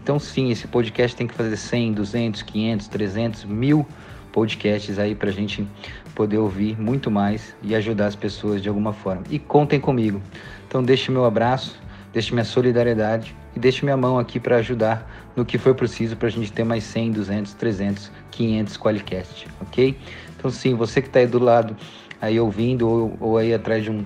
Então, 0.01 0.17
sim, 0.17 0.49
esse 0.49 0.67
podcast 0.67 1.15
tem 1.15 1.27
que 1.27 1.35
fazer 1.35 1.55
100, 1.55 1.93
200, 1.93 2.41
500, 2.41 2.87
300, 2.87 3.45
mil 3.45 3.87
podcasts 4.31 4.97
aí 4.97 5.13
para 5.13 5.29
a 5.29 5.33
gente 5.33 5.67
poder 6.15 6.39
ouvir 6.39 6.81
muito 6.81 7.11
mais 7.11 7.55
e 7.61 7.75
ajudar 7.75 8.07
as 8.07 8.15
pessoas 8.15 8.59
de 8.59 8.69
alguma 8.69 8.91
forma. 8.91 9.21
E 9.29 9.37
contem 9.37 9.79
comigo. 9.79 10.19
Então, 10.67 10.81
deixe 10.81 11.11
meu 11.11 11.25
abraço, 11.25 11.79
deixe 12.11 12.33
minha 12.33 12.43
solidariedade 12.43 13.35
e 13.55 13.59
deixe 13.59 13.83
minha 13.83 13.97
mão 13.97 14.17
aqui 14.17 14.39
para 14.39 14.57
ajudar 14.57 15.09
no 15.35 15.45
que 15.45 15.57
for 15.57 15.75
preciso 15.75 16.15
para 16.15 16.27
a 16.27 16.31
gente 16.31 16.51
ter 16.51 16.63
mais 16.63 16.83
100, 16.83 17.11
200, 17.11 17.53
300, 17.53 18.11
500 18.31 18.77
Qualicast, 18.77 19.47
ok? 19.61 19.97
Então, 20.37 20.51
sim, 20.51 20.73
você 20.73 21.01
que 21.01 21.07
está 21.07 21.19
aí 21.19 21.27
do 21.27 21.39
lado, 21.39 21.75
aí 22.21 22.39
ouvindo 22.39 22.87
ou, 22.87 23.17
ou 23.19 23.37
aí 23.37 23.53
atrás 23.53 23.83
de 23.83 23.91
um, 23.91 24.03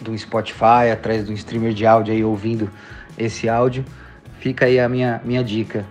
de 0.00 0.10
um 0.10 0.16
Spotify, 0.16 0.90
atrás 0.92 1.26
de 1.26 1.32
um 1.32 1.34
streamer 1.34 1.72
de 1.72 1.86
áudio 1.86 2.14
aí 2.14 2.24
ouvindo 2.24 2.70
esse 3.18 3.48
áudio, 3.48 3.84
fica 4.38 4.66
aí 4.66 4.78
a 4.78 4.88
minha, 4.88 5.20
minha 5.24 5.42
dica. 5.42 5.84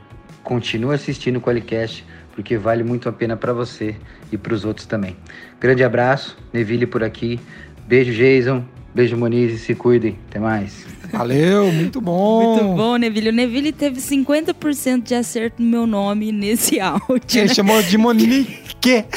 Continue 0.44 0.96
assistindo 0.96 1.38
o 1.38 1.42
Qualicast, 1.42 2.06
porque 2.34 2.58
vale 2.58 2.84
muito 2.84 3.08
a 3.08 3.12
pena 3.14 3.38
para 3.38 3.54
você 3.54 3.96
e 4.32 4.38
para 4.38 4.54
os 4.54 4.66
outros 4.66 4.86
também. 4.86 5.16
Grande 5.60 5.84
abraço, 5.84 6.38
Neville 6.52 6.86
por 6.86 7.04
aqui. 7.04 7.40
Beijo, 7.88 8.12
Jason. 8.12 8.66
Beijo, 8.94 9.18
Moniz, 9.18 9.54
e 9.54 9.58
se 9.58 9.74
cuidem. 9.76 10.18
Até 10.30 10.40
mais. 10.40 10.86
Valeu, 11.12 11.72
muito 11.72 12.00
bom. 12.02 12.54
Muito 12.56 12.76
bom, 12.78 12.96
Neville. 12.98 13.30
O 13.30 13.34
Neville 13.34 13.72
teve 13.72 14.00
50% 14.00 15.04
de 15.04 15.16
acerto 15.16 15.62
no 15.62 15.68
meu 15.70 15.88
nome 15.88 16.32
nesse 16.32 16.80
áudio. 16.82 17.22
Ele 17.34 17.48
né? 17.48 17.54
chamou 17.54 17.82
de 17.82 17.98
Monique. 17.98 18.58
Que? 18.80 19.06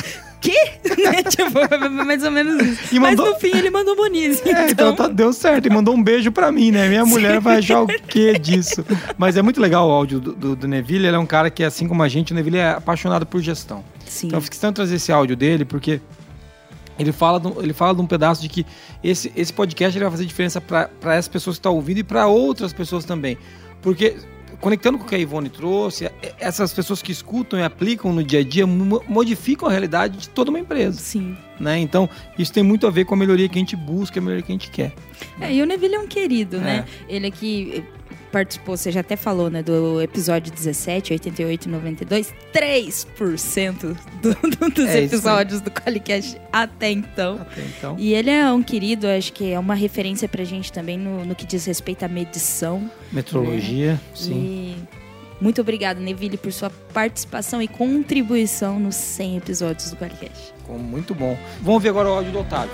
Né? 0.47 1.23
tipo, 1.25 1.51
foi 1.51 1.89
mais 1.89 2.23
ou 2.23 2.31
menos 2.31 2.63
isso. 2.63 2.95
E 2.95 3.01
mandou- 3.01 3.25
Mas 3.27 3.35
no 3.35 3.41
fim 3.41 3.57
ele 3.57 3.69
mandou 3.69 3.97
Moniz. 3.97 4.41
É, 4.47 4.71
então 4.71 4.95
tá, 4.95 5.09
deu 5.09 5.33
certo. 5.33 5.67
E 5.67 5.71
mandou 5.71 5.93
um 5.93 6.01
beijo 6.03 6.31
pra 6.31 6.53
mim, 6.53 6.71
né? 6.71 6.89
Minha 6.89 7.05
mulher 7.05 7.41
vai 7.41 7.59
achar 7.59 7.83
o 7.83 7.87
quê 8.07 8.39
disso? 8.39 8.85
Mas 9.19 9.37
é 9.37 9.43
muito 9.43 9.61
legal 9.61 9.89
o 9.89 9.91
áudio 9.91 10.21
do, 10.21 10.33
do, 10.33 10.55
do 10.57 10.69
Neville. 10.69 11.07
Ele 11.09 11.17
é 11.17 11.19
um 11.19 11.27
cara 11.27 11.51
que, 11.51 11.65
assim 11.65 11.89
como 11.89 12.01
a 12.03 12.09
gente, 12.09 12.33
o 12.33 12.35
Neville 12.37 12.59
é 12.59 12.71
apaixonado 12.71 13.27
por 13.27 13.41
gestão. 13.43 13.83
Sim. 14.07 14.29
Então 14.29 14.37
eu 14.37 14.41
fiz 14.41 14.51
questão 14.51 14.71
de 14.71 14.77
trazer 14.77 14.95
esse 14.97 15.11
áudio 15.11 15.35
dele, 15.37 15.65
porque 15.65 16.01
ele 16.99 17.13
fala, 17.13 17.39
de 17.41 17.47
um- 17.49 17.61
ele 17.63 17.73
fala 17.73 17.95
de 17.95 18.01
um 18.01 18.07
pedaço 18.07 18.41
de 18.43 18.49
que 18.49 18.65
esse, 19.03 19.33
esse 19.37 19.53
podcast 19.53 19.97
ele 19.97 20.05
vai 20.05 20.11
fazer 20.11 20.25
diferença 20.27 20.61
para 20.61 20.91
as 21.17 21.29
pessoas 21.29 21.57
que 21.57 21.61
estão 21.61 21.75
ouvindo 21.75 21.99
e 21.99 22.03
para 22.05 22.27
outras 22.27 22.73
pessoas 22.73 23.05
também. 23.05 23.37
Porque, 23.83 24.17
conectando 24.61 24.97
com 24.99 25.05
o 25.05 25.07
que 25.07 25.15
a 25.15 25.19
Ivone 25.19 25.49
trouxe, 25.51 26.07
é- 26.07 26.13
essas 26.41 26.73
pessoas 26.73 27.03
que 27.03 27.13
escutam 27.13 27.59
e 27.59 27.63
aplicam 27.63 28.13
no 28.13 28.25
dia 28.25 28.41
a 28.41 28.43
dia 28.45 28.67
mo- 28.67 29.03
modificam 29.07 29.69
a 29.69 29.71
realidade 29.71 30.17
de 30.19 30.29
toda 30.31 30.51
uma 30.51 30.59
empresa. 30.59 30.99
Sim. 30.99 31.37
Né? 31.61 31.79
Então, 31.79 32.09
isso 32.39 32.53
tem 32.53 32.63
muito 32.63 32.87
a 32.87 32.91
ver 32.91 33.05
com 33.05 33.15
a 33.15 33.17
melhoria 33.19 33.49
que 33.49 33.57
a 33.59 33.61
gente 33.61 33.77
busca, 33.77 34.19
a 34.19 34.23
melhoria 34.23 34.43
que 34.43 34.53
a 34.53 34.55
gente 34.55 34.71
quer. 34.71 34.93
É, 35.41 35.53
e 35.53 35.63
o 35.63 35.67
Neville 35.67 35.95
é 35.95 36.01
um 36.01 36.07
querido, 36.07 36.59
né? 36.59 36.85
Ele 37.09 37.27
aqui 37.27 37.85
participou, 38.27 38.77
você 38.77 38.91
já 38.91 39.01
até 39.01 39.17
falou, 39.17 39.51
né, 39.51 39.63
do 39.63 40.01
episódio 40.01 40.53
17, 40.53 41.13
88 41.13 41.67
e 41.67 41.69
92, 41.69 42.35
3% 42.53 43.97
do, 44.23 44.35
do, 44.35 44.71
dos 44.71 44.89
É 44.89 45.03
episódios 45.03 45.61
do 45.61 45.71
Qualicast 45.71 46.41
até 46.53 46.91
então. 46.91 47.39
Até 47.41 47.63
então. 47.63 47.97
E 47.99 48.13
ele 48.15 48.31
é 48.31 48.51
um 48.51 48.63
querido, 48.63 49.07
acho 49.07 49.33
que 49.33 49.53
é 49.53 49.59
uma 49.59 49.75
referência 49.75 50.29
pra 50.29 50.45
gente 50.45 50.73
também 50.73 50.99
no, 50.99 51.25
no 51.25 51.35
que 51.35 51.47
diz 51.47 51.65
respeito 51.65 52.05
à 52.05 52.09
medição. 52.09 52.91
Metrologia, 53.13 54.01
sim. 54.15 54.77
E 54.81 54.97
muito 55.41 55.61
obrigado, 55.61 55.99
Neville, 55.99 56.37
por 56.37 56.53
sua 56.53 56.71
participação 56.93 57.61
e 57.61 57.69
contribuição 57.69 58.81
nos 58.81 58.95
100 58.97 59.37
episódios 59.39 59.91
do 59.91 59.97
Qualicast. 59.97 60.55
Ficou 60.59 60.79
muito 60.79 61.15
bom. 61.15 61.37
Vamos 61.63 61.83
ver 61.83 61.91
agora 61.91 62.09
o 62.09 62.13
áudio 62.13 62.33
do 62.33 62.41
Otávio. 62.41 62.73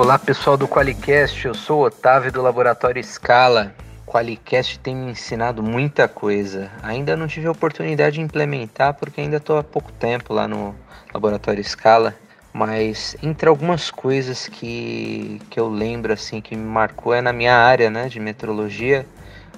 Olá 0.00 0.18
pessoal 0.18 0.56
do 0.56 0.66
Qualicast, 0.66 1.46
eu 1.46 1.54
sou 1.54 1.80
o 1.80 1.84
Otávio 1.84 2.32
do 2.32 2.40
Laboratório 2.40 3.04
Scala. 3.04 3.74
Qualicast 4.06 4.78
tem 4.78 4.96
me 4.96 5.10
ensinado 5.10 5.62
muita 5.62 6.08
coisa. 6.08 6.70
Ainda 6.82 7.14
não 7.14 7.26
tive 7.26 7.46
a 7.46 7.50
oportunidade 7.50 8.14
de 8.14 8.22
implementar 8.22 8.94
porque 8.94 9.20
ainda 9.20 9.36
estou 9.36 9.58
há 9.58 9.62
pouco 9.62 9.92
tempo 9.92 10.32
lá 10.32 10.48
no 10.48 10.74
Laboratório 11.12 11.62
Scala. 11.62 12.14
Mas 12.50 13.14
entre 13.22 13.46
algumas 13.46 13.90
coisas 13.90 14.48
que, 14.48 15.38
que 15.50 15.60
eu 15.60 15.68
lembro 15.68 16.14
assim 16.14 16.40
que 16.40 16.56
me 16.56 16.64
marcou 16.64 17.12
é 17.12 17.20
na 17.20 17.30
minha 17.30 17.54
área 17.54 17.90
né, 17.90 18.08
de 18.08 18.18
metrologia, 18.18 19.04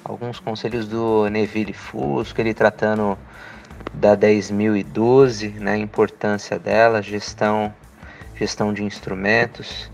alguns 0.05 0.41
conselhos 0.41 0.89
do 0.89 1.29
Neville 1.31 1.73
Fusco, 1.73 2.41
ele 2.41 2.53
tratando 2.53 3.17
da 3.95 4.17
10.012, 4.17 5.61
né, 5.61 5.75
a 5.75 5.79
importância 5.79 6.59
dela, 6.59 7.01
gestão, 7.01 7.73
gestão 8.35 8.75
de 8.75 8.83
instrumentos. 8.83 9.89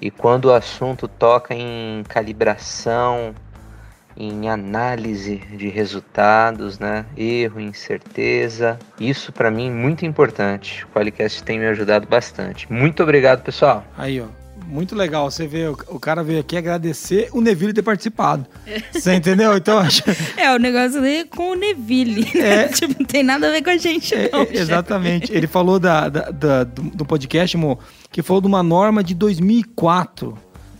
E 0.00 0.10
quando 0.10 0.46
o 0.46 0.54
assunto 0.54 1.08
toca 1.08 1.54
em 1.54 2.02
calibração, 2.08 3.34
em 4.16 4.48
análise 4.48 5.36
de 5.36 5.68
resultados, 5.68 6.78
né? 6.78 7.04
erro, 7.16 7.60
incerteza, 7.60 8.78
isso 8.98 9.32
para 9.32 9.50
mim 9.50 9.68
é 9.68 9.72
muito 9.72 10.06
importante. 10.06 10.84
O 10.84 10.88
Qualicast 10.88 11.42
tem 11.42 11.58
me 11.58 11.66
ajudado 11.66 12.06
bastante. 12.06 12.70
Muito 12.72 13.02
obrigado, 13.02 13.42
pessoal. 13.42 13.84
Aí, 13.96 14.20
ó. 14.20 14.45
Muito 14.66 14.94
legal. 14.96 15.30
Você 15.30 15.46
vê, 15.46 15.68
o, 15.68 15.98
cara 16.00 16.22
veio 16.24 16.40
aqui 16.40 16.56
agradecer 16.56 17.28
o 17.32 17.40
Neville 17.40 17.72
ter 17.72 17.82
participado. 17.82 18.46
Você 18.92 19.14
entendeu? 19.14 19.56
Então, 19.56 19.78
acho. 19.78 20.02
É, 20.36 20.54
o 20.54 20.58
negócio 20.58 21.00
dele 21.00 21.18
é 21.18 21.24
com 21.24 21.50
o 21.52 21.54
Neville. 21.54 22.28
Né? 22.34 22.68
tipo, 22.74 22.94
não 22.98 23.06
tem 23.06 23.22
nada 23.22 23.48
a 23.48 23.50
ver 23.52 23.62
com 23.62 23.70
a 23.70 23.76
gente, 23.76 24.14
É, 24.14 24.28
não. 24.32 24.42
é, 24.42 24.48
exatamente. 24.52 25.32
Ele 25.32 25.46
falou 25.46 25.78
da, 25.78 26.08
da- 26.08 26.30
da- 26.30 26.64
do, 26.64 26.82
do 26.82 27.04
podcast, 27.06 27.56
mo, 27.56 27.78
que 28.10 28.22
falou 28.22 28.40
de 28.40 28.46
uma 28.48 28.62
norma 28.62 29.02
de 29.04 29.14
2004, 29.14 30.36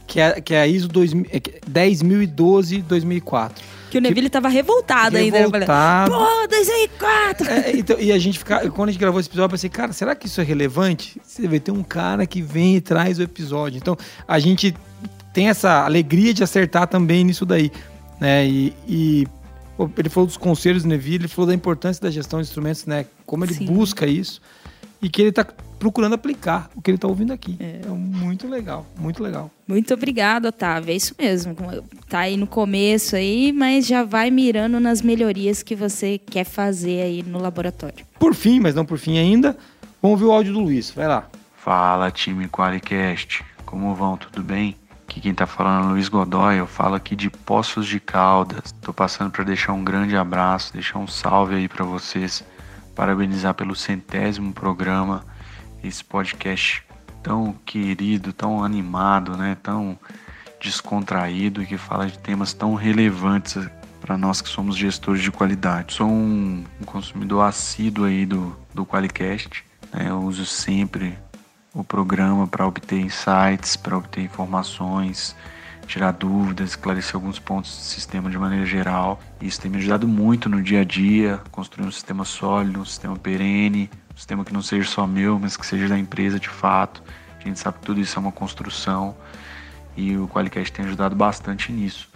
que 0.06 0.20
é, 0.20 0.40
que 0.40 0.54
é 0.54 0.60
a 0.62 0.66
ISO 0.66 0.88
2000 0.88 1.26
é 1.30 1.40
que- 1.40 1.60
10.012-2004. 1.70 3.52
Que 3.96 3.98
o 3.98 4.02
Neville 4.02 4.28
tava 4.28 4.48
revoltado, 4.48 5.16
ainda. 5.16 5.38
Eu 5.38 5.50
falei, 5.50 5.66
Revoltado. 5.66 6.10
Pô, 6.10 6.48
2004! 6.48 7.48
É, 7.48 7.76
então, 7.76 7.96
e 7.98 8.12
a 8.12 8.18
gente 8.18 8.38
fica, 8.38 8.70
quando 8.70 8.90
a 8.90 8.92
gente 8.92 9.00
gravou 9.00 9.18
esse 9.18 9.28
episódio, 9.28 9.46
eu 9.46 9.50
pensei, 9.50 9.70
cara, 9.70 9.92
será 9.92 10.14
que 10.14 10.26
isso 10.26 10.38
é 10.38 10.44
relevante? 10.44 11.18
Você 11.24 11.48
vê, 11.48 11.58
tem 11.58 11.74
um 11.74 11.82
cara 11.82 12.26
que 12.26 12.42
vem 12.42 12.76
e 12.76 12.80
traz 12.80 13.18
o 13.18 13.22
episódio. 13.22 13.78
Então, 13.78 13.96
a 14.28 14.38
gente 14.38 14.74
tem 15.32 15.48
essa 15.48 15.84
alegria 15.84 16.34
de 16.34 16.42
acertar 16.42 16.86
também 16.86 17.24
nisso 17.24 17.46
daí. 17.46 17.72
Né? 18.20 18.46
E, 18.46 18.74
e, 18.86 19.28
pô, 19.78 19.88
ele 19.96 20.10
falou 20.10 20.26
dos 20.26 20.36
conselhos 20.36 20.82
do 20.82 20.90
Neville, 20.90 21.24
ele 21.24 21.28
falou 21.28 21.46
da 21.46 21.54
importância 21.54 22.02
da 22.02 22.10
gestão 22.10 22.40
de 22.40 22.46
instrumentos, 22.48 22.84
né? 22.84 23.06
Como 23.24 23.44
ele 23.44 23.54
Sim. 23.54 23.64
busca 23.64 24.06
isso. 24.06 24.42
E 25.00 25.08
que 25.08 25.22
ele 25.22 25.32
tá 25.32 25.46
procurando 25.78 26.14
aplicar 26.14 26.70
o 26.74 26.80
que 26.80 26.90
ele 26.90 26.98
tá 26.98 27.06
ouvindo 27.06 27.32
aqui. 27.32 27.56
Então, 27.60 27.96
muito 27.96 28.48
legal, 28.48 28.86
muito 28.98 29.22
legal. 29.22 29.50
Muito 29.68 29.92
obrigado, 29.92 30.46
Otávio. 30.46 30.90
É 30.92 30.96
isso 30.96 31.14
mesmo. 31.18 31.54
Tá 32.08 32.20
aí 32.20 32.36
no 32.36 32.46
começo 32.46 33.14
aí, 33.14 33.52
mas 33.52 33.86
já 33.86 34.02
vai 34.02 34.30
mirando 34.30 34.80
nas 34.80 35.02
melhorias 35.02 35.62
que 35.62 35.74
você 35.74 36.18
quer 36.18 36.44
fazer 36.44 37.02
aí 37.02 37.22
no 37.22 37.38
laboratório. 37.38 38.06
Por 38.18 38.34
fim, 38.34 38.58
mas 38.58 38.74
não 38.74 38.84
por 38.84 38.98
fim 38.98 39.18
ainda, 39.18 39.56
vamos 40.00 40.20
ouvir 40.20 40.24
o 40.24 40.32
áudio 40.32 40.52
do 40.54 40.60
Luiz. 40.60 40.90
Vai 40.90 41.06
lá. 41.08 41.28
Fala 41.56 42.10
time 42.10 42.48
Qualicast, 42.48 43.44
como 43.64 43.94
vão? 43.94 44.16
Tudo 44.16 44.42
bem? 44.42 44.76
Aqui 45.08 45.20
quem 45.20 45.34
tá 45.34 45.46
falando 45.46 45.88
é 45.88 45.92
Luiz 45.92 46.08
Godoy, 46.08 46.58
eu 46.58 46.66
falo 46.66 46.94
aqui 46.94 47.14
de 47.14 47.30
Poços 47.30 47.86
de 47.86 48.00
Caldas. 48.00 48.72
Tô 48.80 48.92
passando 48.92 49.30
para 49.30 49.44
deixar 49.44 49.72
um 49.72 49.84
grande 49.84 50.16
abraço, 50.16 50.72
deixar 50.72 50.98
um 50.98 51.06
salve 51.06 51.54
aí 51.54 51.68
para 51.68 51.84
vocês, 51.84 52.44
parabenizar 52.96 53.54
pelo 53.54 53.76
centésimo 53.76 54.52
programa, 54.52 55.24
esse 55.84 56.02
podcast 56.02 56.82
tão 57.22 57.52
querido, 57.64 58.32
tão 58.32 58.64
animado, 58.64 59.36
né? 59.36 59.56
Tão 59.62 59.98
descontraído 60.58 61.62
e 61.62 61.66
que 61.66 61.76
fala 61.76 62.06
de 62.06 62.18
temas 62.18 62.54
tão 62.54 62.74
relevantes 62.74 63.68
para 64.00 64.16
nós 64.16 64.40
que 64.40 64.48
somos 64.48 64.76
gestores 64.76 65.22
de 65.22 65.30
qualidade. 65.30 65.92
Sou 65.92 66.08
um, 66.08 66.64
um 66.80 66.84
consumidor 66.84 67.44
assíduo 67.44 68.06
aí 68.06 68.24
do, 68.24 68.56
do 68.72 68.86
Qualicast, 68.86 69.64
né? 69.92 70.06
eu 70.08 70.18
uso 70.18 70.46
sempre 70.46 71.18
o 71.74 71.84
programa 71.84 72.46
para 72.46 72.66
obter 72.66 72.98
insights, 72.98 73.76
para 73.76 73.98
obter 73.98 74.22
informações, 74.22 75.36
tirar 75.86 76.12
dúvidas, 76.12 76.70
esclarecer 76.70 77.14
alguns 77.14 77.38
pontos 77.38 77.70
do 77.70 77.82
sistema 77.82 78.30
de 78.30 78.38
maneira 78.38 78.66
geral. 78.66 79.20
Isso 79.40 79.60
tem 79.60 79.70
me 79.70 79.78
ajudado 79.78 80.06
muito 80.06 80.48
no 80.48 80.62
dia 80.62 80.80
a 80.80 80.84
dia, 80.84 81.40
construir 81.50 81.86
um 81.86 81.92
sistema 81.92 82.24
sólido, 82.24 82.80
um 82.80 82.84
sistema 82.84 83.16
perene, 83.16 83.90
um 84.12 84.16
sistema 84.16 84.44
que 84.44 84.52
não 84.52 84.62
seja 84.62 84.88
só 84.88 85.06
meu, 85.06 85.38
mas 85.38 85.56
que 85.56 85.64
seja 85.64 85.88
da 85.88 85.98
empresa 85.98 86.38
de 86.38 86.48
fato. 86.48 87.02
A 87.38 87.42
gente 87.42 87.58
sabe 87.58 87.78
que 87.78 87.86
tudo 87.86 88.00
isso 88.00 88.18
é 88.18 88.20
uma 88.20 88.32
construção 88.32 89.16
e 89.96 90.16
o 90.16 90.28
Qualicast 90.28 90.72
tem 90.72 90.84
ajudado 90.84 91.14
bastante 91.14 91.72
nisso. 91.72 92.08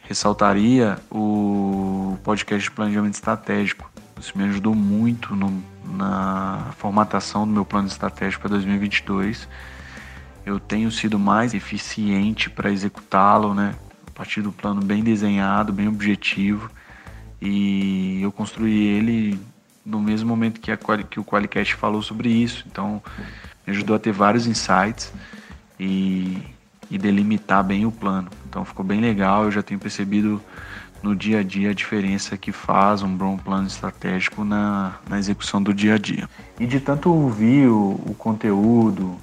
Ressaltaria 0.00 0.98
o 1.10 2.18
podcast 2.22 2.68
de 2.68 2.74
planejamento 2.74 3.14
estratégico, 3.14 3.90
Isso 4.18 4.36
me 4.36 4.44
ajudou 4.44 4.74
muito 4.74 5.34
no, 5.34 5.62
na 5.84 6.72
formatação 6.76 7.46
do 7.46 7.52
meu 7.52 7.64
plano 7.64 7.88
estratégico 7.88 8.42
para 8.42 8.50
2022. 8.50 9.48
Eu 10.44 10.58
tenho 10.58 10.90
sido 10.90 11.18
mais 11.18 11.54
eficiente 11.54 12.48
para 12.48 12.70
executá-lo, 12.70 13.54
né? 13.54 13.74
A 14.06 14.10
partir 14.12 14.42
do 14.42 14.52
plano 14.52 14.80
bem 14.80 15.02
desenhado, 15.02 15.72
bem 15.72 15.88
objetivo. 15.88 16.70
E 17.40 18.20
eu 18.22 18.30
construí 18.32 18.86
ele 18.86 19.40
no 19.84 20.00
mesmo 20.00 20.28
momento 20.28 20.60
que, 20.60 20.70
a, 20.70 20.76
que 20.76 21.18
o 21.18 21.24
Qualicast 21.24 21.74
falou 21.74 22.02
sobre 22.02 22.28
isso. 22.28 22.64
Então, 22.70 23.02
me 23.66 23.72
ajudou 23.72 23.96
a 23.96 23.98
ter 23.98 24.12
vários 24.12 24.46
insights 24.46 25.12
e, 25.78 26.38
e 26.90 26.98
delimitar 26.98 27.64
bem 27.64 27.86
o 27.86 27.92
plano. 27.92 28.28
Então, 28.48 28.64
ficou 28.64 28.84
bem 28.84 29.00
legal. 29.00 29.44
Eu 29.44 29.50
já 29.50 29.62
tenho 29.62 29.80
percebido 29.80 30.42
no 31.02 31.16
dia 31.16 31.40
a 31.40 31.42
dia 31.42 31.70
a 31.70 31.74
diferença 31.74 32.36
que 32.36 32.52
faz 32.52 33.02
um 33.02 33.14
bom 33.14 33.36
plano 33.36 33.66
estratégico 33.66 34.44
na, 34.44 34.96
na 35.08 35.18
execução 35.18 35.62
do 35.62 35.72
dia 35.72 35.94
a 35.94 35.98
dia. 35.98 36.28
E 36.58 36.66
de 36.66 36.78
tanto 36.78 37.12
ouvir 37.12 37.68
o, 37.68 38.00
o 38.06 38.14
conteúdo 38.18 39.16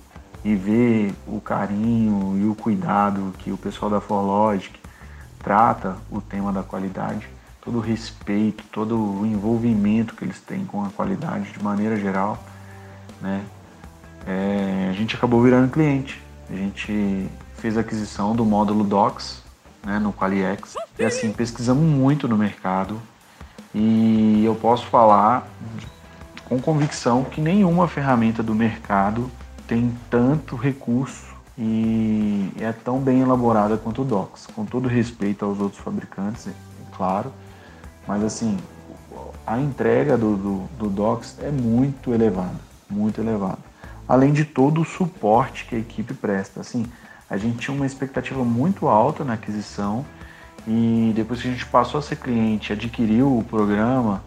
e 0.47 0.55
ver 0.55 1.13
o 1.27 1.41
carinho 1.41 2.39
e 2.41 2.47
o 2.47 2.55
cuidado 2.55 3.33
que 3.39 3.51
o 3.51 3.57
pessoal 3.57 3.91
da 3.91 3.99
ForLogic 3.99 4.79
trata 5.43 5.97
o 6.09 6.21
tema 6.21 6.53
da 6.53 6.63
qualidade, 6.63 7.27
todo 7.59 7.79
o 7.79 7.81
respeito, 7.81 8.63
todo 8.71 8.97
o 8.97 9.25
envolvimento 9.25 10.15
que 10.15 10.23
eles 10.23 10.39
têm 10.39 10.63
com 10.63 10.85
a 10.85 10.89
qualidade 10.89 11.51
de 11.51 11.61
maneira 11.61 11.97
geral, 11.97 12.41
né? 13.21 13.43
É, 14.25 14.87
a 14.89 14.93
gente 14.93 15.17
acabou 15.17 15.41
virando 15.43 15.69
cliente. 15.69 16.21
A 16.49 16.55
gente 16.55 17.29
fez 17.55 17.77
a 17.77 17.81
aquisição 17.81 18.33
do 18.33 18.45
módulo 18.45 18.85
Docs 18.85 19.43
né, 19.85 19.99
no 19.99 20.13
Qualiex. 20.13 20.75
E 20.97 21.03
assim, 21.03 21.33
pesquisamos 21.33 21.83
muito 21.83 22.25
no 22.25 22.37
mercado 22.37 23.01
e 23.75 24.43
eu 24.45 24.55
posso 24.55 24.85
falar 24.87 25.45
com 26.45 26.57
convicção 26.57 27.25
que 27.25 27.41
nenhuma 27.41 27.85
ferramenta 27.89 28.41
do 28.41 28.55
mercado 28.55 29.29
tem 29.68 29.93
tanto 30.09 30.55
recurso 30.55 31.36
e 31.57 32.51
é 32.59 32.72
tão 32.72 32.99
bem 32.99 33.20
elaborada 33.20 33.78
quanto 33.78 34.03
o 34.03 34.05
Docs, 34.05 34.47
com 34.47 34.65
todo 34.65 34.88
respeito 34.88 35.43
aos 35.43 35.59
outros 35.59 35.82
fabricantes, 35.82 36.47
é 36.47 36.51
claro, 36.95 37.32
mas 38.07 38.24
assim, 38.24 38.57
a 39.45 39.59
entrega 39.59 40.18
do, 40.18 40.38
do, 40.38 40.70
do 40.78 40.89
Docs 40.89 41.38
é 41.41 41.51
muito 41.51 42.13
elevada, 42.13 42.59
muito 42.89 43.20
elevada. 43.20 43.59
Além 44.07 44.32
de 44.32 44.45
todo 44.45 44.82
o 44.82 44.86
suporte 44.86 45.65
que 45.65 45.76
a 45.76 45.80
equipe 45.80 46.13
presta, 46.13 46.61
assim, 46.61 46.86
a 47.30 47.36
gente 47.36 47.57
tinha 47.57 47.76
uma 47.76 47.86
expectativa 47.86 48.43
muito 48.43 48.88
alta 48.88 49.26
na 49.26 49.34
aquisição 49.34 50.05
e 50.65 51.11
depois 51.15 51.41
que 51.41 51.47
a 51.47 51.51
gente 51.51 51.65
passou 51.65 51.99
a 51.99 52.03
ser 52.03 52.18
cliente, 52.18 52.72
adquiriu 52.72 53.38
o 53.38 53.43
programa, 53.43 54.24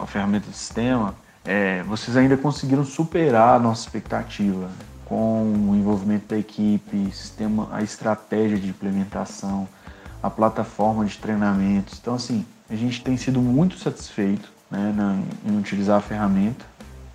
a 0.00 0.06
ferramenta 0.06 0.48
do 0.48 0.54
sistema, 0.54 1.14
é, 1.44 1.82
vocês 1.84 2.16
ainda 2.16 2.36
conseguiram 2.36 2.84
superar 2.84 3.56
a 3.56 3.58
nossa 3.58 3.82
expectativa 3.82 4.70
com 5.04 5.42
o 5.70 5.76
envolvimento 5.76 6.28
da 6.28 6.38
equipe, 6.38 7.10
sistema, 7.12 7.68
a 7.70 7.82
estratégia 7.82 8.58
de 8.58 8.68
implementação, 8.68 9.68
a 10.22 10.30
plataforma 10.30 11.04
de 11.04 11.18
treinamentos. 11.18 11.98
Então, 12.00 12.14
assim, 12.14 12.44
a 12.70 12.74
gente 12.74 13.02
tem 13.02 13.16
sido 13.16 13.40
muito 13.40 13.78
satisfeito 13.78 14.50
né, 14.70 14.92
na, 14.96 15.18
em 15.46 15.58
utilizar 15.58 15.98
a 15.98 16.00
ferramenta 16.00 16.64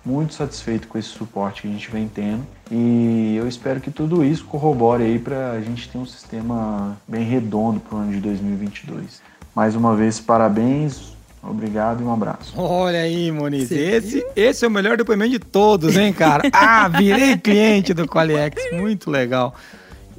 muito 0.04 0.34
satisfeito 0.34 0.88
com 0.88 0.98
esse 0.98 1.08
suporte 1.08 1.62
que 1.62 1.68
a 1.68 1.70
gente 1.70 1.90
vem 1.90 2.08
tendo 2.08 2.46
e 2.70 3.34
eu 3.36 3.46
espero 3.46 3.80
que 3.80 3.90
tudo 3.90 4.24
isso 4.24 4.44
corrobore 4.44 5.02
aí 5.02 5.18
para 5.18 5.52
a 5.52 5.60
gente 5.60 5.88
ter 5.88 5.98
um 5.98 6.06
sistema 6.06 6.96
bem 7.06 7.24
redondo 7.24 7.80
para 7.80 7.96
o 7.96 8.00
ano 8.00 8.12
de 8.12 8.20
2022. 8.20 9.20
Mais 9.54 9.74
uma 9.74 9.94
vez, 9.94 10.18
parabéns, 10.18 11.14
obrigado 11.42 12.02
e 12.02 12.04
um 12.04 12.12
abraço. 12.12 12.52
Olha 12.56 13.00
aí, 13.00 13.30
Moniz, 13.30 13.70
esse, 13.70 14.24
esse 14.34 14.64
é 14.64 14.68
o 14.68 14.70
melhor 14.70 14.96
depoimento 14.96 15.32
de 15.32 15.38
todos, 15.38 15.96
hein, 15.96 16.12
cara? 16.12 16.48
ah, 16.52 16.88
virei 16.88 17.36
cliente 17.36 17.94
do 17.94 18.06
Qualiex, 18.06 18.72
muito 18.72 19.10
legal. 19.10 19.54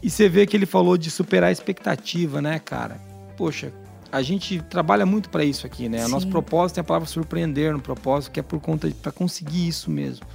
E 0.02 0.10
você 0.10 0.28
vê 0.28 0.46
que 0.48 0.58
ele 0.58 0.66
falou 0.66 0.98
de 0.98 1.12
superar 1.12 1.50
a 1.50 1.52
expectativa, 1.52 2.42
né, 2.42 2.60
cara? 2.60 3.00
Poxa, 3.38 3.72
a 4.12 4.22
gente 4.22 4.62
trabalha 4.70 5.06
muito 5.06 5.30
para 5.30 5.44
isso 5.44 5.66
aqui, 5.66 5.88
né? 5.88 6.00
Sim. 6.00 6.06
A 6.06 6.08
nosso 6.10 6.28
propósito 6.28 6.80
é 6.80 6.82
a 6.82 6.84
palavra 6.84 7.08
surpreender 7.08 7.72
no 7.72 7.80
propósito, 7.80 8.32
que 8.32 8.40
é 8.40 8.44
por 8.44 8.60
conta 8.60 8.92
para 9.02 9.12
conseguir 9.12 9.68
isso 9.68 9.90
mesmo. 9.90 10.26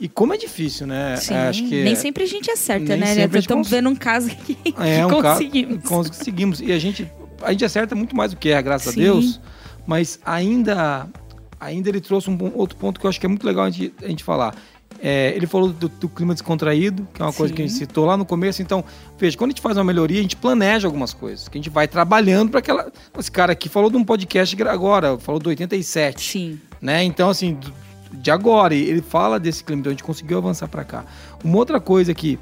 E 0.00 0.08
como 0.08 0.32
é 0.34 0.36
difícil, 0.36 0.86
né? 0.86 1.16
Sim, 1.16 1.34
é, 1.34 1.48
acho 1.48 1.68
que 1.68 1.84
nem 1.84 1.94
sempre 1.94 2.24
a 2.24 2.26
gente 2.26 2.50
acerta, 2.50 2.96
né? 2.96 3.14
Estamos 3.34 3.68
cons... 3.68 3.70
vendo 3.70 3.88
um 3.88 3.94
caso 3.94 4.28
que, 4.28 4.56
é, 4.78 5.06
um 5.06 5.10
conseguimos. 5.10 5.82
Caso, 5.82 6.08
conseguimos. 6.10 6.60
E 6.60 6.72
a 6.72 6.78
gente, 6.78 7.10
a 7.42 7.52
gente 7.52 7.64
acerta 7.64 7.94
muito 7.94 8.16
mais 8.16 8.32
do 8.32 8.36
que 8.36 8.48
é, 8.48 8.60
graças 8.60 8.94
Sim. 8.94 9.00
a 9.00 9.04
Deus. 9.04 9.40
Mas 9.86 10.18
ainda, 10.24 11.08
ainda 11.60 11.88
ele 11.88 12.00
trouxe 12.00 12.30
um 12.30 12.38
outro 12.54 12.76
ponto 12.76 12.98
que 12.98 13.06
eu 13.06 13.10
acho 13.10 13.20
que 13.20 13.26
é 13.26 13.28
muito 13.28 13.46
legal 13.46 13.64
a 13.64 13.70
gente, 13.70 13.94
a 14.02 14.08
gente 14.08 14.24
falar. 14.24 14.54
É, 15.00 15.32
ele 15.36 15.46
falou 15.46 15.68
do, 15.68 15.88
do, 15.88 16.08
clima 16.08 16.32
descontraído, 16.32 17.06
que 17.12 17.20
é 17.20 17.24
uma 17.24 17.32
Sim. 17.32 17.38
coisa 17.38 17.52
que 17.52 17.60
a 17.60 17.66
gente 17.66 17.76
citou 17.76 18.06
lá 18.06 18.16
no 18.16 18.24
começo. 18.24 18.62
Então, 18.62 18.82
veja, 19.18 19.36
quando 19.36 19.50
a 19.50 19.52
gente 19.52 19.60
faz 19.60 19.76
uma 19.76 19.84
melhoria, 19.84 20.18
a 20.18 20.22
gente 20.22 20.36
planeja 20.36 20.88
algumas 20.88 21.12
coisas, 21.12 21.48
que 21.48 21.58
a 21.58 21.60
gente 21.60 21.68
vai 21.68 21.86
trabalhando 21.86 22.50
para 22.50 22.60
aquela. 22.60 22.90
Esse 23.18 23.30
cara 23.30 23.52
aqui 23.52 23.68
falou 23.68 23.90
de 23.90 23.96
um 23.96 24.04
podcast 24.04 24.62
agora, 24.62 25.18
falou 25.18 25.40
do 25.40 25.50
87. 25.50 26.22
Sim. 26.22 26.60
Né? 26.80 27.04
Então, 27.04 27.28
assim, 27.28 27.58
de 28.12 28.30
agora, 28.30 28.74
ele 28.74 29.02
fala 29.02 29.38
desse 29.38 29.64
clima, 29.64 29.80
então 29.80 29.90
a 29.90 29.94
gente 29.94 30.04
conseguiu 30.04 30.38
avançar 30.38 30.68
para 30.68 30.84
cá. 30.84 31.04
Uma 31.42 31.58
outra 31.58 31.80
coisa 31.80 32.14
que, 32.14 32.38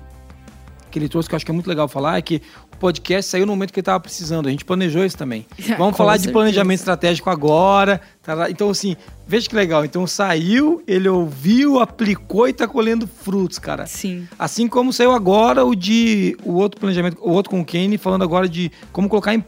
que 0.91 0.99
ele 0.99 1.09
trouxe 1.09 1.29
que 1.29 1.35
eu 1.35 1.37
acho 1.37 1.45
que 1.45 1.51
é 1.51 1.55
muito 1.55 1.69
legal 1.69 1.89
falar 1.89 2.19
é 2.19 2.23
que 2.23 2.43
podcast 2.83 3.31
saiu 3.31 3.47
no 3.47 3.53
momento 3.53 3.73
que 3.73 3.79
ele 3.79 3.83
estava 3.83 4.01
precisando. 4.01 4.49
A 4.49 4.51
gente 4.51 4.65
planejou 4.65 5.05
isso 5.05 5.17
também. 5.17 5.47
Vamos 5.79 5.97
falar 5.97 6.13
certeza. 6.13 6.27
de 6.27 6.33
planejamento 6.33 6.79
estratégico 6.81 7.31
agora. 7.31 8.01
Tá? 8.23 8.51
Então, 8.51 8.71
assim, 8.71 8.97
veja 9.27 9.49
que 9.49 9.55
legal. 9.55 9.85
Então 9.85 10.05
saiu, 10.05 10.83
ele 10.87 11.09
ouviu, 11.09 11.79
aplicou 11.79 12.49
e 12.49 12.53
tá 12.53 12.67
colhendo 12.67 13.07
frutos, 13.07 13.59
cara. 13.59 13.87
Sim. 13.87 14.27
Assim 14.37 14.67
como 14.67 14.93
saiu 14.93 15.13
agora 15.13 15.65
o 15.65 15.75
de 15.75 16.37
o 16.45 16.55
outro 16.55 16.81
planejamento, 16.81 17.19
o 17.21 17.31
outro 17.31 17.51
com 17.51 17.61
o 17.61 17.65
Kenny, 17.65 17.97
falando 17.99 18.23
agora 18.23 18.49
de 18.49 18.71
como 18.93 19.09
colocar 19.09 19.33
em, 19.33 19.45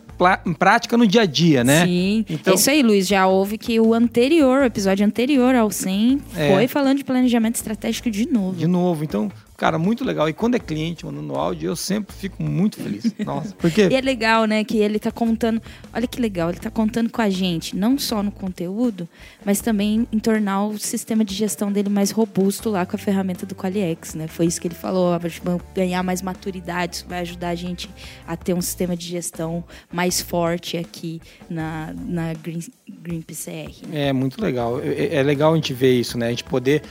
em 0.47 0.53
prática 0.53 0.97
no 0.97 1.07
dia 1.07 1.23
a 1.23 1.27
dia, 1.27 1.65
né? 1.65 1.85
Sim. 1.85 2.25
Então, 2.29 2.53
é 2.53 2.57
isso 2.57 2.71
aí, 2.71 2.83
Luiz. 2.83 3.07
Já 3.07 3.27
houve 3.27 3.59
que 3.59 3.81
o 3.81 3.93
anterior, 3.93 4.61
o 4.61 4.65
episódio 4.65 5.05
anterior 5.05 5.55
ao 5.55 5.71
100, 5.71 6.21
é. 6.37 6.53
foi 6.53 6.69
falando 6.69 6.99
de 6.99 7.05
planejamento 7.05 7.57
estratégico 7.57 8.11
de 8.11 8.31
novo. 8.31 8.57
De 8.57 8.67
novo. 8.67 9.03
Então, 9.05 9.31
Cara, 9.57 9.79
muito 9.79 10.05
legal. 10.05 10.29
E 10.29 10.33
quando 10.33 10.57
é 10.57 10.59
cliente 10.59 11.07
mandando 11.07 11.35
áudio, 11.37 11.69
eu 11.69 11.77
sempre 11.77 12.15
fico 12.15 12.43
muito 12.43 12.77
feliz. 12.77 13.05
Nossa, 13.25 13.55
porque... 13.55 13.87
e 13.87 13.95
é 13.95 14.01
legal, 14.01 14.47
né, 14.47 14.65
que 14.65 14.79
ele 14.79 14.99
tá 14.99 15.13
contando... 15.13 15.63
Olha 15.93 16.07
que 16.09 16.21
legal, 16.21 16.51
ele 16.51 16.59
tá 16.59 16.71
contando 16.71 17.09
com 17.09 17.23
a 17.23 17.31
gente, 17.31 17.77
não 17.77 17.97
só 17.97 18.23
no 18.23 18.33
conteúdo, 18.33 19.09
mas 19.45 19.61
também 19.61 20.09
em 20.11 20.19
tornar 20.19 20.67
o 20.67 20.79
sistema 20.79 21.25
de 21.25 21.35
gestão 21.35 21.71
dele 21.71 21.89
mais 21.89 22.11
robusto 22.11 22.69
lá 22.69 22.85
com 22.85 22.97
a 22.97 22.99
ferramenta 22.99 23.47
do 23.47 23.55
Qualiex, 23.55 24.15
né? 24.15 24.27
Foi 24.27 24.47
isso 24.47 24.61
que 24.61 24.67
ele 24.67 24.75
falou, 24.75 25.17
vai 25.19 25.31
ganhar 25.73 26.03
mais 26.03 26.21
maturidade, 26.21 26.97
isso 26.97 27.07
vai 27.09 27.21
ajudar 27.21 27.51
a 27.51 27.55
gente 27.55 27.89
a 28.27 28.37
ter 28.37 28.55
um 28.55 28.61
sistema 28.61 28.97
de 28.97 29.07
gestão 29.07 29.63
mais 29.93 30.21
forte 30.21 30.77
aqui 30.77 31.23
na, 31.49 31.95
na 31.95 32.35
Green, 32.35 32.61
Green 32.89 33.23
PCR. 33.23 33.73
Né? 33.87 34.09
É, 34.09 34.13
muito 34.13 34.43
legal. 34.43 34.81
É, 34.81 35.15
é 35.15 35.23
legal 35.23 35.53
a 35.53 35.55
gente 35.55 35.73
ver 35.73 35.93
isso, 35.93 36.19
né? 36.19 36.27
A 36.27 36.31
gente 36.31 36.45
poder... 36.45 36.83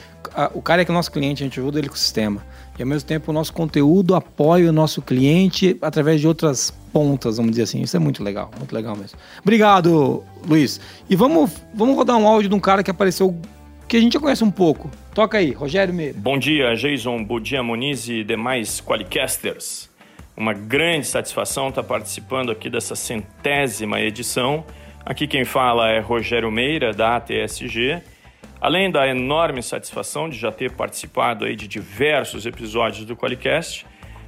O 0.54 0.62
cara 0.62 0.82
é 0.82 0.86
que 0.86 0.92
é 0.92 0.94
nosso 0.94 1.12
cliente, 1.12 1.44
a 1.44 1.46
gente 1.46 1.60
ajuda 1.60 1.78
ele 1.78 1.90
com 1.90 1.96
o 1.96 1.98
sistema 1.98 2.53
e 2.78 2.82
ao 2.82 2.88
mesmo 2.88 3.08
tempo 3.08 3.32
o 3.32 3.34
nosso 3.34 3.54
conteúdo 3.54 4.16
apoia 4.16 4.70
o 4.70 4.74
nosso 4.74 5.02
cliente 5.02 5.78
através 5.82 6.20
de 6.20 6.28
outras 6.28 6.72
pontas, 6.92 7.38
vamos 7.38 7.52
dizer 7.52 7.64
assim. 7.64 7.82
Isso 7.82 7.96
é 7.96 8.00
muito 8.00 8.24
legal, 8.24 8.50
muito 8.58 8.74
legal 8.74 8.96
mesmo. 8.96 9.18
Obrigado, 9.42 10.24
Luiz. 10.48 10.80
E 11.10 11.16
vamos, 11.16 11.52
vamos 11.74 11.96
rodar 11.96 12.18
um 12.18 12.28
áudio 12.28 12.50
de 12.50 12.56
um 12.56 12.60
cara 12.60 12.84
que 12.84 12.92
apareceu 12.92 13.36
que 13.88 13.98
a 13.98 14.00
gente 14.00 14.14
já 14.14 14.20
conhece 14.20 14.44
um 14.44 14.52
pouco. 14.52 14.90
Toca 15.14 15.38
aí, 15.38 15.52
Rogério 15.52 15.94
Meira. 15.94 16.16
Bom 16.18 16.38
dia, 16.38 16.74
Jason, 16.76 17.24
bom 17.24 17.40
dia, 17.40 17.62
Moniz 17.62 18.08
e 18.08 18.24
demais 18.24 18.82
Qualicasters. 18.82 19.90
Uma 20.36 20.54
grande 20.54 21.06
satisfação 21.06 21.70
estar 21.70 21.84
participando 21.84 22.52
aqui 22.52 22.70
dessa 22.70 22.96
centésima 22.96 24.02
edição. 24.02 24.66
Aqui 25.06 25.28
quem 25.28 25.46
fala 25.46 25.90
é 25.90 26.00
Rogério 26.00 26.52
Meira, 26.52 26.92
da 26.92 27.18
ATSG 27.18 28.02
Além 28.64 28.90
da 28.90 29.06
enorme 29.06 29.62
satisfação 29.62 30.30
de 30.30 30.38
já 30.38 30.50
ter 30.50 30.72
participado 30.72 31.44
aí 31.44 31.54
de 31.54 31.68
diversos 31.68 32.46
episódios 32.46 33.04
do 33.04 33.14
Qualicast, 33.14 33.86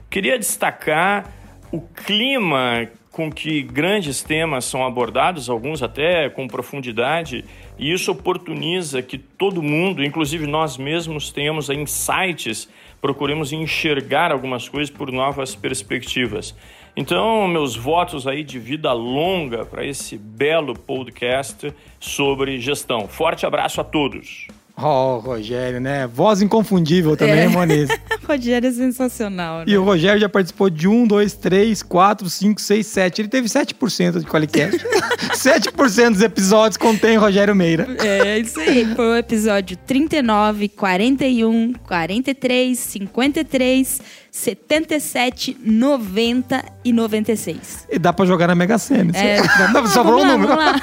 queria 0.10 0.38
destacar 0.38 1.32
o 1.72 1.80
clima 1.80 2.86
com 3.14 3.32
que 3.32 3.62
grandes 3.62 4.22
temas 4.22 4.66
são 4.66 4.86
abordados, 4.86 5.50
alguns 5.50 5.82
até 5.82 6.30
com 6.30 6.50
profundidade, 6.50 7.46
e 7.80 7.94
isso 7.94 8.12
oportuniza 8.12 9.02
que 9.02 9.18
todo 9.18 9.64
mundo, 9.64 10.04
inclusive 10.04 10.46
nós 10.46 10.78
mesmos, 10.78 11.32
tenhamos 11.32 11.70
insights, 11.70 12.68
procuremos 13.00 13.54
enxergar 13.54 14.34
algumas 14.34 14.68
coisas 14.68 14.94
por 14.94 15.14
novas 15.14 15.56
perspectivas. 15.56 16.54
Então, 16.98 17.46
meus 17.48 17.76
votos 17.76 18.26
aí 18.26 18.42
de 18.42 18.58
vida 18.58 18.94
longa 18.94 19.66
para 19.66 19.86
esse 19.86 20.18
belo 20.18 20.74
podcast 20.74 21.74
sobre 22.00 22.60
gestão. 22.62 23.08
Forte 23.08 23.46
abraço 23.46 23.82
a 23.82 23.84
todos. 23.84 24.48
Oh, 24.78 25.20
Rogério, 25.20 25.80
né? 25.80 26.06
Voz 26.06 26.42
inconfundível 26.42 27.16
também, 27.16 27.40
é. 27.40 27.48
Moniz. 27.48 27.90
Rogério 28.28 28.68
é 28.68 28.72
sensacional, 28.72 29.60
né? 29.60 29.66
E 29.68 29.78
o 29.78 29.84
Rogério 29.84 30.20
já 30.20 30.28
participou 30.28 30.70
de 30.70 30.86
1, 30.86 31.08
2, 31.08 31.34
3, 31.34 31.84
4, 31.84 32.30
5, 32.30 32.62
6, 32.62 32.88
7. 32.88 33.22
Ele 33.22 33.30
teve 33.30 33.48
7% 33.48 34.20
de 34.20 34.26
Qualicast. 34.26 34.78
7% 35.32 36.12
dos 36.12 36.22
episódios 36.22 36.76
contém 36.76 37.16
Rogério 37.16 37.56
Meira. 37.56 37.88
É 38.04 38.38
isso 38.38 38.60
aí. 38.60 38.86
Foi 38.96 39.06
o 39.06 39.16
episódio 39.16 39.78
39, 39.78 40.68
41, 40.68 41.74
43, 41.88 42.78
53, 42.78 44.02
77, 44.36 45.56
90 45.64 46.66
e 46.84 46.92
96. 46.92 47.88
E 47.90 47.98
dá 47.98 48.12
pra 48.12 48.26
jogar 48.26 48.48
na 48.48 48.54
Mega 48.54 48.78
Sena. 48.78 49.18
É, 49.18 49.42
Sobrou 49.88 50.20
um 50.24 50.28
vamos 50.28 50.50
lá, 50.50 50.74
número. 50.74 50.82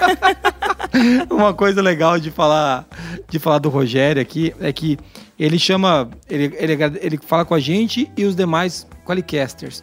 vamos. 0.91 1.29
Uma 1.31 1.53
coisa 1.53 1.83
legal 1.83 2.19
de 2.19 2.31
falar, 2.31 2.87
de 3.29 3.39
falar 3.39 3.59
do 3.59 3.69
Rogério 3.69 4.23
aqui 4.23 4.55
é 4.59 4.73
que 4.73 4.99
ele 5.39 5.59
chama, 5.59 6.09
ele, 6.31 6.57
ele, 6.59 6.79
ele 6.99 7.19
fala 7.19 7.45
com 7.45 7.55
a 7.55 7.61
gente 7.61 8.11
e 8.17 8.25
os 8.25 8.35
demais 8.35 8.87
Qualicasters. 9.05 9.83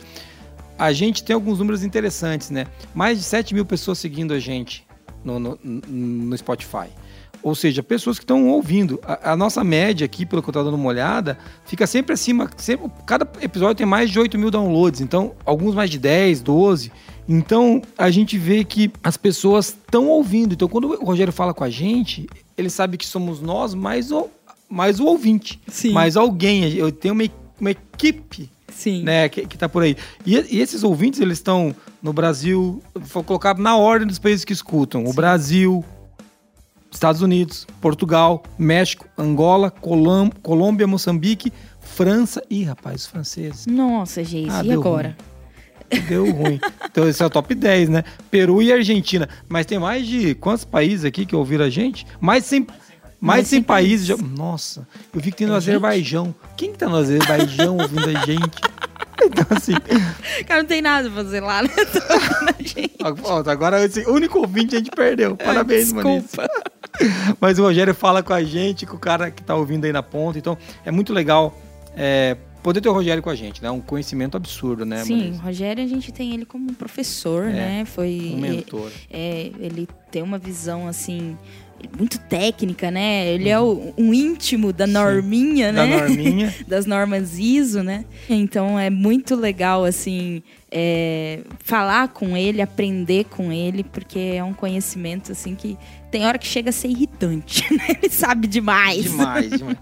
A 0.76 0.92
gente 0.92 1.24
tem 1.24 1.36
alguns 1.36 1.60
números 1.60 1.84
interessantes, 1.84 2.50
né? 2.50 2.66
Mais 2.96 3.20
de 3.20 3.24
7 3.24 3.54
mil 3.54 3.66
pessoas 3.66 4.00
seguindo 4.00 4.34
a 4.34 4.40
gente 4.40 4.84
no, 5.24 5.40
no, 5.40 5.60
no 5.64 6.36
Spotify. 6.36 6.88
Ou 7.42 7.56
seja, 7.56 7.82
pessoas 7.82 8.18
que 8.18 8.24
estão 8.24 8.48
ouvindo. 8.50 9.00
A, 9.04 9.32
a 9.32 9.36
nossa 9.36 9.64
média 9.64 10.06
aqui, 10.06 10.26
pelo 10.26 10.42
que 10.42 10.50
eu 10.50 10.52
estou 10.52 10.64
dando 10.64 10.76
uma 10.76 10.90
olhada, 10.90 11.38
fica 11.66 11.88
sempre 11.88 12.14
acima. 12.14 12.50
Sempre, 12.58 12.90
cada 13.06 13.28
episódio 13.42 13.76
tem 13.76 13.86
mais 13.86 14.10
de 14.10 14.20
8 14.20 14.38
mil 14.38 14.52
downloads. 14.52 15.02
Então, 15.02 15.34
alguns 15.46 15.74
mais 15.74 15.90
de 15.90 15.98
10, 15.98 16.42
12. 16.42 16.92
Então, 17.28 17.82
a 17.98 18.10
gente 18.10 18.38
vê 18.38 18.64
que 18.64 18.92
as 19.04 19.16
pessoas 19.16 19.68
estão 19.68 20.08
ouvindo. 20.08 20.54
Então, 20.54 20.68
quando 20.68 20.86
o 20.86 21.06
Rogério 21.06 21.32
fala 21.32 21.54
com 21.54 21.64
a 21.64 21.70
gente, 21.70 22.28
ele 22.58 22.70
sabe 22.70 22.98
que 22.98 23.06
somos 23.06 23.40
nós 23.40 23.74
mais 23.74 24.12
o, 24.12 24.28
mais 24.70 25.00
o 25.00 25.06
ouvinte. 25.06 25.60
Sim. 25.68 25.92
Mais 25.92 26.18
alguém. 26.18 26.74
Eu 26.74 26.92
tenho 26.92 27.14
uma, 27.14 27.24
uma 27.60 27.72
equipe 27.72 28.50
Sim. 28.74 29.04
né, 29.04 29.30
que, 29.30 29.46
que 29.46 29.58
tá 29.58 29.70
por 29.70 29.84
aí. 29.84 29.96
E, 30.26 30.36
e 30.58 30.60
esses 30.60 30.84
ouvintes, 30.84 31.20
eles 31.20 31.38
estão 31.38 31.76
no 32.02 32.14
Brasil, 32.14 32.82
vou 32.96 33.24
colocar 33.24 33.58
na 33.58 33.76
ordem 33.78 34.08
dos 34.08 34.20
países 34.20 34.46
que 34.46 34.54
escutam. 34.54 35.06
O 35.06 35.14
Brasil, 35.14 35.84
Estados 36.92 37.22
Unidos, 37.22 37.68
Portugal, 37.82 38.44
México, 38.58 39.06
Angola, 39.18 39.70
Colom 39.72 40.30
Colômbia, 40.42 40.88
Moçambique, 40.88 41.52
França. 41.80 42.42
Ih, 42.50 42.64
rapaz, 42.64 43.02
os 43.02 43.08
franceses. 43.08 43.66
Nossa, 43.68 44.24
Geise, 44.24 44.50
Ah, 44.52 44.64
e 44.64 44.72
agora? 44.72 45.16
Deu 46.08 46.30
ruim. 46.32 46.60
Então 46.86 47.08
esse 47.10 47.22
é 47.22 47.26
o 47.26 47.30
top 47.30 47.56
10, 47.56 47.90
né? 47.90 48.04
Peru 48.30 48.62
e 48.62 48.72
Argentina. 48.72 49.28
Mas 49.48 49.66
tem 49.66 49.80
mais 49.80 50.06
de 50.06 50.36
quantos 50.36 50.64
países 50.66 51.04
aqui 51.06 51.26
que 51.26 51.36
ouviram 51.36 51.66
a 51.66 51.70
gente? 51.70 52.06
Mais 52.22 52.44
de 52.44 52.50
100, 52.50 52.68
mais 53.20 53.44
de 53.46 53.50
100 53.50 53.64
países. 53.64 54.06
já- 54.06 54.16
Nossa, 54.18 54.88
eu 55.14 55.20
vi 55.20 55.32
que 55.32 55.38
tem 55.38 55.48
no 55.48 55.56
Azerbaijão. 55.56 56.34
Quem 56.56 56.72
que 56.72 56.78
tá 56.78 56.88
no 56.88 56.96
Azerbaijão 56.96 57.78
ouvindo 57.78 58.06
a 58.18 58.26
gente? 58.26 58.60
Então, 59.22 59.46
assim, 59.50 59.74
Cara, 60.48 60.62
não 60.62 60.68
tem 60.70 60.82
nada 60.82 61.10
pra 61.10 61.24
fazer 61.26 61.42
lá, 61.42 61.62
né? 61.62 61.68
Tô 61.76 62.64
gente. 62.64 62.96
agora 63.50 63.84
esse 63.84 64.06
único 64.08 64.40
ouvinte 64.40 64.76
a 64.76 64.80
gente 64.80 64.92
perdeu. 64.92 65.36
Parabéns, 65.36 65.92
mano. 65.92 66.22
Desculpa. 66.22 66.50
Mas 67.40 67.60
o 67.60 67.64
Rogério 67.64 67.94
fala 67.94 68.22
com 68.24 68.34
a 68.34 68.44
gente, 68.44 68.86
com 68.86 68.96
o 68.96 69.00
cara 69.00 69.30
que 69.32 69.44
tá 69.44 69.56
ouvindo 69.56 69.86
aí 69.86 69.92
na 69.94 70.04
ponta. 70.04 70.38
Então, 70.38 70.58
é 70.86 70.92
muito 70.92 71.14
legal 71.14 71.58
é, 71.96 72.36
poder 72.64 72.82
ter 72.82 72.90
o 72.90 72.94
Rogério 72.94 73.22
com 73.24 73.30
a 73.30 73.36
gente, 73.36 73.62
né? 73.62 73.70
Um 73.72 73.80
conhecimento 73.82 74.36
absurdo, 74.36 74.86
né, 74.86 75.04
Sim, 75.04 75.16
Moniz? 75.16 75.38
o 75.40 75.42
Rogério 75.42 75.84
a 75.84 75.88
gente 75.88 76.12
tem 76.12 76.34
ele 76.34 76.46
como 76.46 76.70
um 76.72 76.74
professor, 76.74 77.46
né? 77.46 77.84
Foi. 77.86 78.34
Um 78.36 78.40
mentor. 78.40 78.92
É, 79.10 79.52
ele 79.60 79.88
tem 80.12 80.22
uma 80.22 80.38
visão 80.38 80.88
assim. 80.88 81.38
Muito 81.98 82.20
técnica, 82.20 82.92
né? 82.92 83.28
Ele 83.34 83.48
é 83.48 83.58
o- 83.58 83.94
um 83.98 84.14
íntimo 84.14 84.74
da 84.74 84.86
norminha, 84.86 85.72
Da 85.72 85.86
né? 85.86 85.98
norminha. 85.98 86.54
das 86.68 86.86
normas 86.86 87.40
ISO, 87.40 87.82
né? 87.82 88.04
Então 88.30 88.78
é 88.78 88.90
muito 88.90 89.34
legal, 89.34 89.86
assim, 89.86 90.44
é, 90.72 91.42
falar 91.60 92.10
com 92.10 92.38
ele, 92.38 92.62
aprender 92.62 93.26
com 93.26 93.52
ele, 93.52 93.84
porque 93.84 94.20
é 94.20 94.44
um 94.44 94.54
conhecimento, 94.54 95.32
assim, 95.32 95.56
que 95.56 95.78
tem 96.12 96.26
hora 96.26 96.38
que 96.38 96.48
chega 96.48 96.70
a 96.70 96.74
ser 96.74 96.90
irritante, 96.90 97.64
né? 97.74 97.88
Ele 98.02 98.12
sabe 98.12 98.48
demais. 98.48 99.04
Demais, 99.04 99.50
demais. 99.50 99.78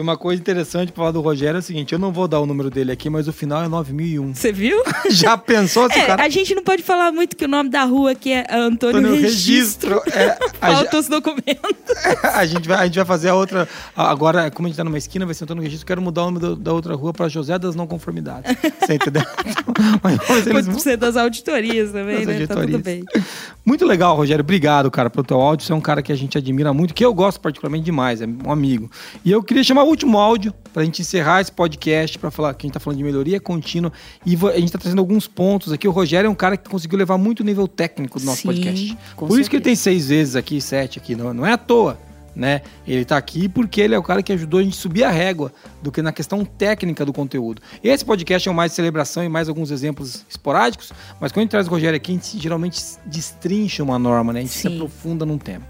E 0.00 0.02
uma 0.02 0.16
coisa 0.16 0.40
interessante 0.40 0.90
pra 0.92 1.02
falar 1.02 1.10
do 1.10 1.20
Rogério 1.20 1.56
é 1.56 1.60
o 1.60 1.62
seguinte: 1.62 1.92
eu 1.92 1.98
não 1.98 2.10
vou 2.10 2.26
dar 2.26 2.40
o 2.40 2.46
número 2.46 2.70
dele 2.70 2.90
aqui, 2.90 3.10
mas 3.10 3.28
o 3.28 3.32
final 3.34 3.62
é 3.62 3.68
9001. 3.68 4.34
Você 4.34 4.50
viu? 4.50 4.82
Já 5.10 5.36
pensou 5.36 5.90
se 5.92 5.98
É, 5.98 6.06
cara. 6.06 6.24
A 6.24 6.28
gente 6.30 6.54
não 6.54 6.64
pode 6.64 6.82
falar 6.82 7.12
muito 7.12 7.36
que 7.36 7.44
o 7.44 7.48
nome 7.48 7.68
da 7.68 7.84
rua 7.84 8.12
aqui 8.12 8.32
é 8.32 8.46
Antônio, 8.50 8.96
Antônio 8.98 9.20
Registro. 9.20 10.00
Registro. 10.00 10.18
É, 10.18 10.38
a, 10.58 10.72
Falta 10.72 10.98
os 10.98 11.06
documentos. 11.08 11.60
a 12.34 12.46
gente 12.46 12.66
vai, 12.66 12.78
a 12.78 12.84
gente 12.86 12.96
vai 12.96 13.04
fazer 13.04 13.28
a 13.28 13.34
outra. 13.34 13.68
Agora, 13.94 14.50
como 14.50 14.66
a 14.66 14.70
gente 14.70 14.78
tá 14.78 14.84
numa 14.84 14.96
esquina, 14.96 15.26
vai 15.26 15.34
ser 15.34 15.44
Antônio 15.44 15.62
Registro. 15.62 15.86
Quero 15.86 16.00
mudar 16.00 16.22
o 16.22 16.30
nome 16.30 16.38
do- 16.38 16.56
da 16.56 16.72
outra 16.72 16.94
rua 16.94 17.12
pra 17.12 17.28
José 17.28 17.58
das 17.58 17.74
Não 17.74 17.86
Conformidades. 17.86 18.56
Você 18.80 18.94
entendeu? 18.94 19.22
Mas, 20.02 20.18
eles 20.46 20.66
Pode 20.66 20.82
ser 20.82 20.96
das 20.96 21.14
auditorias 21.16 21.92
também, 21.92 22.24
Das 22.24 22.38
né? 22.38 22.46
Tá 22.46 22.54
tudo 22.54 22.60
auditorias. 22.74 22.82
bem. 22.82 23.22
Muito 23.66 23.84
legal, 23.84 24.16
Rogério. 24.16 24.42
Obrigado, 24.42 24.90
cara, 24.90 25.10
pelo 25.10 25.24
teu 25.24 25.38
áudio. 25.40 25.66
Você 25.66 25.72
é 25.72 25.76
um 25.76 25.80
cara 25.80 26.00
que 26.02 26.10
a 26.10 26.16
gente 26.16 26.38
admira 26.38 26.72
muito, 26.72 26.94
que 26.94 27.04
eu 27.04 27.12
gosto 27.12 27.38
particularmente 27.40 27.84
demais, 27.84 28.22
é 28.22 28.26
um 28.26 28.50
amigo. 28.50 28.90
E 29.24 29.30
eu 29.30 29.42
queria 29.42 29.62
chamar 29.62 29.84
o 29.84 29.89
último 29.90 30.18
áudio 30.18 30.54
pra 30.72 30.84
gente 30.84 31.02
encerrar 31.02 31.40
esse 31.40 31.52
podcast, 31.52 32.18
pra 32.18 32.30
falar 32.30 32.54
que 32.54 32.64
a 32.64 32.68
gente 32.68 32.74
tá 32.74 32.80
falando 32.80 32.98
de 32.98 33.04
melhoria 33.04 33.40
contínua. 33.40 33.92
E 34.24 34.34
a 34.34 34.58
gente 34.58 34.72
tá 34.72 34.78
trazendo 34.78 35.00
alguns 35.00 35.26
pontos 35.26 35.72
aqui. 35.72 35.86
O 35.86 35.90
Rogério 35.90 36.28
é 36.28 36.30
um 36.30 36.34
cara 36.34 36.56
que 36.56 36.68
conseguiu 36.68 36.98
levar 36.98 37.18
muito 37.18 37.40
o 37.40 37.44
nível 37.44 37.68
técnico 37.68 38.18
do 38.18 38.24
nosso 38.24 38.42
Sim, 38.42 38.48
podcast. 38.48 38.98
Por 39.16 39.38
isso 39.38 39.50
que 39.50 39.56
ele 39.56 39.64
tem 39.64 39.74
certeza. 39.74 40.06
seis 40.06 40.08
vezes 40.08 40.36
aqui, 40.36 40.60
sete 40.60 40.98
aqui. 40.98 41.14
Não, 41.14 41.34
não 41.34 41.46
é 41.46 41.52
à 41.52 41.58
toa. 41.58 41.98
Né? 42.34 42.62
Ele 42.86 43.04
tá 43.04 43.16
aqui 43.16 43.48
porque 43.48 43.80
ele 43.80 43.92
é 43.92 43.98
o 43.98 44.02
cara 44.04 44.22
que 44.22 44.32
ajudou 44.32 44.60
a 44.60 44.62
gente 44.62 44.78
a 44.78 44.80
subir 44.80 45.02
a 45.02 45.10
régua 45.10 45.52
do 45.82 45.90
que 45.90 46.00
na 46.00 46.12
questão 46.12 46.44
técnica 46.44 47.04
do 47.04 47.12
conteúdo. 47.12 47.60
Esse 47.82 48.04
podcast 48.04 48.48
é 48.48 48.52
um 48.52 48.54
mais 48.54 48.70
de 48.70 48.76
celebração 48.76 49.24
e 49.24 49.28
mais 49.28 49.48
alguns 49.48 49.72
exemplos 49.72 50.24
esporádicos, 50.28 50.92
mas 51.20 51.32
quando 51.32 51.38
a 51.38 51.42
gente 51.42 51.50
traz 51.50 51.66
o 51.66 51.70
Rogério 51.70 51.96
aqui, 51.96 52.12
a 52.12 52.14
gente 52.14 52.38
geralmente 52.38 52.80
destrincha 53.04 53.82
uma 53.82 53.98
norma, 53.98 54.32
né? 54.32 54.38
A 54.38 54.42
gente 54.42 54.54
se 54.54 54.68
Sim. 54.68 54.76
aprofunda 54.76 55.26
num 55.26 55.38
tema. 55.38 55.66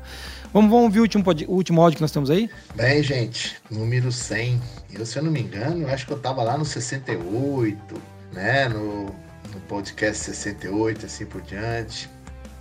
Vamos, 0.53 0.69
vamos 0.69 0.93
ver 0.93 0.99
o 0.99 1.03
último, 1.03 1.25
o 1.47 1.55
último 1.55 1.81
áudio 1.81 1.97
que 1.97 2.03
nós 2.03 2.11
temos 2.11 2.29
aí? 2.29 2.51
Bem, 2.75 3.01
gente, 3.05 3.57
número 3.71 4.11
100. 4.11 4.61
Eu, 4.93 5.07
se 5.07 5.17
eu 5.17 5.23
não 5.23 5.31
me 5.31 5.41
engano, 5.41 5.87
acho 5.89 6.05
que 6.05 6.13
eu 6.13 6.19
tava 6.19 6.43
lá 6.43 6.59
no 6.59 6.65
68, 6.65 8.03
né? 8.33 8.69
No, 8.69 9.05
no 9.05 9.61
podcast 9.69 10.25
68, 10.25 11.07
assim 11.07 11.25
por 11.25 11.41
diante. 11.43 12.11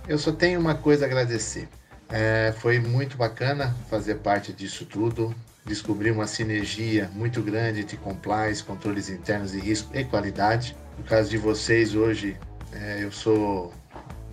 Eu 0.06 0.18
só 0.18 0.30
tenho 0.30 0.60
uma 0.60 0.76
coisa 0.76 1.04
a 1.04 1.08
agradecer. 1.08 1.68
É, 2.08 2.54
foi 2.58 2.78
muito 2.78 3.16
bacana 3.16 3.76
fazer 3.88 4.16
parte 4.16 4.52
disso 4.52 4.84
tudo. 4.84 5.34
Descobri 5.66 6.12
uma 6.12 6.28
sinergia 6.28 7.10
muito 7.12 7.42
grande 7.42 7.82
de 7.82 7.96
compliance, 7.96 8.62
controles 8.62 9.10
internos 9.10 9.50
de 9.50 9.58
risco 9.58 9.90
e 9.96 10.04
qualidade. 10.04 10.76
No 10.96 11.02
caso 11.02 11.28
de 11.28 11.38
vocês, 11.38 11.96
hoje, 11.96 12.36
é, 12.72 13.02
eu 13.02 13.10
sou 13.10 13.72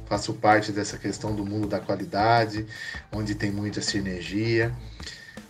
faço 0.08 0.34
parte 0.34 0.72
dessa 0.72 0.98
questão 0.98 1.36
do 1.36 1.46
mundo 1.46 1.68
da 1.68 1.80
qualidade, 1.80 2.66
onde 3.12 3.36
tem 3.36 3.52
muita 3.52 3.82
sinergia. 3.82 4.72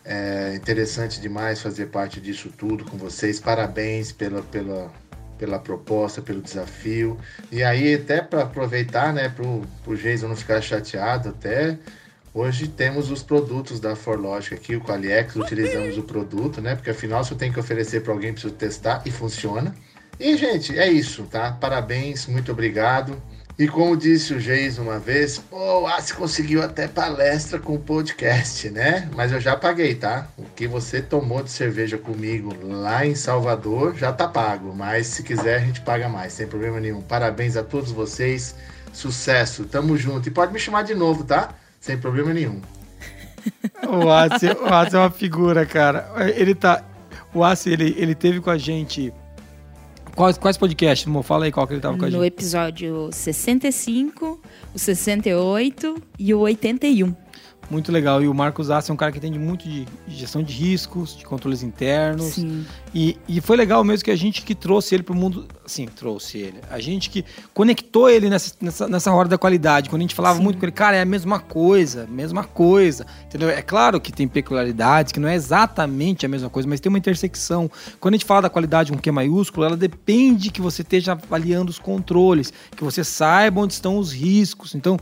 É 0.03 0.55
interessante 0.55 1.20
demais 1.20 1.62
fazer 1.62 1.88
parte 1.88 2.22
disso 2.22 2.49
tudo 2.58 2.86
com 2.86 2.97
vocês. 2.97 3.39
Parabéns 3.39 4.12
pela, 4.12 4.41
pela, 4.41 4.91
pela 5.38 5.60
proposta, 5.60 6.22
pelo 6.22 6.41
desafio. 6.41 7.18
E 7.51 7.62
aí, 7.64 7.95
até 7.95 8.22
para 8.22 8.43
aproveitar, 8.43 9.14
né, 9.14 9.30
para 9.30 9.45
o 9.45 9.95
Jason 9.95 10.30
não 10.30 10.36
ficar 10.36 10.62
chateado, 10.62 11.30
até 11.30 11.78
hoje 12.34 12.68
temos 12.68 13.12
os 13.12 13.22
produtos 13.22 13.80
da 13.80 13.95
Forlogic 13.95 14.55
aqui, 14.55 14.76
o 14.76 14.82
Qualiex, 14.82 15.36
utilizamos 15.36 15.97
o 15.97 16.03
produto, 16.03 16.62
né? 16.62 16.76
Porque 16.76 16.89
afinal, 16.89 17.24
se 17.24 17.32
eu 17.34 17.38
tenho 17.38 17.51
que 17.51 17.60
oferecer 17.60 18.01
para 18.01 18.14
alguém, 18.14 18.32
preciso 18.32 18.53
testar 18.53 19.01
e 19.05 19.12
funciona. 19.12 19.76
E, 20.20 20.38
gente, 20.38 20.78
é 20.78 20.88
isso, 20.88 21.24
tá? 21.24 21.51
Parabéns, 21.51 22.28
muito 22.28 22.51
obrigado. 22.51 23.22
E 23.60 23.68
como 23.68 23.97
disse 23.97 24.36
o 24.36 24.39
Geis 24.39 24.78
uma 24.78 24.99
vez, 24.99 25.41
o 25.49 25.88
Aço 25.88 26.16
conseguiu 26.16 26.62
até 26.62 26.88
palestra 26.88 27.58
com 27.58 27.74
o 27.74 27.80
podcast, 27.80 28.70
né? 28.70 29.10
Mas 29.16 29.32
eu 29.32 29.39
já 29.39 29.55
paguei, 29.55 29.95
tá? 29.95 30.28
O 30.38 30.43
que 30.43 30.68
você 30.68 31.01
tomou 31.01 31.41
de 31.41 31.49
cerveja 31.49 31.97
comigo 31.97 32.53
lá 32.62 33.03
em 33.03 33.16
Salvador 33.16 33.95
já 33.95 34.14
tá 34.14 34.28
pago. 34.28 34.76
Mas 34.76 35.08
se 35.08 35.24
quiser, 35.24 35.55
a 35.55 35.66
gente 35.66 35.82
paga 35.82 36.08
mais, 36.08 36.34
sem 36.34 36.45
problema 36.45 36.80
nenhum. 36.80 37.01
Parabéns 37.01 37.58
a 37.58 37.64
todos 37.64 37.91
vocês. 37.91 38.53
Sucesso, 38.93 39.66
tamo 39.66 39.97
junto. 39.97 40.30
E 40.30 40.32
pode 40.32 40.53
me 40.53 40.60
chamar 40.60 40.84
de 40.84 40.93
novo, 40.93 41.24
tá? 41.24 41.49
Sem 41.80 41.97
problema 41.97 42.32
nenhum. 42.32 42.62
O 43.88 44.12
Assi, 44.12 44.47
o 44.47 44.72
Assi 44.72 44.95
é 44.95 44.99
uma 44.99 45.10
figura, 45.10 45.66
cara. 45.66 46.12
Ele 46.36 46.53
tá. 46.53 46.84
O 47.34 47.43
Assi, 47.43 47.72
ele, 47.72 47.95
ele 47.97 48.14
teve 48.14 48.39
com 48.39 48.51
a 48.51 48.58
gente. 48.58 49.12
Quais, 50.18 50.36
quais 50.36 50.57
podcasts, 50.57 51.05
Mo? 51.05 51.22
Fala 51.22 51.45
aí 51.45 51.51
qual 51.51 51.68
que 51.68 51.76
ele 51.76 51.80
tava 51.80 51.95
com 51.95 52.03
a 52.05 52.09
No 52.09 52.24
gente. 52.24 52.26
episódio 52.26 53.09
65, 53.13 54.41
o 54.74 54.80
68 54.80 55.95
e 56.18 56.34
o 56.34 56.39
81. 56.39 57.15
Muito 57.70 57.91
legal. 57.91 58.24
E 58.24 58.28
o 58.28 58.34
Marcos 58.34 58.72
Assi 58.72 58.91
é 58.91 58.93
um 58.93 58.97
cara 58.97 59.11
que 59.11 59.18
entende 59.18 59.38
muito 59.38 59.68
de 59.68 59.86
gestão 60.07 60.41
de 60.41 60.53
riscos, 60.53 61.15
de 61.15 61.26
controles 61.26 61.63
internos. 61.63 62.36
Sim. 62.36 62.65
E, 62.95 63.18
e 63.28 63.41
foi 63.41 63.57
legal 63.57 63.84
mesmo 63.84 64.05
que 64.05 64.11
a 64.11 64.15
gente 64.15 64.41
que 64.41 64.55
trouxe 64.55 64.95
ele 64.95 65.03
para 65.03 65.13
o 65.13 65.15
mundo. 65.15 65.45
Sim, 65.65 65.86
trouxe 65.86 66.38
ele. 66.38 66.59
A 66.70 66.80
gente 66.80 67.09
que 67.09 67.26
conectou 67.53 68.09
ele 68.09 68.30
nessa, 68.30 68.53
nessa, 68.61 68.88
nessa 68.88 69.11
hora 69.11 69.28
da 69.28 69.38
qualidade. 69.38 69.89
Quando 69.89 70.01
a 70.01 70.03
gente 70.03 70.15
falava 70.15 70.38
Sim. 70.38 70.43
muito 70.43 70.59
com 70.59 70.65
ele, 70.65 70.72
cara, 70.72 70.95
é 70.95 71.01
a 71.01 71.05
mesma 71.05 71.39
coisa, 71.39 72.07
mesma 72.09 72.45
coisa. 72.45 73.05
Entendeu? 73.26 73.49
É 73.49 73.61
claro 73.61 73.99
que 73.99 74.13
tem 74.13 74.28
peculiaridades, 74.28 75.11
que 75.11 75.20
não 75.20 75.28
é 75.28 75.36
exatamente 75.36 76.26
a 76.26 76.30
mesma 76.30 76.49
coisa, 76.49 76.70
mas 76.70 76.80
tem 76.80 76.89
uma 76.89 76.97
intersecção. 76.97 77.70
Quando 77.99 78.13
a 78.13 78.18
gente 78.18 78.26
fala 78.26 78.43
da 78.43 78.49
qualidade 78.49 78.93
com 78.93 78.97
Q 78.97 79.11
maiúsculo, 79.11 79.65
ela 79.65 79.78
depende 79.78 80.51
que 80.51 80.61
você 80.61 80.84
esteja 80.84 81.11
avaliando 81.11 81.70
os 81.70 81.80
controles, 81.80 82.53
que 82.76 82.84
você 82.84 83.03
saiba 83.03 83.59
onde 83.59 83.74
estão 83.74 83.97
os 83.97 84.13
riscos. 84.13 84.74
Então. 84.74 84.97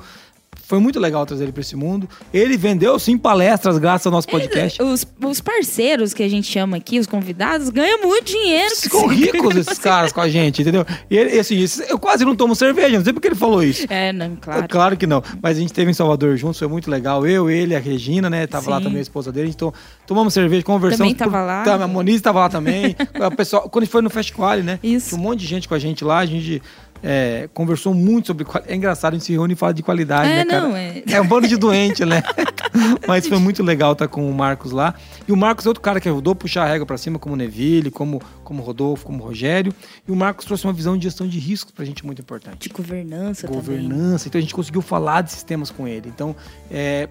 Foi 0.68 0.80
muito 0.80 1.00
legal 1.00 1.26
trazer 1.26 1.44
ele 1.44 1.52
para 1.52 1.62
esse 1.62 1.76
mundo. 1.76 2.10
Ele 2.34 2.58
vendeu 2.58 2.98
sim 2.98 3.18
palestras 3.18 3.78
graças 3.78 4.08
ao 4.08 4.12
nosso 4.12 4.28
podcast. 4.28 4.82
Os, 4.82 5.06
os 5.24 5.40
parceiros 5.40 6.12
que 6.14 6.24
a 6.24 6.28
gente 6.28 6.52
chama 6.52 6.78
aqui, 6.78 6.98
os 6.98 7.06
convidados, 7.06 7.70
ganham 7.70 8.02
muito 8.02 8.26
dinheiro. 8.26 8.76
Ficam 8.76 9.06
ricos 9.08 9.56
esses 9.56 9.78
caras 9.78 10.12
com 10.12 10.22
a 10.22 10.28
gente, 10.28 10.64
entendeu? 10.64 10.84
E 11.10 11.16
ele, 11.18 11.40
assim, 11.40 11.60
esse- 11.62 11.86
eu 11.90 12.00
quase 12.00 12.26
não 12.26 12.36
tomo 12.36 12.56
cerveja, 12.56 12.98
não 12.98 13.04
sei 13.04 13.14
porque 13.14 13.28
ele 13.28 13.36
falou 13.36 13.62
isso. 13.64 13.86
É, 13.90 14.12
não, 14.12 14.36
claro. 14.36 14.68
Claro 14.68 14.98
que 14.98 15.06
não. 15.06 15.22
Mas 15.42 15.58
a 15.58 15.60
gente 15.60 15.70
esteve 15.70 15.92
em 15.92 15.94
Salvador 15.94 16.36
juntos, 16.36 16.58
foi 16.58 16.68
muito 16.68 16.90
legal. 16.90 17.28
Eu, 17.28 17.48
ele, 17.50 17.76
a 17.76 17.80
Regina, 17.80 18.28
né? 18.30 18.48
Tava 18.48 18.70
lá 18.72 18.78
Sim. 18.78 18.84
também 18.86 19.00
a 19.00 19.02
esposa 19.04 19.32
dele. 19.32 19.50
Então, 19.50 19.72
tomamos 20.08 20.34
cerveja, 20.34 20.64
conversamos. 20.64 20.98
Também 20.98 21.14
tava 21.16 21.42
lá. 21.46 21.64
Tá, 21.64 21.76
a 21.76 21.88
Moniz 21.88 22.20
tava 22.22 22.40
lá 22.40 22.50
também. 22.50 22.96
o 23.32 23.36
pessoal, 23.36 23.70
quando 23.70 23.84
a 23.84 23.86
gente 23.86 23.92
foi 23.92 24.02
no 24.02 24.10
Festival, 24.10 24.58
né? 24.58 24.80
Isso. 24.82 25.10
Tinha 25.10 25.20
um 25.20 25.24
monte 25.24 25.42
de 25.42 25.46
gente 25.46 25.68
com 25.68 25.76
a 25.76 25.80
gente 25.80 26.04
lá. 26.04 26.18
A 26.20 26.26
gente 26.26 26.62
é, 27.08 27.48
conversou 27.54 27.94
muito 27.94 28.26
sobre. 28.28 28.46
É 28.68 28.76
engraçado, 28.76 29.14
a 29.14 29.16
gente 29.16 29.26
se 29.26 29.32
reúne 29.32 29.54
e 29.54 29.56
fala 29.56 29.72
de 29.76 29.84
qualidade, 29.84 30.28
É, 30.28 30.44
né, 30.44 30.46
cara? 30.46 30.68
não, 30.68 30.76
é. 30.76 31.04
É 31.08 31.22
um 31.22 31.28
bando 31.28 31.48
de 31.48 31.56
doente, 31.56 32.04
né? 32.04 32.24
Mas 33.08 33.28
foi 33.28 33.38
muito 33.38 33.62
legal 33.62 33.94
estar 33.94 34.08
com 34.08 34.28
o 34.28 34.34
Marcos 34.34 34.72
lá. 34.72 34.96
E 35.28 35.32
o 35.32 35.38
Marcos 35.38 35.66
é 35.66 35.70
outro 35.70 35.82
cara 35.84 36.00
que 36.02 36.10
ajudou 36.10 36.34
a 36.34 36.36
puxar 36.36 36.64
a 36.64 36.68
régua 36.68 36.86
pra 36.88 36.98
cima, 36.98 37.20
como 37.20 37.36
o 37.36 37.38
Neville, 37.38 37.92
como, 37.92 38.20
como 38.44 38.64
o 38.64 38.66
Rodolfo, 38.66 39.06
como 39.06 39.22
o 39.24 39.28
Rogério. 39.28 39.72
E 40.08 40.12
o 40.12 40.16
Marcos 40.16 40.46
trouxe 40.46 40.66
uma 40.66 40.74
visão 40.74 40.98
de 40.98 41.04
gestão 41.04 41.28
de 41.28 41.38
riscos 41.38 41.72
pra 41.72 41.86
gente 41.86 42.04
muito 42.04 42.22
importante 42.22 42.68
De 42.68 42.70
governança, 42.70 43.46
também. 43.48 43.62
governança. 43.62 44.28
Então 44.28 44.40
a 44.40 44.42
gente 44.42 44.56
conseguiu 44.56 44.82
falar 44.82 45.22
de 45.22 45.32
sistemas 45.32 45.70
com 45.70 45.88
ele. 45.88 46.10
Então, 46.10 46.36
é, 46.72 47.08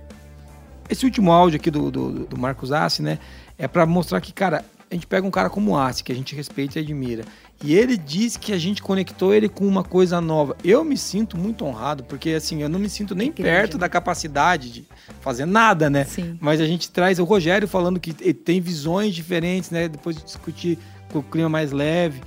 esse 0.90 1.04
último 1.04 1.30
áudio 1.30 1.56
aqui 1.56 1.70
do, 1.70 1.90
do, 1.90 2.10
do 2.26 2.36
Marcos 2.36 2.72
Assi, 2.72 3.00
né? 3.00 3.18
É 3.56 3.68
para 3.68 3.86
mostrar 3.86 4.20
que, 4.20 4.32
cara, 4.32 4.64
a 4.90 4.94
gente 4.94 5.06
pega 5.06 5.26
um 5.26 5.30
cara 5.30 5.48
como 5.48 5.72
o 5.72 5.78
Assi, 5.78 6.02
que 6.04 6.12
a 6.12 6.14
gente 6.14 6.34
respeita 6.34 6.78
e 6.78 6.82
admira. 6.82 7.24
E 7.64 7.74
ele 7.74 7.96
diz 7.96 8.36
que 8.36 8.52
a 8.52 8.58
gente 8.58 8.82
conectou 8.82 9.32
ele 9.32 9.48
com 9.48 9.66
uma 9.66 9.82
coisa 9.82 10.20
nova. 10.20 10.54
Eu 10.62 10.84
me 10.84 10.98
sinto 10.98 11.38
muito 11.38 11.64
honrado, 11.64 12.04
porque 12.04 12.30
assim, 12.30 12.62
eu 12.62 12.68
não 12.68 12.78
me 12.78 12.90
sinto 12.90 13.14
nem 13.14 13.28
Incrível. 13.28 13.50
perto 13.50 13.78
da 13.78 13.88
capacidade 13.88 14.70
de 14.70 14.84
fazer 15.22 15.46
nada, 15.46 15.88
né? 15.88 16.04
Sim. 16.04 16.36
Mas 16.40 16.60
a 16.60 16.66
gente 16.66 16.90
traz 16.90 17.18
o 17.18 17.24
Rogério 17.24 17.66
falando 17.66 17.98
que 17.98 18.12
tem 18.34 18.60
visões 18.60 19.14
diferentes, 19.14 19.70
né? 19.70 19.88
Depois 19.88 20.14
de 20.14 20.24
discutir 20.24 20.78
com 21.10 21.20
o 21.20 21.22
clima 21.22 21.48
mais 21.48 21.72
leve. 21.72 22.20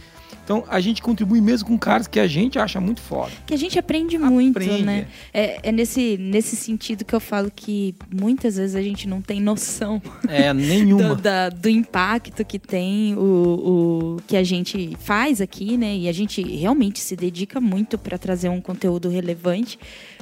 Então 0.47 0.63
a 0.69 0.79
gente 0.79 1.01
contribui 1.01 1.41
mesmo 1.41 1.67
com 1.67 1.77
caras 1.77 2.07
que 2.07 2.17
a 2.21 2.25
gente 2.25 2.57
acha 2.57 2.79
muito 2.79 3.01
foda. 3.01 3.29
Que 3.45 3.53
a 3.53 3.57
gente 3.57 3.77
aprende 3.77 4.17
muito, 4.17 4.57
Aprende, 4.57 4.81
né? 4.83 5.05
É, 5.33 5.59
é 5.61 5.71
nesse, 5.73 6.15
nesse 6.17 6.55
sentido 6.55 7.03
que 7.03 7.13
eu 7.13 7.19
falo 7.19 7.51
que 7.53 7.93
muitas 8.09 8.55
vezes 8.55 8.73
a 8.73 8.81
gente 8.81 9.09
não 9.09 9.21
tem 9.21 9.41
noção 9.41 10.01
É, 10.25 10.53
nenhuma. 10.55 11.15
do, 11.15 11.21
da- 11.21 11.49
do 11.49 11.67
impacto 11.67 12.45
que 12.45 12.57
tem 12.57 13.13
o, 13.17 13.19
o 13.19 14.21
que 14.25 14.37
a 14.37 14.43
gente 14.43 14.95
faz 15.01 15.41
aqui, 15.41 15.75
né? 15.75 15.97
E 15.97 16.07
a 16.07 16.13
gente 16.13 16.41
realmente 16.41 17.01
se 17.01 17.17
dedica 17.17 17.59
muito 17.59 17.97
para 17.97 18.17
trazer 18.17 18.47
um 18.47 18.61
conteúdo 18.61 19.09
relevante. 19.09 19.77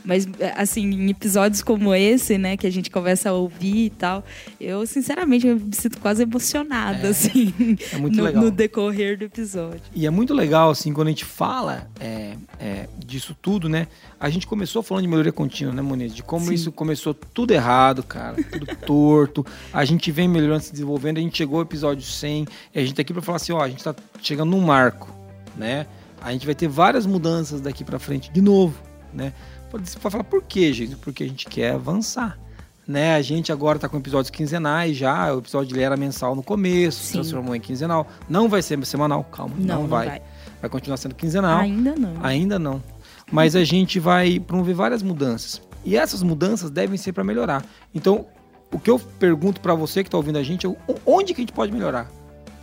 Mas, 0.07 0.27
assim, 0.55 0.85
em 0.85 1.09
episódios 1.09 1.63
como 1.63 1.91
esse, 1.95 2.37
né, 2.37 2.55
que 2.55 2.67
a 2.67 2.69
gente 2.71 2.91
começa 2.91 3.31
a 3.31 3.33
ouvir 3.33 3.85
e 3.85 3.89
tal, 3.89 4.23
eu, 4.61 4.85
sinceramente, 4.85 5.47
eu 5.47 5.55
me 5.59 5.73
sinto 5.75 5.99
quase 5.99 6.21
emocionada, 6.21 7.07
assim, 7.09 7.51
é 7.91 7.97
muito 7.97 8.15
no, 8.15 8.23
legal. 8.23 8.43
no 8.43 8.51
decorrer 8.51 9.17
do 9.17 9.23
episódio. 9.25 9.81
E 9.95 10.05
é 10.05 10.11
muito 10.15 10.33
legal, 10.33 10.69
assim, 10.69 10.93
quando 10.93 11.07
a 11.07 11.11
gente 11.11 11.25
fala 11.25 11.87
é, 11.99 12.35
é, 12.59 12.89
disso 12.97 13.35
tudo, 13.39 13.67
né? 13.67 13.87
A 14.19 14.29
gente 14.29 14.47
começou 14.47 14.81
falando 14.81 15.03
de 15.03 15.09
melhoria 15.09 15.31
contínua, 15.31 15.73
né, 15.73 15.81
Moniz? 15.81 16.15
De 16.15 16.23
como 16.23 16.47
Sim. 16.47 16.53
isso 16.53 16.71
começou 16.71 17.13
tudo 17.13 17.51
errado, 17.51 18.01
cara, 18.01 18.41
tudo 18.43 18.65
torto. 18.87 19.45
A 19.73 19.83
gente 19.83 20.11
vem 20.11 20.27
melhorando, 20.27 20.63
se 20.63 20.71
desenvolvendo. 20.71 21.17
A 21.17 21.21
gente 21.21 21.37
chegou 21.37 21.57
ao 21.57 21.63
episódio 21.63 22.03
100 22.03 22.47
e 22.73 22.79
a 22.79 22.81
gente 22.81 22.95
tá 22.95 23.01
aqui 23.01 23.13
pra 23.13 23.21
falar 23.21 23.35
assim: 23.35 23.51
ó, 23.51 23.61
a 23.61 23.69
gente 23.69 23.83
tá 23.83 23.93
chegando 24.21 24.51
num 24.51 24.61
marco, 24.61 25.13
né? 25.55 25.85
A 26.21 26.31
gente 26.31 26.45
vai 26.45 26.55
ter 26.55 26.67
várias 26.67 27.05
mudanças 27.05 27.61
daqui 27.61 27.83
pra 27.83 27.99
frente 27.99 28.31
de 28.31 28.41
novo, 28.41 28.75
né? 29.13 29.33
Você 29.71 29.99
pode 29.99 30.11
falar 30.11 30.23
por 30.23 30.41
quê, 30.41 30.71
gente? 30.71 30.95
Porque 30.95 31.23
a 31.23 31.27
gente 31.27 31.45
quer 31.47 31.73
avançar. 31.73 32.39
Né, 32.87 33.15
a 33.15 33.21
gente 33.23 33.51
agora 33.51 33.79
tá 33.79 33.89
com 33.89 33.97
episódios 33.97 34.29
quinzenais 34.29 34.95
já, 34.95 35.33
o 35.33 35.39
episódio 35.39 35.73
dele 35.73 35.85
era 35.85 35.97
mensal 35.97 36.35
no 36.35 36.43
começo, 36.43 36.99
se 36.99 37.07
Sim. 37.07 37.13
transformou 37.13 37.55
em 37.55 37.59
quinzenal. 37.59 38.07
Não 38.29 38.47
vai 38.47 38.61
ser 38.61 38.83
semanal, 38.85 39.23
calma, 39.23 39.55
Não, 39.57 39.65
não, 39.65 39.81
não 39.81 39.87
vai. 39.87 40.07
vai. 40.07 40.21
vai. 40.61 40.69
continuar 40.69 40.97
sendo 40.97 41.15
quinzenal. 41.15 41.59
Ainda 41.61 41.95
não. 41.95 42.13
Ainda 42.21 42.59
não. 42.59 42.83
Mas 43.31 43.55
a 43.55 43.63
gente 43.63 43.99
vai 43.99 44.39
promover 44.39 44.75
várias 44.75 45.01
mudanças. 45.01 45.59
E 45.83 45.97
essas 45.97 46.21
mudanças 46.21 46.69
devem 46.69 46.97
ser 46.97 47.11
para 47.11 47.23
melhorar. 47.23 47.65
Então, 47.93 48.25
o 48.71 48.79
que 48.79 48.89
eu 48.89 48.99
pergunto 48.99 49.61
para 49.61 49.73
você 49.73 50.03
que 50.03 50.07
está 50.07 50.17
ouvindo 50.17 50.37
a 50.37 50.43
gente 50.43 50.67
é 50.67 50.75
onde 51.05 51.33
que 51.33 51.41
a 51.41 51.43
gente 51.43 51.53
pode 51.53 51.71
melhorar? 51.71 52.07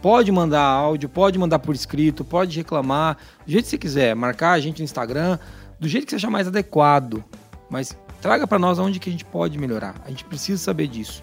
Pode 0.01 0.31
mandar 0.33 0.63
áudio, 0.63 1.09
pode 1.09 1.39
mandar 1.39 1.61
por 1.61 1.75
escrito, 1.75 2.25
pode 2.25 2.57
reclamar, 2.57 3.17
do 3.47 3.53
jeito 3.53 3.65
que 3.65 3.71
você 3.71 3.79
quiser, 3.79 4.15
marcar 4.17 4.53
a 4.53 4.61
gente 4.61 4.79
no 4.79 4.85
Instagram, 4.85 5.39
do 5.79 5.89
jeito 5.89 6.05
que 6.05 6.11
você 6.11 6.17
achar 6.17 6.31
mais 6.31 6.49
adequado. 6.49 7.25
Mas 7.71 7.97
traga 8.23 8.47
para 8.47 8.59
nós 8.59 8.79
onde 8.79 9.01
que 9.01 9.11
a 9.11 9.13
gente 9.13 9.25
pode 9.25 9.59
melhorar. 9.59 10.01
A 10.07 10.09
gente 10.09 10.25
precisa 10.25 10.63
saber 10.63 10.87
disso. 10.87 11.23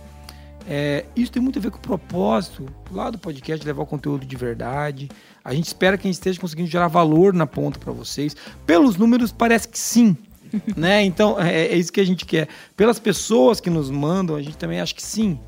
É, 0.67 1.05
isso 1.15 1.31
tem 1.31 1.41
muito 1.41 1.57
a 1.57 1.61
ver 1.61 1.71
com 1.71 1.77
o 1.77 1.81
propósito 1.81 2.67
lá 2.91 3.09
do 3.09 3.17
podcast, 3.17 3.65
levar 3.65 3.81
o 3.81 3.85
conteúdo 3.85 4.25
de 4.25 4.35
verdade. 4.35 5.09
A 5.43 5.55
gente 5.55 5.65
espera 5.65 5.97
que 5.97 6.05
a 6.05 6.09
gente 6.09 6.15
esteja 6.15 6.39
conseguindo 6.39 6.69
gerar 6.69 6.89
valor 6.89 7.33
na 7.33 7.47
ponta 7.47 7.79
para 7.79 7.93
vocês. 7.93 8.35
Pelos 8.67 8.97
números, 8.97 9.31
parece 9.31 9.67
que 9.67 9.79
sim. 9.79 10.15
né? 10.75 11.03
Então, 11.03 11.39
é, 11.39 11.67
é 11.67 11.75
isso 11.75 11.91
que 11.91 12.01
a 12.01 12.05
gente 12.05 12.25
quer. 12.25 12.49
Pelas 12.75 12.99
pessoas 12.99 13.61
que 13.61 13.69
nos 13.69 13.89
mandam, 13.89 14.35
a 14.35 14.41
gente 14.41 14.57
também 14.57 14.81
acha 14.81 14.93
que 14.93 15.01
sim. 15.01 15.39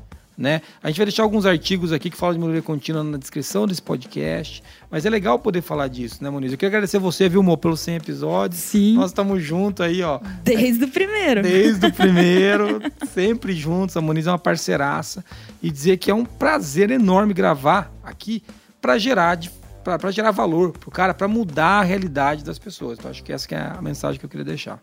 Né? 0.42 0.60
A 0.82 0.88
gente 0.88 0.96
vai 0.96 1.06
deixar 1.06 1.22
alguns 1.22 1.46
artigos 1.46 1.92
aqui 1.92 2.10
que 2.10 2.16
falam 2.16 2.34
de 2.34 2.40
melhoria 2.40 2.62
contínua 2.62 3.04
na 3.04 3.16
descrição 3.16 3.64
desse 3.64 3.80
podcast. 3.80 4.60
Mas 4.90 5.06
é 5.06 5.10
legal 5.10 5.38
poder 5.38 5.62
falar 5.62 5.86
disso, 5.86 6.18
né, 6.20 6.28
Moniz? 6.30 6.50
Eu 6.50 6.58
quero 6.58 6.70
agradecer 6.70 6.98
você, 6.98 7.28
viu, 7.28 7.44
Mo, 7.44 7.56
pelos 7.56 7.78
100 7.78 7.94
episódios. 7.94 8.60
Sim. 8.60 8.94
Nós 8.94 9.12
estamos 9.12 9.40
juntos 9.40 9.86
aí, 9.86 10.02
ó. 10.02 10.18
Desde 10.42 10.82
o 10.82 10.88
primeiro. 10.88 11.42
Desde 11.42 11.86
o 11.86 11.92
primeiro, 11.94 12.80
sempre 13.14 13.52
juntos. 13.54 13.96
A 13.96 14.00
Moniz 14.00 14.26
é 14.26 14.32
uma 14.32 14.38
parceiraça. 14.38 15.24
E 15.62 15.70
dizer 15.70 15.96
que 15.98 16.10
é 16.10 16.14
um 16.14 16.24
prazer 16.24 16.90
enorme 16.90 17.32
gravar 17.32 17.92
aqui 18.02 18.42
para 18.80 18.98
gerar, 18.98 19.36
de- 19.36 19.48
pra 19.84 20.10
gerar 20.10 20.32
valor 20.32 20.72
pro 20.72 20.90
cara, 20.90 21.14
para 21.14 21.28
mudar 21.28 21.78
a 21.78 21.82
realidade 21.84 22.42
das 22.42 22.58
pessoas. 22.58 22.98
Então, 22.98 23.12
acho 23.12 23.22
que 23.22 23.32
essa 23.32 23.46
que 23.46 23.54
é 23.54 23.60
a 23.60 23.80
mensagem 23.80 24.18
que 24.18 24.26
eu 24.26 24.30
queria 24.30 24.44
deixar. 24.44 24.82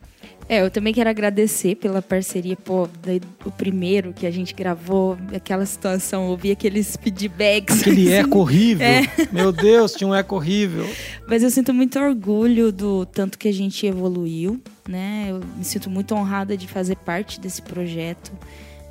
É, 0.50 0.64
eu 0.64 0.72
também 0.72 0.91
quero 0.91 1.08
agradecer 1.08 1.76
pela 1.76 2.02
parceria, 2.02 2.56
pô, 2.56 2.89
daí 3.04 3.22
o 3.45 3.52
primeiro 3.52 4.12
que 4.12 4.26
a 4.26 4.32
gente 4.32 4.52
gravou, 4.56 5.16
aquela 5.32 5.64
situação, 5.64 6.28
ouvir 6.28 6.54
aqueles 6.54 6.97
feedbacks. 7.00 7.82
Aquele 7.82 8.08
assim. 8.08 8.28
eco 8.28 8.39
horrível. 8.39 8.88
É. 8.88 9.04
Meu 9.32 9.52
Deus, 9.52 9.93
tinha 9.93 10.08
um 10.08 10.16
eco 10.16 10.36
horrível. 10.38 10.89
Mas 11.28 11.43
eu 11.43 11.52
sinto 11.52 11.72
muito 11.72 12.00
orgulho 12.00 12.72
do 12.72 13.06
tanto 13.06 13.38
que 13.38 13.47
a 13.47 13.54
gente 13.54 13.86
evoluiu, 13.86 14.60
né? 14.88 15.28
Eu 15.30 15.39
me 15.56 15.64
sinto 15.64 15.88
muito 15.88 16.16
honrada 16.16 16.58
de 16.58 16.68
fazer 16.68 16.95
parte 16.95 17.39
desse 17.39 17.62
projeto. 17.62 18.32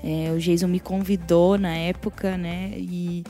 É, 0.05 0.31
o 0.33 0.39
Jason 0.39 0.69
me 0.69 0.79
convidou 0.79 1.59
na 1.59 1.75
época, 1.75 2.37
né? 2.37 2.71
E 2.77 3.25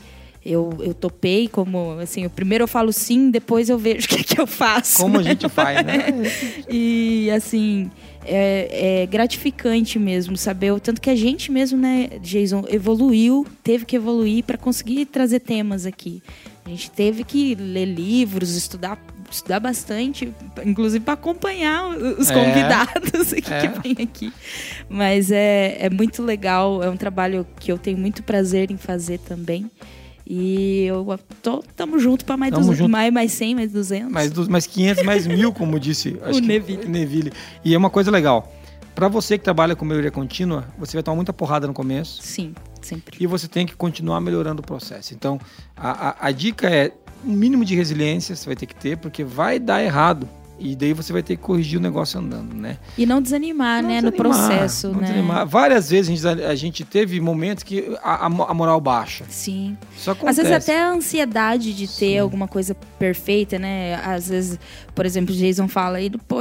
eu, 0.51 0.73
eu 0.81 0.93
topei 0.93 1.47
como, 1.47 1.91
assim, 1.99 2.25
o 2.25 2.29
primeiro 2.29 2.63
eu 2.63 2.67
falo 2.67 2.91
sim, 2.91 3.29
depois 3.29 3.69
eu 3.69 3.77
vejo 3.77 4.05
o 4.07 4.09
que, 4.09 4.23
que 4.23 4.39
eu 4.41 4.47
faço. 4.47 4.97
Como 4.97 5.17
a 5.19 5.23
gente 5.23 5.47
faz, 5.49 5.85
né? 5.85 6.05
E 6.69 7.29
assim, 7.31 7.89
é, 8.25 9.01
é 9.01 9.05
gratificante 9.05 9.97
mesmo 9.99 10.35
saber 10.37 10.71
o 10.71 10.79
tanto 10.79 10.99
que 11.01 11.09
a 11.09 11.15
gente 11.15 11.51
mesmo, 11.51 11.77
né, 11.77 12.09
Jason, 12.21 12.63
evoluiu, 12.69 13.45
teve 13.63 13.85
que 13.85 13.95
evoluir 13.95 14.43
para 14.43 14.57
conseguir 14.57 15.05
trazer 15.05 15.39
temas 15.39 15.85
aqui. 15.85 16.21
A 16.65 16.69
gente 16.69 16.91
teve 16.91 17.23
que 17.23 17.55
ler 17.55 17.85
livros, 17.85 18.55
estudar, 18.55 18.99
estudar 19.31 19.59
bastante, 19.59 20.31
inclusive 20.63 21.03
para 21.03 21.15
acompanhar 21.15 21.87
os 21.89 22.29
É. 22.29 22.33
convidados 22.33 23.33
aqui 23.33 23.51
É. 23.53 23.67
que 23.67 23.79
vêm 23.81 23.95
aqui. 24.05 24.31
Mas 24.87 25.31
é, 25.31 25.77
é 25.79 25.89
muito 25.89 26.21
legal, 26.21 26.83
é 26.83 26.89
um 26.89 26.97
trabalho 26.97 27.47
que 27.59 27.71
eu 27.71 27.77
tenho 27.79 27.97
muito 27.97 28.21
prazer 28.21 28.69
em 28.69 28.77
fazer 28.77 29.17
também. 29.19 29.69
E 30.31 30.83
eu 30.85 31.19
tô, 31.41 31.63
tamo 31.75 31.97
junto 31.97 32.23
para 32.23 32.37
mais, 32.37 32.51
Tamo 32.51 32.61
200, 32.61 32.77
junto. 32.77 32.91
mais, 32.91 33.11
mais 33.11 33.31
100, 33.31 33.55
mais 33.55 33.71
200. 33.71 34.11
Mais, 34.11 34.31
dos, 34.31 34.47
mais 34.47 34.67
500, 34.67 35.03
mais 35.03 35.25
mil, 35.25 35.51
como 35.51 35.79
disse 35.79 36.19
O 36.31 36.39
Neville. 36.39 36.87
Neville. 36.87 37.33
E 37.65 37.73
é 37.73 37.77
uma 37.77 37.89
coisa 37.89 38.11
legal. 38.11 38.53
Para 38.93 39.07
você 39.07 39.39
que 39.39 39.43
trabalha 39.43 39.75
com 39.75 39.85
melhoria 39.85 40.11
contínua, 40.11 40.67
você 40.77 40.93
vai 40.95 41.01
tomar 41.01 41.15
muita 41.15 41.33
porrada 41.33 41.65
no 41.65 41.73
começo. 41.73 42.21
Sim, 42.21 42.53
sempre. 42.79 43.17
E 43.19 43.25
você 43.25 43.47
tem 43.47 43.65
que 43.65 43.75
continuar 43.75 44.21
melhorando 44.21 44.61
o 44.61 44.65
processo. 44.65 45.15
Então, 45.15 45.39
a, 45.75 46.09
a, 46.09 46.27
a 46.27 46.31
dica 46.31 46.69
é 46.69 46.91
um 47.25 47.31
mínimo 47.31 47.65
de 47.65 47.75
resiliência 47.75 48.35
você 48.35 48.45
vai 48.45 48.55
ter 48.55 48.67
que 48.67 48.75
ter, 48.75 48.97
porque 48.97 49.23
vai 49.23 49.57
dar 49.57 49.81
errado. 49.81 50.29
E 50.59 50.75
daí 50.75 50.93
você 50.93 51.13
vai 51.13 51.23
ter 51.23 51.35
que 51.37 51.41
corrigir 51.41 51.79
o 51.79 51.81
negócio 51.81 52.19
andando, 52.19 52.53
né? 52.53 52.77
E 52.97 53.05
não 53.05 53.21
desanimar, 53.21 53.81
Não 53.81 53.89
né? 53.89 54.01
no 54.01 54.11
desanimar, 54.11 54.37
processo, 54.47 54.89
não 54.89 54.99
né? 54.99 55.07
desanimar. 55.07 55.47
Várias 55.47 55.89
vezes 55.89 56.25
a 56.25 56.33
gente, 56.35 56.43
a 56.45 56.55
gente 56.55 56.85
teve 56.85 57.19
momentos 57.21 57.63
que 57.63 57.95
a, 58.03 58.25
a 58.25 58.29
mo- 58.29 58.43
a 58.43 58.53
moral 58.53 58.79
baixa. 58.81 59.25
Sim. 59.29 59.77
Isso 59.97 60.11
Às 60.11 60.17
acontece. 60.17 60.41
vezes 60.43 60.55
até 60.69 60.81
a 60.81 60.91
ansiedade 60.91 61.73
de 61.73 61.87
ter 61.87 62.17
alguma 62.19 62.47
coisa 62.47 62.75
perfeita, 62.97 63.57
né? 63.57 63.95
Às 64.03 64.29
vezes, 64.29 64.59
por 64.93 65.05
exemplo, 65.05 65.33
o 65.33 65.37
Jason 65.37 65.67
fala 65.67 65.97
aí, 65.99 66.09
pô, 66.09 66.37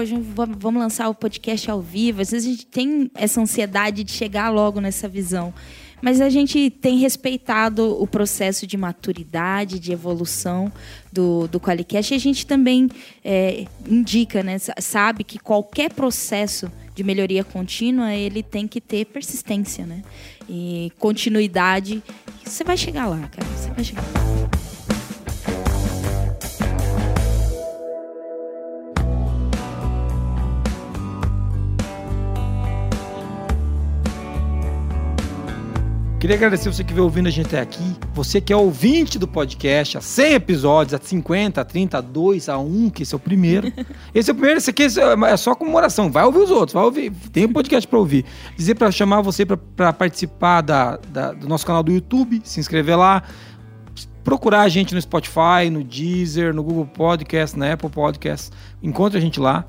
vamos 0.58 0.80
lançar 0.82 1.08
o 1.08 1.14
podcast 1.14 1.70
ao 1.70 1.80
vivo. 1.80 2.20
Às 2.20 2.30
vezes 2.30 2.46
a 2.48 2.50
gente 2.50 2.66
tem 2.66 3.10
essa 3.14 3.40
ansiedade 3.40 4.02
de 4.04 4.12
chegar 4.12 4.50
logo 4.50 4.80
nessa 4.80 5.08
visão. 5.08 5.52
Mas 6.00 6.20
a 6.20 6.28
gente 6.28 6.70
tem 6.70 6.98
respeitado 6.98 8.00
o 8.00 8.06
processo 8.06 8.66
de 8.66 8.76
maturidade, 8.76 9.78
de 9.78 9.92
evolução 9.92 10.72
do, 11.12 11.48
do 11.48 11.58
Qualicast. 11.60 12.12
E 12.12 12.16
a 12.16 12.20
gente 12.20 12.46
também 12.46 12.88
é, 13.24 13.64
indica, 13.88 14.42
né? 14.42 14.58
sa- 14.58 14.74
Sabe 14.78 15.24
que 15.24 15.38
qualquer 15.38 15.92
processo 15.92 16.70
de 16.94 17.02
melhoria 17.04 17.44
contínua, 17.44 18.14
ele 18.14 18.42
tem 18.42 18.66
que 18.66 18.80
ter 18.80 19.04
persistência, 19.06 19.86
né? 19.86 20.02
E 20.48 20.90
continuidade. 20.98 22.02
Você 22.44 22.64
vai 22.64 22.76
chegar 22.76 23.06
lá, 23.06 23.18
cara. 23.28 23.46
Você 23.56 23.70
vai 23.70 23.84
chegar 23.84 24.02
lá. 24.02 24.57
Queria 36.20 36.34
agradecer 36.34 36.68
você 36.72 36.82
que 36.82 36.92
veio 36.92 37.04
ouvindo 37.04 37.28
a 37.28 37.30
gente 37.30 37.46
até 37.46 37.60
aqui. 37.60 37.94
Você 38.12 38.40
que 38.40 38.52
é 38.52 38.56
ouvinte 38.56 39.20
do 39.20 39.28
podcast, 39.28 39.96
há 39.98 40.00
100 40.00 40.32
episódios, 40.34 40.92
a 40.94 40.98
50, 41.04 41.60
a 41.60 41.64
30, 41.64 41.98
a 41.98 42.00
2, 42.00 42.48
a 42.48 42.58
1, 42.58 42.90
que 42.90 43.04
esse 43.04 43.14
é 43.14 43.16
o 43.16 43.20
primeiro. 43.20 43.72
esse 44.12 44.28
é 44.28 44.32
o 44.32 44.34
primeiro, 44.34 44.58
esse 44.58 44.68
aqui 44.70 44.82
é 44.84 45.36
só 45.36 45.54
comemoração. 45.54 46.10
Vai 46.10 46.24
ouvir 46.24 46.40
os 46.40 46.50
outros, 46.50 46.72
vai 46.72 46.82
ouvir. 46.82 47.12
Tem 47.32 47.44
um 47.46 47.52
podcast 47.52 47.86
pra 47.86 48.00
ouvir. 48.00 48.24
Dizer 48.56 48.74
pra 48.74 48.90
chamar 48.90 49.20
você 49.20 49.46
pra- 49.46 49.56
pra 49.56 49.92
participar 49.92 50.60
da, 50.60 50.96
da- 51.08 51.32
do 51.32 51.48
nosso 51.48 51.64
canal 51.64 51.84
do 51.84 51.92
YouTube, 51.92 52.40
se 52.42 52.58
inscrever 52.58 52.98
lá. 52.98 53.22
Procurar 54.24 54.62
a 54.62 54.68
gente 54.68 54.92
no 54.96 55.00
Spotify, 55.00 55.70
no 55.70 55.84
Deezer, 55.84 56.52
no 56.52 56.64
Google 56.64 56.84
Podcast, 56.84 57.56
na 57.56 57.72
Apple 57.74 57.88
Podcast. 57.90 58.50
Encontre 58.82 59.18
a 59.18 59.20
gente 59.20 59.38
lá. 59.38 59.64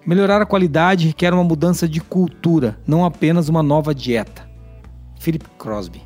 Melhorar 0.06 0.40
a 0.40 0.46
qualidade 0.46 1.08
requer 1.08 1.34
uma 1.34 1.44
mudança 1.44 1.88
de 1.88 2.00
cultura, 2.00 2.78
não 2.86 3.04
apenas 3.04 3.50
uma 3.50 3.64
nova 3.64 3.94
dieta. 3.96 4.48
Philip 5.20 5.46
Crosby. 5.58 6.02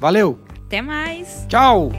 Valeu! 0.00 0.38
Até 0.66 0.80
mais! 0.80 1.44
Tchau! 1.48 1.92